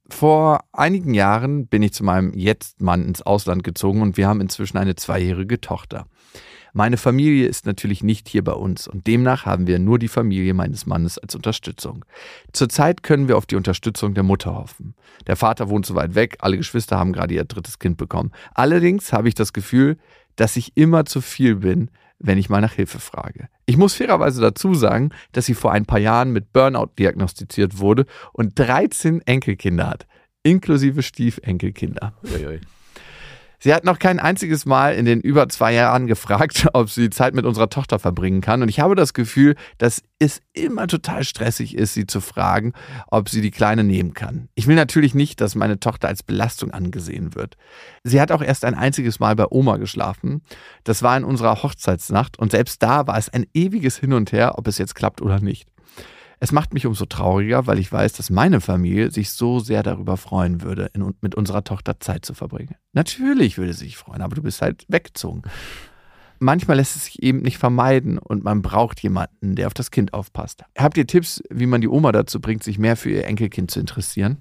Vor 0.09 0.65
einigen 0.73 1.15
Jahren 1.15 1.69
bin 1.69 1.85
ich 1.85 1.93
zu 1.93 2.03
meinem 2.03 2.35
Jetzt-Mann 2.35 3.07
ins 3.07 3.23
Ausland 3.23 3.63
gezogen 3.63 4.03
und 4.03 4.17
wir 4.17 4.27
haben 4.27 4.41
inzwischen 4.41 4.79
eine 4.79 4.97
zweijährige 4.97 5.61
Tochter. 5.61 6.07
Meine 6.75 6.97
Familie 6.97 7.47
ist 7.47 7.67
natürlich 7.67 8.03
nicht 8.03 8.29
hier 8.29 8.43
bei 8.43 8.53
uns 8.53 8.89
und 8.89 9.07
demnach 9.07 9.45
haben 9.45 9.67
wir 9.67 9.79
nur 9.79 9.99
die 9.99 10.09
Familie 10.09 10.55
meines 10.55 10.87
Mannes 10.87 11.19
als 11.19 11.35
Unterstützung. 11.35 12.05
Zurzeit 12.53 13.03
können 13.03 13.29
wir 13.29 13.37
auf 13.37 13.45
die 13.45 13.57
Unterstützung 13.57 14.15
der 14.15 14.23
Mutter 14.23 14.55
hoffen. 14.55 14.95
Der 15.27 15.37
Vater 15.37 15.69
wohnt 15.69 15.85
so 15.85 15.95
weit 15.95 16.15
weg, 16.15 16.39
alle 16.41 16.57
Geschwister 16.57 16.99
haben 16.99 17.13
gerade 17.13 17.35
ihr 17.35 17.45
drittes 17.45 17.79
Kind 17.79 17.99
bekommen. 17.99 18.33
Allerdings 18.55 19.13
habe 19.13 19.29
ich 19.29 19.35
das 19.35 19.53
Gefühl, 19.53 19.99
dass 20.37 20.57
ich 20.57 20.73
immer 20.75 21.05
zu 21.05 21.21
viel 21.21 21.57
bin, 21.57 21.91
wenn 22.19 22.39
ich 22.39 22.49
mal 22.49 22.63
nach 22.63 22.73
Hilfe 22.73 23.01
frage. 23.01 23.49
Ich 23.67 23.77
muss 23.77 23.95
fairerweise 23.95 24.41
dazu 24.41 24.73
sagen, 24.75 25.11
dass 25.33 25.45
sie 25.45 25.55
vor 25.55 25.73
ein 25.73 25.85
paar 25.85 25.99
Jahren 25.99 26.33
mit 26.33 26.55
Burnout 26.55 26.93
diagnostiziert 26.99 27.81
wurde 27.81 28.07
und 28.33 28.59
13 28.59 29.21
Enkelkinder 29.27 29.91
hat, 29.91 30.07
inklusive 30.43 31.03
Stiefenkelkinder. 31.03 32.15
Uiui. 32.25 32.61
Sie 33.65 33.73
hat 33.73 33.85
noch 33.85 34.01
kein 34.01 34.19
einziges 34.19 34.67
Mal 34.67 34.97
in 34.97 35.05
den 35.05 35.21
über 35.21 35.49
zwei 35.49 35.73
Jahren 35.73 36.09
gefragt, 36.09 36.67
ob 36.73 36.91
sie 36.91 37.11
Zeit 37.11 37.33
mit 37.33 37.47
unserer 37.47 37.71
Tochter 37.71 38.01
verbringen 38.01 38.41
kann. 38.41 38.61
Und 38.61 38.69
ich 38.69 38.81
habe 38.81 38.97
das 38.97 39.15
Gefühl, 39.15 39.55
dass 39.79 40.03
es 40.19 40.41
immer 40.53 40.89
total 40.89 41.23
stressig 41.23 41.77
ist, 41.77 41.95
sie 41.95 42.09
zu 42.09 42.21
fragen, 42.21 42.73
ob 43.07 43.29
sie 43.29 43.41
die 43.41 43.53
Kleine 43.53 43.85
nehmen 43.85 44.15
kann. 44.15 44.49
Ich 44.57 44.67
will 44.67 44.75
natürlich 44.75 45.15
nicht, 45.15 45.41
dass 45.41 45.55
meine 45.55 45.79
Tochter 45.79 46.09
als 46.09 46.25
Belastung 46.25 46.73
angesehen 46.73 47.37
wird. 47.37 47.57
Sie 48.03 48.21
hat 48.21 48.33
auch 48.33 48.43
erst 48.43 48.65
ein 48.65 48.75
einziges 48.75 49.21
Mal 49.21 49.37
bei 49.37 49.47
Oma 49.49 49.77
geschlafen. 49.77 50.43
Das 50.83 51.05
war 51.05 51.17
in 51.17 51.23
unserer 51.23 51.63
Hochzeitsnacht. 51.63 52.41
Und 52.41 52.51
selbst 52.51 52.83
da 52.83 53.07
war 53.07 53.17
es 53.17 53.29
ein 53.29 53.47
ewiges 53.55 53.97
Hin 53.97 54.13
und 54.13 54.33
Her, 54.33 54.59
ob 54.59 54.67
es 54.67 54.79
jetzt 54.79 54.97
klappt 54.97 55.23
oder 55.23 55.41
nicht. 55.41 55.72
Es 56.43 56.51
macht 56.51 56.75
mich 56.75 56.87
umso 56.87 57.07
trauriger, 57.07 57.69
weil 57.69 57.79
ich 57.79 57.93
weiß, 57.93 58.15
dass 58.15 58.29
meine 58.29 58.61
Familie 58.61 59.13
sich 59.13 59.31
so 59.31 59.61
sehr 59.61 59.85
darüber 59.85 60.17
freuen 60.17 60.63
würde, 60.63 60.91
in, 60.93 61.15
mit 61.21 61.37
unserer 61.37 61.63
Tochter 61.63 62.01
Zeit 62.01 62.25
zu 62.25 62.35
verbringen. 62.35 62.75
Natürlich 62.93 63.59
würde 63.59 63.73
sie 63.73 63.85
sich 63.85 63.97
freuen, 63.97 64.23
aber 64.23 64.35
du 64.35 64.43
bist 64.43 64.61
halt 64.61 64.85
weggezogen. 64.89 65.43
Manchmal 66.41 66.79
lässt 66.79 66.97
es 66.97 67.05
sich 67.05 67.23
eben 67.23 67.43
nicht 67.43 67.59
vermeiden 67.59 68.19
und 68.19 68.43
man 68.43 68.61
braucht 68.61 69.01
jemanden, 69.05 69.55
der 69.55 69.69
auf 69.69 69.75
das 69.75 69.93
Kind 69.93 70.15
aufpasst. 70.15 70.65
Habt 70.77 70.97
ihr 70.97 71.07
Tipps, 71.07 71.45
wie 71.49 71.67
man 71.67 71.81
die 71.81 71.87
Oma 71.87 72.11
dazu 72.11 72.41
bringt, 72.41 72.65
sich 72.65 72.77
mehr 72.77 72.97
für 72.97 73.11
ihr 73.11 73.25
Enkelkind 73.25 73.71
zu 73.71 73.79
interessieren? 73.79 74.39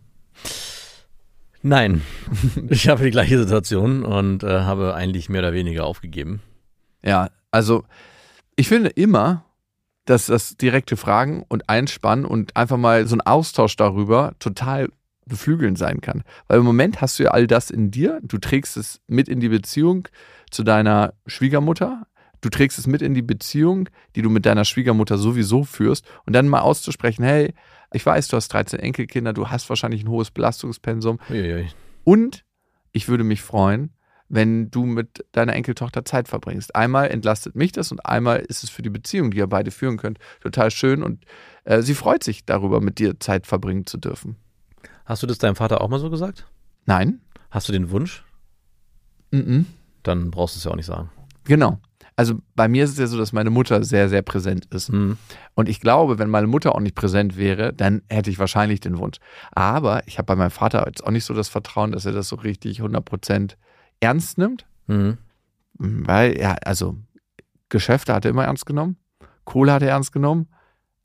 Nein, 1.62 2.02
ich 2.70 2.88
habe 2.88 3.04
die 3.04 3.12
gleiche 3.12 3.38
Situation 3.38 4.04
und 4.04 4.42
äh, 4.42 4.62
habe 4.62 4.96
eigentlich 4.96 5.30
mehr 5.30 5.42
oder 5.42 5.54
weniger 5.54 5.86
aufgegeben. 5.86 6.42
Ja, 7.06 7.30
also 7.52 7.84
ich 8.56 8.68
finde 8.68 8.90
immer, 8.90 9.46
dass 10.12 10.26
das 10.26 10.58
direkte 10.58 10.98
Fragen 10.98 11.46
und 11.48 11.70
Einspannen 11.70 12.26
und 12.26 12.58
einfach 12.58 12.76
mal 12.76 13.08
so 13.08 13.16
ein 13.16 13.22
Austausch 13.22 13.78
darüber 13.78 14.34
total 14.40 14.90
beflügelnd 15.26 15.78
sein 15.78 16.02
kann. 16.02 16.24
Weil 16.50 16.60
im 16.60 16.66
Moment 16.66 17.00
hast 17.00 17.18
du 17.18 17.24
ja 17.24 17.32
all 17.32 17.48
das 17.48 17.70
in 17.70 17.92
dir, 17.92 18.20
du 18.22 18.38
trägst 18.38 18.76
es 18.76 19.00
mit 19.08 19.30
in 19.30 19.40
die 19.40 19.48
Beziehung 19.48 20.10
zu 20.50 20.64
deiner 20.64 21.14
Schwiegermutter, 21.28 22.06
du 22.42 22.50
trägst 22.50 22.78
es 22.78 22.88
mit 22.88 23.02
in 23.02 23.14
die 23.14 23.22
Beziehung, 23.22 23.88
die 24.18 24.22
du 24.22 24.30
mit 24.30 24.46
deiner 24.46 24.66
Schwiegermutter 24.66 25.18
sowieso 25.18 25.64
führst 25.64 26.06
und 26.26 26.34
dann 26.34 26.50
mal 26.50 26.60
auszusprechen, 26.60 27.24
hey, 27.24 27.54
ich 27.94 28.06
weiß, 28.06 28.28
du 28.28 28.36
hast 28.36 28.50
13 28.50 28.80
Enkelkinder, 28.80 29.32
du 29.32 29.48
hast 29.48 29.70
wahrscheinlich 29.70 30.04
ein 30.04 30.10
hohes 30.10 30.30
Belastungspensum 30.32 31.20
Uiui. 31.30 31.68
und 32.04 32.44
ich 32.92 33.08
würde 33.08 33.24
mich 33.24 33.42
freuen, 33.42 33.94
wenn 34.32 34.72
du 34.72 34.86
mit 34.86 35.26
deiner 35.34 35.54
Enkeltochter 35.54 36.06
Zeit 36.06 36.28
verbringst. 36.30 36.74
Einmal 36.74 37.10
entlastet 37.10 37.56
mich 37.56 37.74
das 37.74 37.92
und 37.92 38.06
einmal 38.06 38.40
ist 38.40 38.64
es 38.64 38.70
für 38.70 38.82
die 38.82 38.90
Beziehung, 38.90 39.32
die 39.32 39.38
ihr 39.38 39.48
beide 39.48 39.72
führen 39.72 39.98
könnt, 39.98 40.20
total 40.40 40.72
schön 40.72 41.04
und 41.04 41.26
äh, 41.66 41.82
sie 41.82 41.94
freut 41.94 42.24
sich 42.24 42.46
darüber, 42.46 42.80
mit 42.80 42.98
dir 42.98 43.20
Zeit 43.20 43.46
verbringen 43.46 43.86
zu 43.86 43.98
dürfen. 43.98 44.38
Hast 45.06 45.22
du 45.22 45.28
das 45.28 45.38
deinem 45.38 45.56
Vater 45.56 45.82
auch 45.82 45.90
mal 45.90 46.00
so 46.00 46.10
gesagt? 46.10 46.48
Nein? 46.86 47.20
Hast 47.50 47.68
du 47.68 47.74
den 47.74 47.92
Wunsch? 47.92 48.24
Mhm. 49.32 49.66
Dann 50.04 50.32
brauchst 50.32 50.56
du 50.56 50.60
es 50.60 50.64
ja 50.64 50.72
auch 50.72 50.76
nicht 50.76 50.86
sagen. 50.86 51.12
Genau. 51.44 51.80
Also 52.16 52.36
bei 52.56 52.68
mir 52.68 52.86
ist 52.86 52.92
es 52.92 53.00
ja 53.00 53.08
so, 53.08 53.18
dass 53.18 53.34
meine 53.34 53.50
Mutter 53.50 53.84
sehr, 53.84 54.08
sehr 54.08 54.22
präsent 54.22 54.66
ist. 54.74 54.92
Mhm. 54.92 55.18
Und 55.56 55.68
ich 55.68 55.82
glaube, 55.82 56.20
wenn 56.20 56.30
meine 56.30 56.48
Mutter 56.48 56.74
auch 56.74 56.80
nicht 56.80 56.96
präsent 56.96 57.36
wäre, 57.36 57.74
dann 57.74 58.02
hätte 58.10 58.30
ich 58.30 58.40
wahrscheinlich 58.40 58.80
den 58.80 58.98
Wunsch. 58.98 59.18
Aber 59.52 60.08
ich 60.08 60.18
habe 60.18 60.28
bei 60.28 60.36
meinem 60.36 60.52
Vater 60.52 60.86
jetzt 60.86 61.06
auch 61.06 61.12
nicht 61.12 61.26
so 61.26 61.34
das 61.34 61.50
Vertrauen, 61.50 61.92
dass 61.92 62.06
er 62.06 62.14
das 62.14 62.30
so 62.30 62.38
richtig 62.38 62.82
100% 62.82 63.56
ernst 64.02 64.38
nimmt. 64.38 64.66
Mhm. 64.88 65.18
Weil 65.78 66.34
er, 66.34 66.68
also 66.68 66.98
Geschäfte 67.70 68.14
hat 68.14 68.26
er 68.26 68.32
immer 68.32 68.44
ernst 68.46 68.66
genommen, 68.66 68.98
Kohle 69.46 69.72
hat 69.74 69.82
er 69.82 69.90
ernst 69.90 70.12
genommen. 70.12 70.48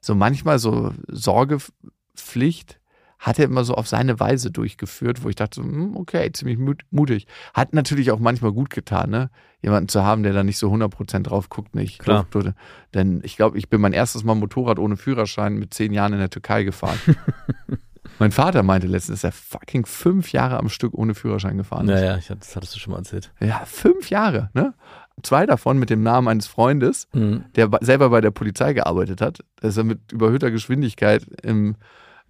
So 0.01 0.15
manchmal 0.15 0.59
so 0.59 0.93
Sorgepflicht 1.09 2.81
hat 3.19 3.39
er 3.39 3.47
immer 3.47 3.65
so 3.65 3.75
auf 3.75 3.89
seine 3.89 4.21
Weise 4.21 4.51
durchgeführt, 4.51 5.25
wo 5.25 5.29
ich 5.29 5.37
dachte, 5.37 5.63
hm, 5.63 5.97
okay, 5.97 6.31
ziemlich 6.33 6.59
mut 6.59 6.83
mutig. 6.91 7.27
Hat 7.55 7.73
natürlich 7.73 8.11
auch 8.11 8.19
manchmal 8.19 8.53
gut 8.53 8.71
getan, 8.71 9.11
ne? 9.11 9.31
Jemanden 9.63 9.89
zu 9.89 10.05
haben, 10.05 10.23
der 10.23 10.35
da 10.35 10.45
nicht 10.45 10.59
so 10.59 10.71
100% 10.71 11.23
drauf 11.23 11.49
guckt, 11.49 11.75
nicht. 11.75 11.99
Klar. 11.99 12.27
durfte. 12.31 12.55
Denn 12.93 13.21
ich 13.25 13.37
glaube, 13.37 13.57
ich 13.57 13.71
bin 13.71 13.81
mein 13.81 13.95
erstes 13.95 14.23
Mal 14.23 14.35
Motorrad 14.35 14.79
ohne 14.79 14.97
Führerschein 14.97 15.55
mit 15.55 15.73
zehn 15.73 15.93
Jahren 15.93 16.13
in 16.13 16.19
der 16.19 16.31
Türkei 16.31 16.63
gefahren. 16.63 16.99
mein 18.19 18.33
Vater 18.33 18.63
meinte 18.63 18.87
letztens, 18.87 19.21
dass 19.21 19.29
er 19.29 19.33
fucking 19.33 19.87
fünf 19.87 20.33
Jahre 20.33 20.59
am 20.59 20.69
Stück 20.69 20.95
ohne 20.95 21.15
Führerschein 21.15 21.57
gefahren 21.57 21.89
ist. 21.89 21.99
Ja, 22.01 22.05
ja, 22.07 22.17
ich, 22.19 22.27
das 22.29 22.55
hattest 22.57 22.75
du 22.75 22.79
schon 22.79 22.93
mal 22.93 22.99
erzählt. 22.99 23.33
Ja, 23.41 23.63
fünf 23.67 24.11
Jahre, 24.11 24.51
ne? 24.55 24.75
Zwei 25.23 25.47
davon 25.47 25.79
mit 25.79 25.89
dem 25.89 26.03
Namen 26.03 26.29
eines 26.29 26.47
Freundes, 26.47 27.09
Mhm. 27.15 27.45
der 27.55 27.71
selber 27.81 28.11
bei 28.11 28.21
der 28.21 28.31
Polizei 28.31 28.75
gearbeitet 28.75 29.21
hat. 29.21 29.39
Da 29.61 29.69
ist 29.69 29.77
er 29.79 29.85
mit 29.85 30.13
überhöhter 30.13 30.51
Geschwindigkeit 30.51 31.25
im 31.43 31.77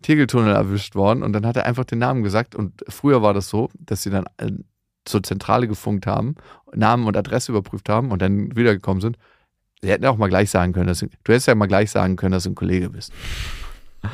Tegeltunnel 0.03 0.55
erwischt 0.55 0.95
worden 0.95 1.23
und 1.23 1.33
dann 1.33 1.45
hat 1.47 1.57
er 1.57 1.67
einfach 1.67 1.85
den 1.85 1.99
Namen 1.99 2.23
gesagt. 2.23 2.55
Und 2.55 2.85
früher 2.89 3.23
war 3.23 3.35
das 3.35 3.49
so, 3.49 3.71
dass 3.79 4.03
sie 4.03 4.11
dann 4.11 4.27
äh, 4.37 4.53
zur 5.05 5.23
Zentrale 5.23 5.67
gefunkt 5.69 6.07
haben, 6.07 6.37
Namen 6.75 7.07
und 7.07 7.17
Adresse 7.17 7.51
überprüft 7.53 7.89
haben 7.89 8.11
und 8.13 8.23
dann 8.23 8.55
wiedergekommen 8.57 9.01
sind. 9.01 9.17
Sie 9.83 9.91
hätten 9.91 10.05
auch 10.07 10.17
mal 10.17 10.29
gleich 10.29 10.51
sagen 10.51 10.73
können, 10.73 10.87
dass 10.87 11.01
du, 11.01 11.07
du 11.07 11.33
hättest 11.33 11.49
ja 11.49 11.55
mal 11.55 11.67
gleich 11.67 11.91
sagen 11.91 12.17
können, 12.17 12.33
dass 12.33 12.45
du 12.45 12.51
ein 12.51 12.55
Kollege 12.55 12.91
bist. 12.91 13.13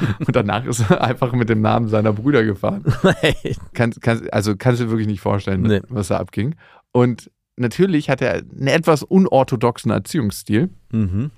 Und 0.26 0.34
danach 0.36 0.64
ist 0.64 0.80
er 0.90 1.03
einfach 1.03 1.32
mit 1.32 1.49
dem 1.49 1.61
Namen 1.61 1.88
seiner 1.88 2.12
Brüder 2.12 2.45
gefahren. 2.45 2.84
Kannst, 3.74 4.01
kannst, 4.03 4.32
also 4.32 4.57
kannst 4.57 4.80
du 4.80 4.84
dir 4.84 4.90
wirklich 4.90 5.07
nicht 5.09 5.20
vorstellen, 5.20 5.62
Nee. 5.62 5.80
was 5.88 6.09
da 6.09 6.18
abging. 6.18 6.55
Und 6.93 7.30
natürlich 7.57 8.09
hat 8.11 8.20
er 8.22 8.34
einen 8.34 8.66
etwas 8.68 9.03
unorthodoxen 9.03 9.90
Erziehungsstil 9.90 10.70
Mhm. 10.93 11.30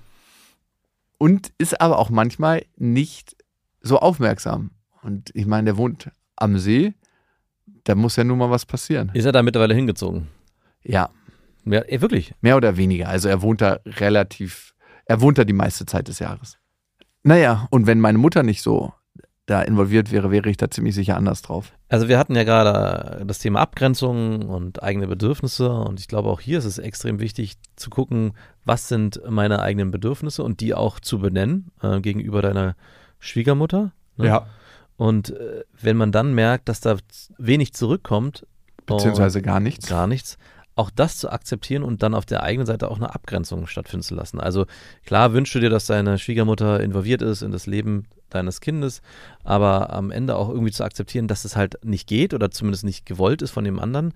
und 1.17 1.51
ist 1.57 1.79
aber 1.81 1.99
auch 1.99 2.09
manchmal 2.09 2.65
nicht 2.77 3.35
so 3.81 3.99
aufmerksam. 3.99 4.71
Und 5.01 5.31
ich 5.33 5.45
meine, 5.45 5.65
der 5.65 5.77
wohnt 5.77 6.09
am 6.35 6.57
See, 6.57 6.93
da 7.83 7.95
muss 7.95 8.15
ja 8.15 8.23
nun 8.23 8.37
mal 8.39 8.49
was 8.49 8.65
passieren. 8.65 9.11
Ist 9.13 9.25
er 9.25 9.31
da 9.31 9.43
mittlerweile 9.43 9.75
hingezogen? 9.75 10.27
Ja, 10.83 11.09
Ja, 11.65 11.81
eh, 11.87 12.01
wirklich. 12.01 12.33
mehr 12.41 12.57
oder 12.57 12.77
weniger. 12.77 13.09
Also 13.09 13.29
er 13.29 13.41
wohnt 13.41 13.61
da 13.61 13.79
relativ, 13.85 14.73
er 15.05 15.21
wohnt 15.21 15.37
da 15.37 15.43
die 15.43 15.53
meiste 15.53 15.85
Zeit 15.85 16.07
des 16.07 16.19
Jahres. 16.19 16.57
Naja, 17.25 17.67
und 17.71 17.87
wenn 17.87 17.99
meine 17.99 18.19
Mutter 18.19 18.43
nicht 18.43 18.61
so 18.61 18.93
da 19.47 19.61
involviert 19.63 20.11
wäre, 20.11 20.29
wäre 20.29 20.49
ich 20.49 20.57
da 20.57 20.69
ziemlich 20.69 20.93
sicher 20.93 21.17
anders 21.17 21.41
drauf. 21.41 21.73
Also 21.89 22.07
wir 22.07 22.19
hatten 22.19 22.35
ja 22.35 22.43
gerade 22.43 23.25
das 23.25 23.39
Thema 23.39 23.61
Abgrenzung 23.61 24.43
und 24.43 24.83
eigene 24.83 25.07
Bedürfnisse 25.07 25.71
und 25.71 25.99
ich 25.99 26.07
glaube 26.07 26.29
auch 26.29 26.39
hier 26.39 26.59
ist 26.59 26.65
es 26.65 26.77
extrem 26.77 27.19
wichtig 27.19 27.55
zu 27.75 27.89
gucken, 27.89 28.33
was 28.63 28.87
sind 28.87 29.21
meine 29.27 29.61
eigenen 29.61 29.89
Bedürfnisse 29.89 30.43
und 30.43 30.61
die 30.61 30.75
auch 30.75 30.99
zu 30.99 31.19
benennen 31.19 31.71
äh, 31.81 31.99
gegenüber 31.99 32.43
deiner 32.43 32.75
Schwiegermutter. 33.19 33.91
ne? 34.17 34.27
Und 34.97 35.31
äh, 35.31 35.63
wenn 35.81 35.97
man 35.97 36.11
dann 36.11 36.33
merkt, 36.35 36.69
dass 36.69 36.79
da 36.79 36.97
wenig 37.37 37.73
zurückkommt, 37.73 38.45
Beziehungsweise 38.85 39.41
gar 39.41 39.59
nichts. 39.59 39.87
gar 39.87 40.05
nichts, 40.05 40.37
auch 40.75 40.89
das 40.89 41.17
zu 41.17 41.29
akzeptieren 41.31 41.83
und 41.83 42.03
dann 42.03 42.13
auf 42.13 42.25
der 42.25 42.43
eigenen 42.43 42.65
Seite 42.65 42.91
auch 42.91 42.97
eine 42.97 43.13
Abgrenzung 43.15 43.65
stattfinden 43.67 44.03
zu 44.03 44.15
lassen. 44.15 44.39
Also 44.39 44.65
klar 45.05 45.33
wünschst 45.33 45.55
du 45.55 45.59
dir, 45.59 45.69
dass 45.69 45.85
deine 45.85 46.17
Schwiegermutter 46.19 46.81
involviert 46.81 47.21
ist 47.21 47.41
in 47.41 47.51
das 47.51 47.65
Leben 47.65 48.05
deines 48.29 48.59
Kindes, 48.59 49.01
aber 49.43 49.93
am 49.93 50.11
Ende 50.11 50.35
auch 50.35 50.49
irgendwie 50.49 50.71
zu 50.71 50.83
akzeptieren, 50.83 51.27
dass 51.27 51.45
es 51.45 51.55
halt 51.55 51.77
nicht 51.85 52.07
geht 52.07 52.33
oder 52.33 52.51
zumindest 52.51 52.83
nicht 52.83 53.05
gewollt 53.05 53.41
ist 53.41 53.51
von 53.51 53.63
dem 53.63 53.79
anderen, 53.79 54.13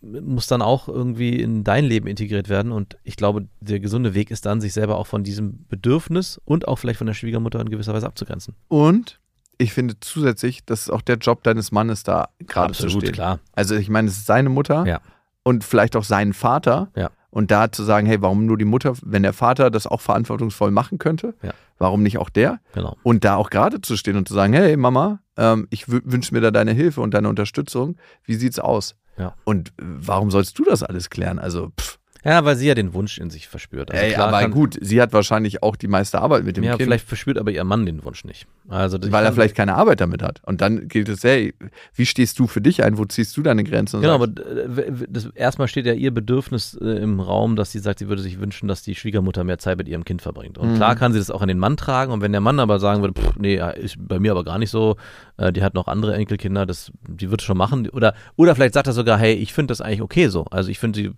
muss 0.00 0.46
dann 0.46 0.62
auch 0.62 0.88
irgendwie 0.88 1.40
in 1.40 1.62
dein 1.62 1.84
Leben 1.84 2.08
integriert 2.08 2.48
werden. 2.48 2.72
Und 2.72 2.96
ich 3.04 3.16
glaube, 3.16 3.46
der 3.60 3.80
gesunde 3.80 4.14
Weg 4.14 4.30
ist 4.30 4.46
dann, 4.46 4.60
sich 4.60 4.72
selber 4.72 4.96
auch 4.96 5.06
von 5.06 5.22
diesem 5.22 5.66
Bedürfnis 5.68 6.40
und 6.44 6.66
auch 6.66 6.76
vielleicht 6.76 6.98
von 6.98 7.06
der 7.06 7.14
Schwiegermutter 7.14 7.60
in 7.60 7.70
gewisser 7.70 7.94
Weise 7.94 8.06
abzugrenzen. 8.06 8.54
Und 8.68 9.20
ich 9.58 9.72
finde 9.72 9.94
zusätzlich, 10.00 10.64
das 10.64 10.82
ist 10.82 10.90
auch 10.90 11.02
der 11.02 11.16
Job 11.16 11.44
deines 11.44 11.70
Mannes 11.70 12.02
da 12.02 12.30
gerade 12.40 12.72
zu 12.72 12.84
Absolut, 12.84 13.04
stehen. 13.04 13.12
klar. 13.14 13.38
Also 13.52 13.76
ich 13.76 13.88
meine, 13.88 14.08
es 14.08 14.16
ist 14.16 14.26
seine 14.26 14.48
Mutter 14.48 14.84
Ja. 14.86 15.00
Und 15.44 15.62
vielleicht 15.62 15.94
auch 15.96 16.04
sein 16.04 16.32
Vater. 16.32 16.88
Ja. 16.96 17.10
Und 17.30 17.50
da 17.50 17.70
zu 17.72 17.82
sagen, 17.82 18.06
hey, 18.06 18.22
warum 18.22 18.46
nur 18.46 18.56
die 18.56 18.64
Mutter, 18.64 18.94
wenn 19.02 19.22
der 19.24 19.32
Vater 19.32 19.70
das 19.70 19.86
auch 19.88 20.00
verantwortungsvoll 20.00 20.70
machen 20.70 20.98
könnte, 20.98 21.34
Ja. 21.42 21.52
warum 21.78 22.02
nicht 22.02 22.18
auch 22.18 22.28
der? 22.30 22.60
Genau. 22.74 22.96
Und 23.02 23.24
da 23.24 23.34
auch 23.36 23.50
gerade 23.50 23.80
zu 23.80 23.96
stehen 23.96 24.16
und 24.16 24.28
zu 24.28 24.34
sagen, 24.34 24.52
hey 24.52 24.76
Mama, 24.76 25.18
ähm, 25.36 25.66
ich 25.70 25.88
wünsche 25.88 26.32
mir 26.32 26.40
da 26.40 26.50
deine 26.52 26.72
Hilfe 26.72 27.00
und 27.00 27.12
deine 27.12 27.28
Unterstützung. 27.28 27.96
Wie 28.24 28.34
sieht's 28.36 28.58
aus? 28.60 28.94
Ja. 29.18 29.34
Und 29.44 29.72
warum 29.78 30.30
sollst 30.30 30.58
du 30.58 30.64
das 30.64 30.82
alles 30.84 31.10
klären? 31.10 31.38
Also, 31.40 31.70
pff, 31.78 31.98
Ja, 32.24 32.44
weil 32.44 32.56
sie 32.56 32.66
ja 32.66 32.74
den 32.74 32.94
Wunsch 32.94 33.18
in 33.18 33.28
sich 33.30 33.48
verspürt. 33.48 33.90
Also 33.90 34.02
ey, 34.02 34.12
klar 34.14 34.28
aber 34.32 34.48
gut, 34.48 34.78
sie 34.80 35.00
hat 35.02 35.12
wahrscheinlich 35.12 35.62
auch 35.62 35.76
die 35.76 35.88
meiste 35.88 36.20
Arbeit 36.20 36.44
mit 36.44 36.56
dem 36.56 36.64
Ja, 36.64 36.72
Kind. 36.72 36.84
vielleicht 36.84 37.06
verspürt 37.06 37.36
aber 37.38 37.50
ihr 37.50 37.62
Mann 37.64 37.84
den 37.84 38.02
Wunsch 38.04 38.24
nicht. 38.24 38.46
Also 38.68 38.98
weil 39.12 39.24
er 39.26 39.32
vielleicht 39.32 39.54
keine 39.54 39.74
Arbeit 39.74 40.00
damit 40.00 40.22
hat. 40.22 40.40
Und 40.44 40.60
dann 40.62 40.88
gilt 40.88 41.08
es, 41.10 41.22
hey, 41.22 41.54
wie 41.94 42.06
stehst 42.06 42.38
du 42.38 42.46
für 42.46 42.60
dich 42.62 42.82
ein? 42.82 42.96
Wo 42.96 43.04
ziehst 43.04 43.36
du 43.36 43.42
deine 43.42 43.62
Grenzen? 43.62 44.00
Genau, 44.00 44.14
aber 44.14 44.24
äh, 44.26 44.92
das, 45.08 45.26
erstmal 45.34 45.68
steht 45.68 45.84
ja 45.86 45.92
ihr 45.92 46.12
Bedürfnis 46.12 46.78
äh, 46.80 46.84
im 47.02 47.20
Raum, 47.20 47.56
dass 47.56 47.72
sie 47.72 47.78
sagt, 47.78 47.98
sie 47.98 48.08
würde 48.08 48.22
sich 48.22 48.40
wünschen, 48.40 48.68
dass 48.68 48.82
die 48.82 48.94
Schwiegermutter 48.94 49.44
mehr 49.44 49.58
Zeit 49.58 49.76
mit 49.78 49.88
ihrem 49.88 50.04
Kind 50.04 50.22
verbringt. 50.22 50.56
Und 50.56 50.72
Mhm. 50.72 50.76
klar 50.76 50.96
kann 50.96 51.12
sie 51.12 51.18
das 51.18 51.30
auch 51.30 51.42
an 51.42 51.48
den 51.48 51.58
Mann 51.58 51.76
tragen. 51.76 52.10
Und 52.12 52.20
wenn 52.22 52.32
der 52.32 52.40
Mann 52.40 52.58
aber 52.58 52.78
sagen 52.78 53.02
würde, 53.02 53.20
pff, 53.20 53.36
nee, 53.36 53.60
ist 53.76 53.96
bei 53.98 54.18
mir 54.18 54.30
aber 54.30 54.44
gar 54.44 54.58
nicht 54.58 54.70
so, 54.70 54.96
äh, 55.36 55.52
die 55.52 55.62
hat 55.62 55.74
noch 55.74 55.88
andere 55.88 56.14
Enkelkinder, 56.14 56.64
das, 56.64 56.90
die 57.06 57.30
wird 57.30 57.42
es 57.42 57.44
schon 57.44 57.58
machen. 57.58 57.88
Oder, 57.90 58.14
oder 58.36 58.54
vielleicht 58.54 58.74
sagt 58.74 58.86
er 58.86 58.92
sogar, 58.94 59.18
hey, 59.18 59.34
ich 59.34 59.52
finde 59.52 59.72
das 59.72 59.82
eigentlich 59.82 60.00
okay 60.02 60.28
so. 60.28 60.46
Also 60.46 60.70
ich 60.70 60.78
finde 60.78 61.02
die, 61.02 61.10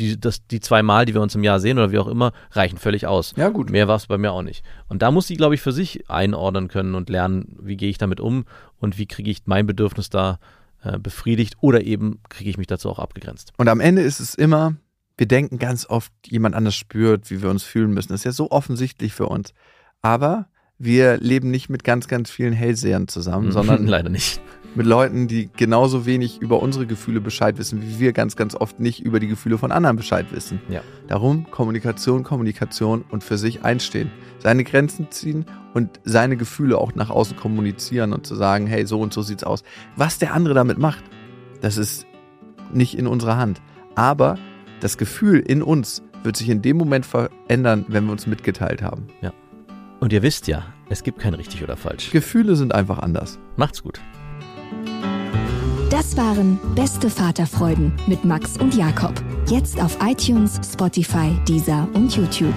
die, 0.00 0.18
das, 0.18 0.46
die 0.46 0.60
zwei 0.60 0.82
Mal, 0.82 1.04
die 1.04 1.14
wir 1.14 1.20
uns 1.20 1.34
im 1.34 1.44
Jahr 1.44 1.60
sehen 1.60 1.78
oder 1.78 1.92
wie 1.92 1.98
auch 1.98 2.08
immer, 2.08 2.32
reichen 2.52 2.78
völlig 2.78 3.06
aus. 3.06 3.34
Ja, 3.36 3.50
gut. 3.50 3.70
Mehr 3.70 3.86
war 3.86 3.96
es 3.96 4.06
bei 4.06 4.18
mir 4.18 4.32
auch 4.32 4.42
nicht. 4.42 4.64
Und 4.88 5.02
da 5.02 5.10
muss 5.10 5.26
sie, 5.26 5.36
glaube 5.36 5.54
ich, 5.54 5.60
für 5.60 5.72
sich 5.72 6.10
einordnen 6.10 6.68
können 6.68 6.94
und 6.94 7.10
lernen, 7.10 7.56
wie 7.60 7.76
gehe 7.76 7.90
ich 7.90 7.98
damit 7.98 8.20
um 8.20 8.44
und 8.78 8.98
wie 8.98 9.06
kriege 9.06 9.30
ich 9.30 9.42
mein 9.44 9.66
Bedürfnis 9.66 10.10
da 10.10 10.38
äh, 10.82 10.98
befriedigt 10.98 11.56
oder 11.60 11.82
eben 11.82 12.20
kriege 12.28 12.50
ich 12.50 12.58
mich 12.58 12.66
dazu 12.66 12.88
auch 12.88 12.98
abgegrenzt. 12.98 13.52
Und 13.58 13.68
am 13.68 13.80
Ende 13.80 14.02
ist 14.02 14.18
es 14.18 14.34
immer, 14.34 14.74
wir 15.16 15.28
denken 15.28 15.58
ganz 15.58 15.86
oft, 15.86 16.12
jemand 16.26 16.54
anders 16.54 16.74
spürt, 16.74 17.30
wie 17.30 17.42
wir 17.42 17.50
uns 17.50 17.62
fühlen 17.62 17.92
müssen. 17.92 18.08
Das 18.08 18.20
ist 18.20 18.24
ja 18.24 18.32
so 18.32 18.50
offensichtlich 18.50 19.12
für 19.12 19.26
uns. 19.26 19.52
Aber 20.00 20.46
wir 20.78 21.18
leben 21.18 21.50
nicht 21.50 21.68
mit 21.68 21.84
ganz, 21.84 22.08
ganz 22.08 22.30
vielen 22.30 22.54
Hellsehern 22.54 23.06
zusammen, 23.06 23.52
sondern 23.52 23.86
leider 23.86 24.08
nicht. 24.08 24.40
Mit 24.74 24.86
Leuten, 24.86 25.26
die 25.26 25.50
genauso 25.56 26.06
wenig 26.06 26.40
über 26.40 26.62
unsere 26.62 26.86
Gefühle 26.86 27.20
Bescheid 27.20 27.58
wissen, 27.58 27.82
wie 27.82 27.98
wir 27.98 28.12
ganz, 28.12 28.36
ganz 28.36 28.54
oft 28.54 28.80
nicht 28.80 29.00
über 29.00 29.20
die 29.20 29.26
Gefühle 29.26 29.58
von 29.58 29.72
anderen 29.72 29.96
Bescheid 29.96 30.26
wissen. 30.30 30.60
Ja. 30.68 30.82
Darum 31.08 31.50
Kommunikation, 31.50 32.22
Kommunikation 32.22 33.04
und 33.10 33.24
für 33.24 33.36
sich 33.36 33.64
einstehen. 33.64 34.10
Seine 34.38 34.64
Grenzen 34.64 35.10
ziehen 35.10 35.44
und 35.74 36.00
seine 36.04 36.36
Gefühle 36.36 36.78
auch 36.78 36.94
nach 36.94 37.10
außen 37.10 37.36
kommunizieren 37.36 38.12
und 38.12 38.26
zu 38.26 38.34
sagen, 38.34 38.66
hey, 38.66 38.86
so 38.86 39.00
und 39.00 39.12
so 39.12 39.22
sieht's 39.22 39.44
aus. 39.44 39.64
Was 39.96 40.18
der 40.18 40.34
andere 40.34 40.54
damit 40.54 40.78
macht, 40.78 41.04
das 41.60 41.76
ist 41.76 42.06
nicht 42.72 42.96
in 42.96 43.06
unserer 43.06 43.36
Hand. 43.36 43.60
Aber 43.96 44.38
das 44.80 44.98
Gefühl 44.98 45.40
in 45.40 45.62
uns 45.62 46.02
wird 46.22 46.36
sich 46.36 46.48
in 46.48 46.62
dem 46.62 46.76
Moment 46.76 47.06
verändern, 47.06 47.84
wenn 47.88 48.04
wir 48.04 48.12
uns 48.12 48.26
mitgeteilt 48.26 48.82
haben. 48.82 49.08
Und 50.00 50.12
ihr 50.12 50.22
wisst 50.22 50.46
ja, 50.46 50.64
es 50.88 51.02
gibt 51.02 51.18
kein 51.18 51.34
richtig 51.34 51.62
oder 51.62 51.76
falsch. 51.76 52.10
Gefühle 52.10 52.56
sind 52.56 52.74
einfach 52.74 52.98
anders. 52.98 53.38
Macht's 53.56 53.82
gut. 53.82 54.00
Das 55.90 56.16
waren 56.16 56.58
Beste 56.74 57.10
Vaterfreuden 57.10 57.92
mit 58.06 58.24
Max 58.24 58.56
und 58.56 58.74
Jakob. 58.74 59.12
Jetzt 59.48 59.80
auf 59.82 59.98
iTunes, 60.02 60.60
Spotify, 60.72 61.36
Deezer 61.48 61.88
und 61.94 62.16
YouTube. 62.16 62.54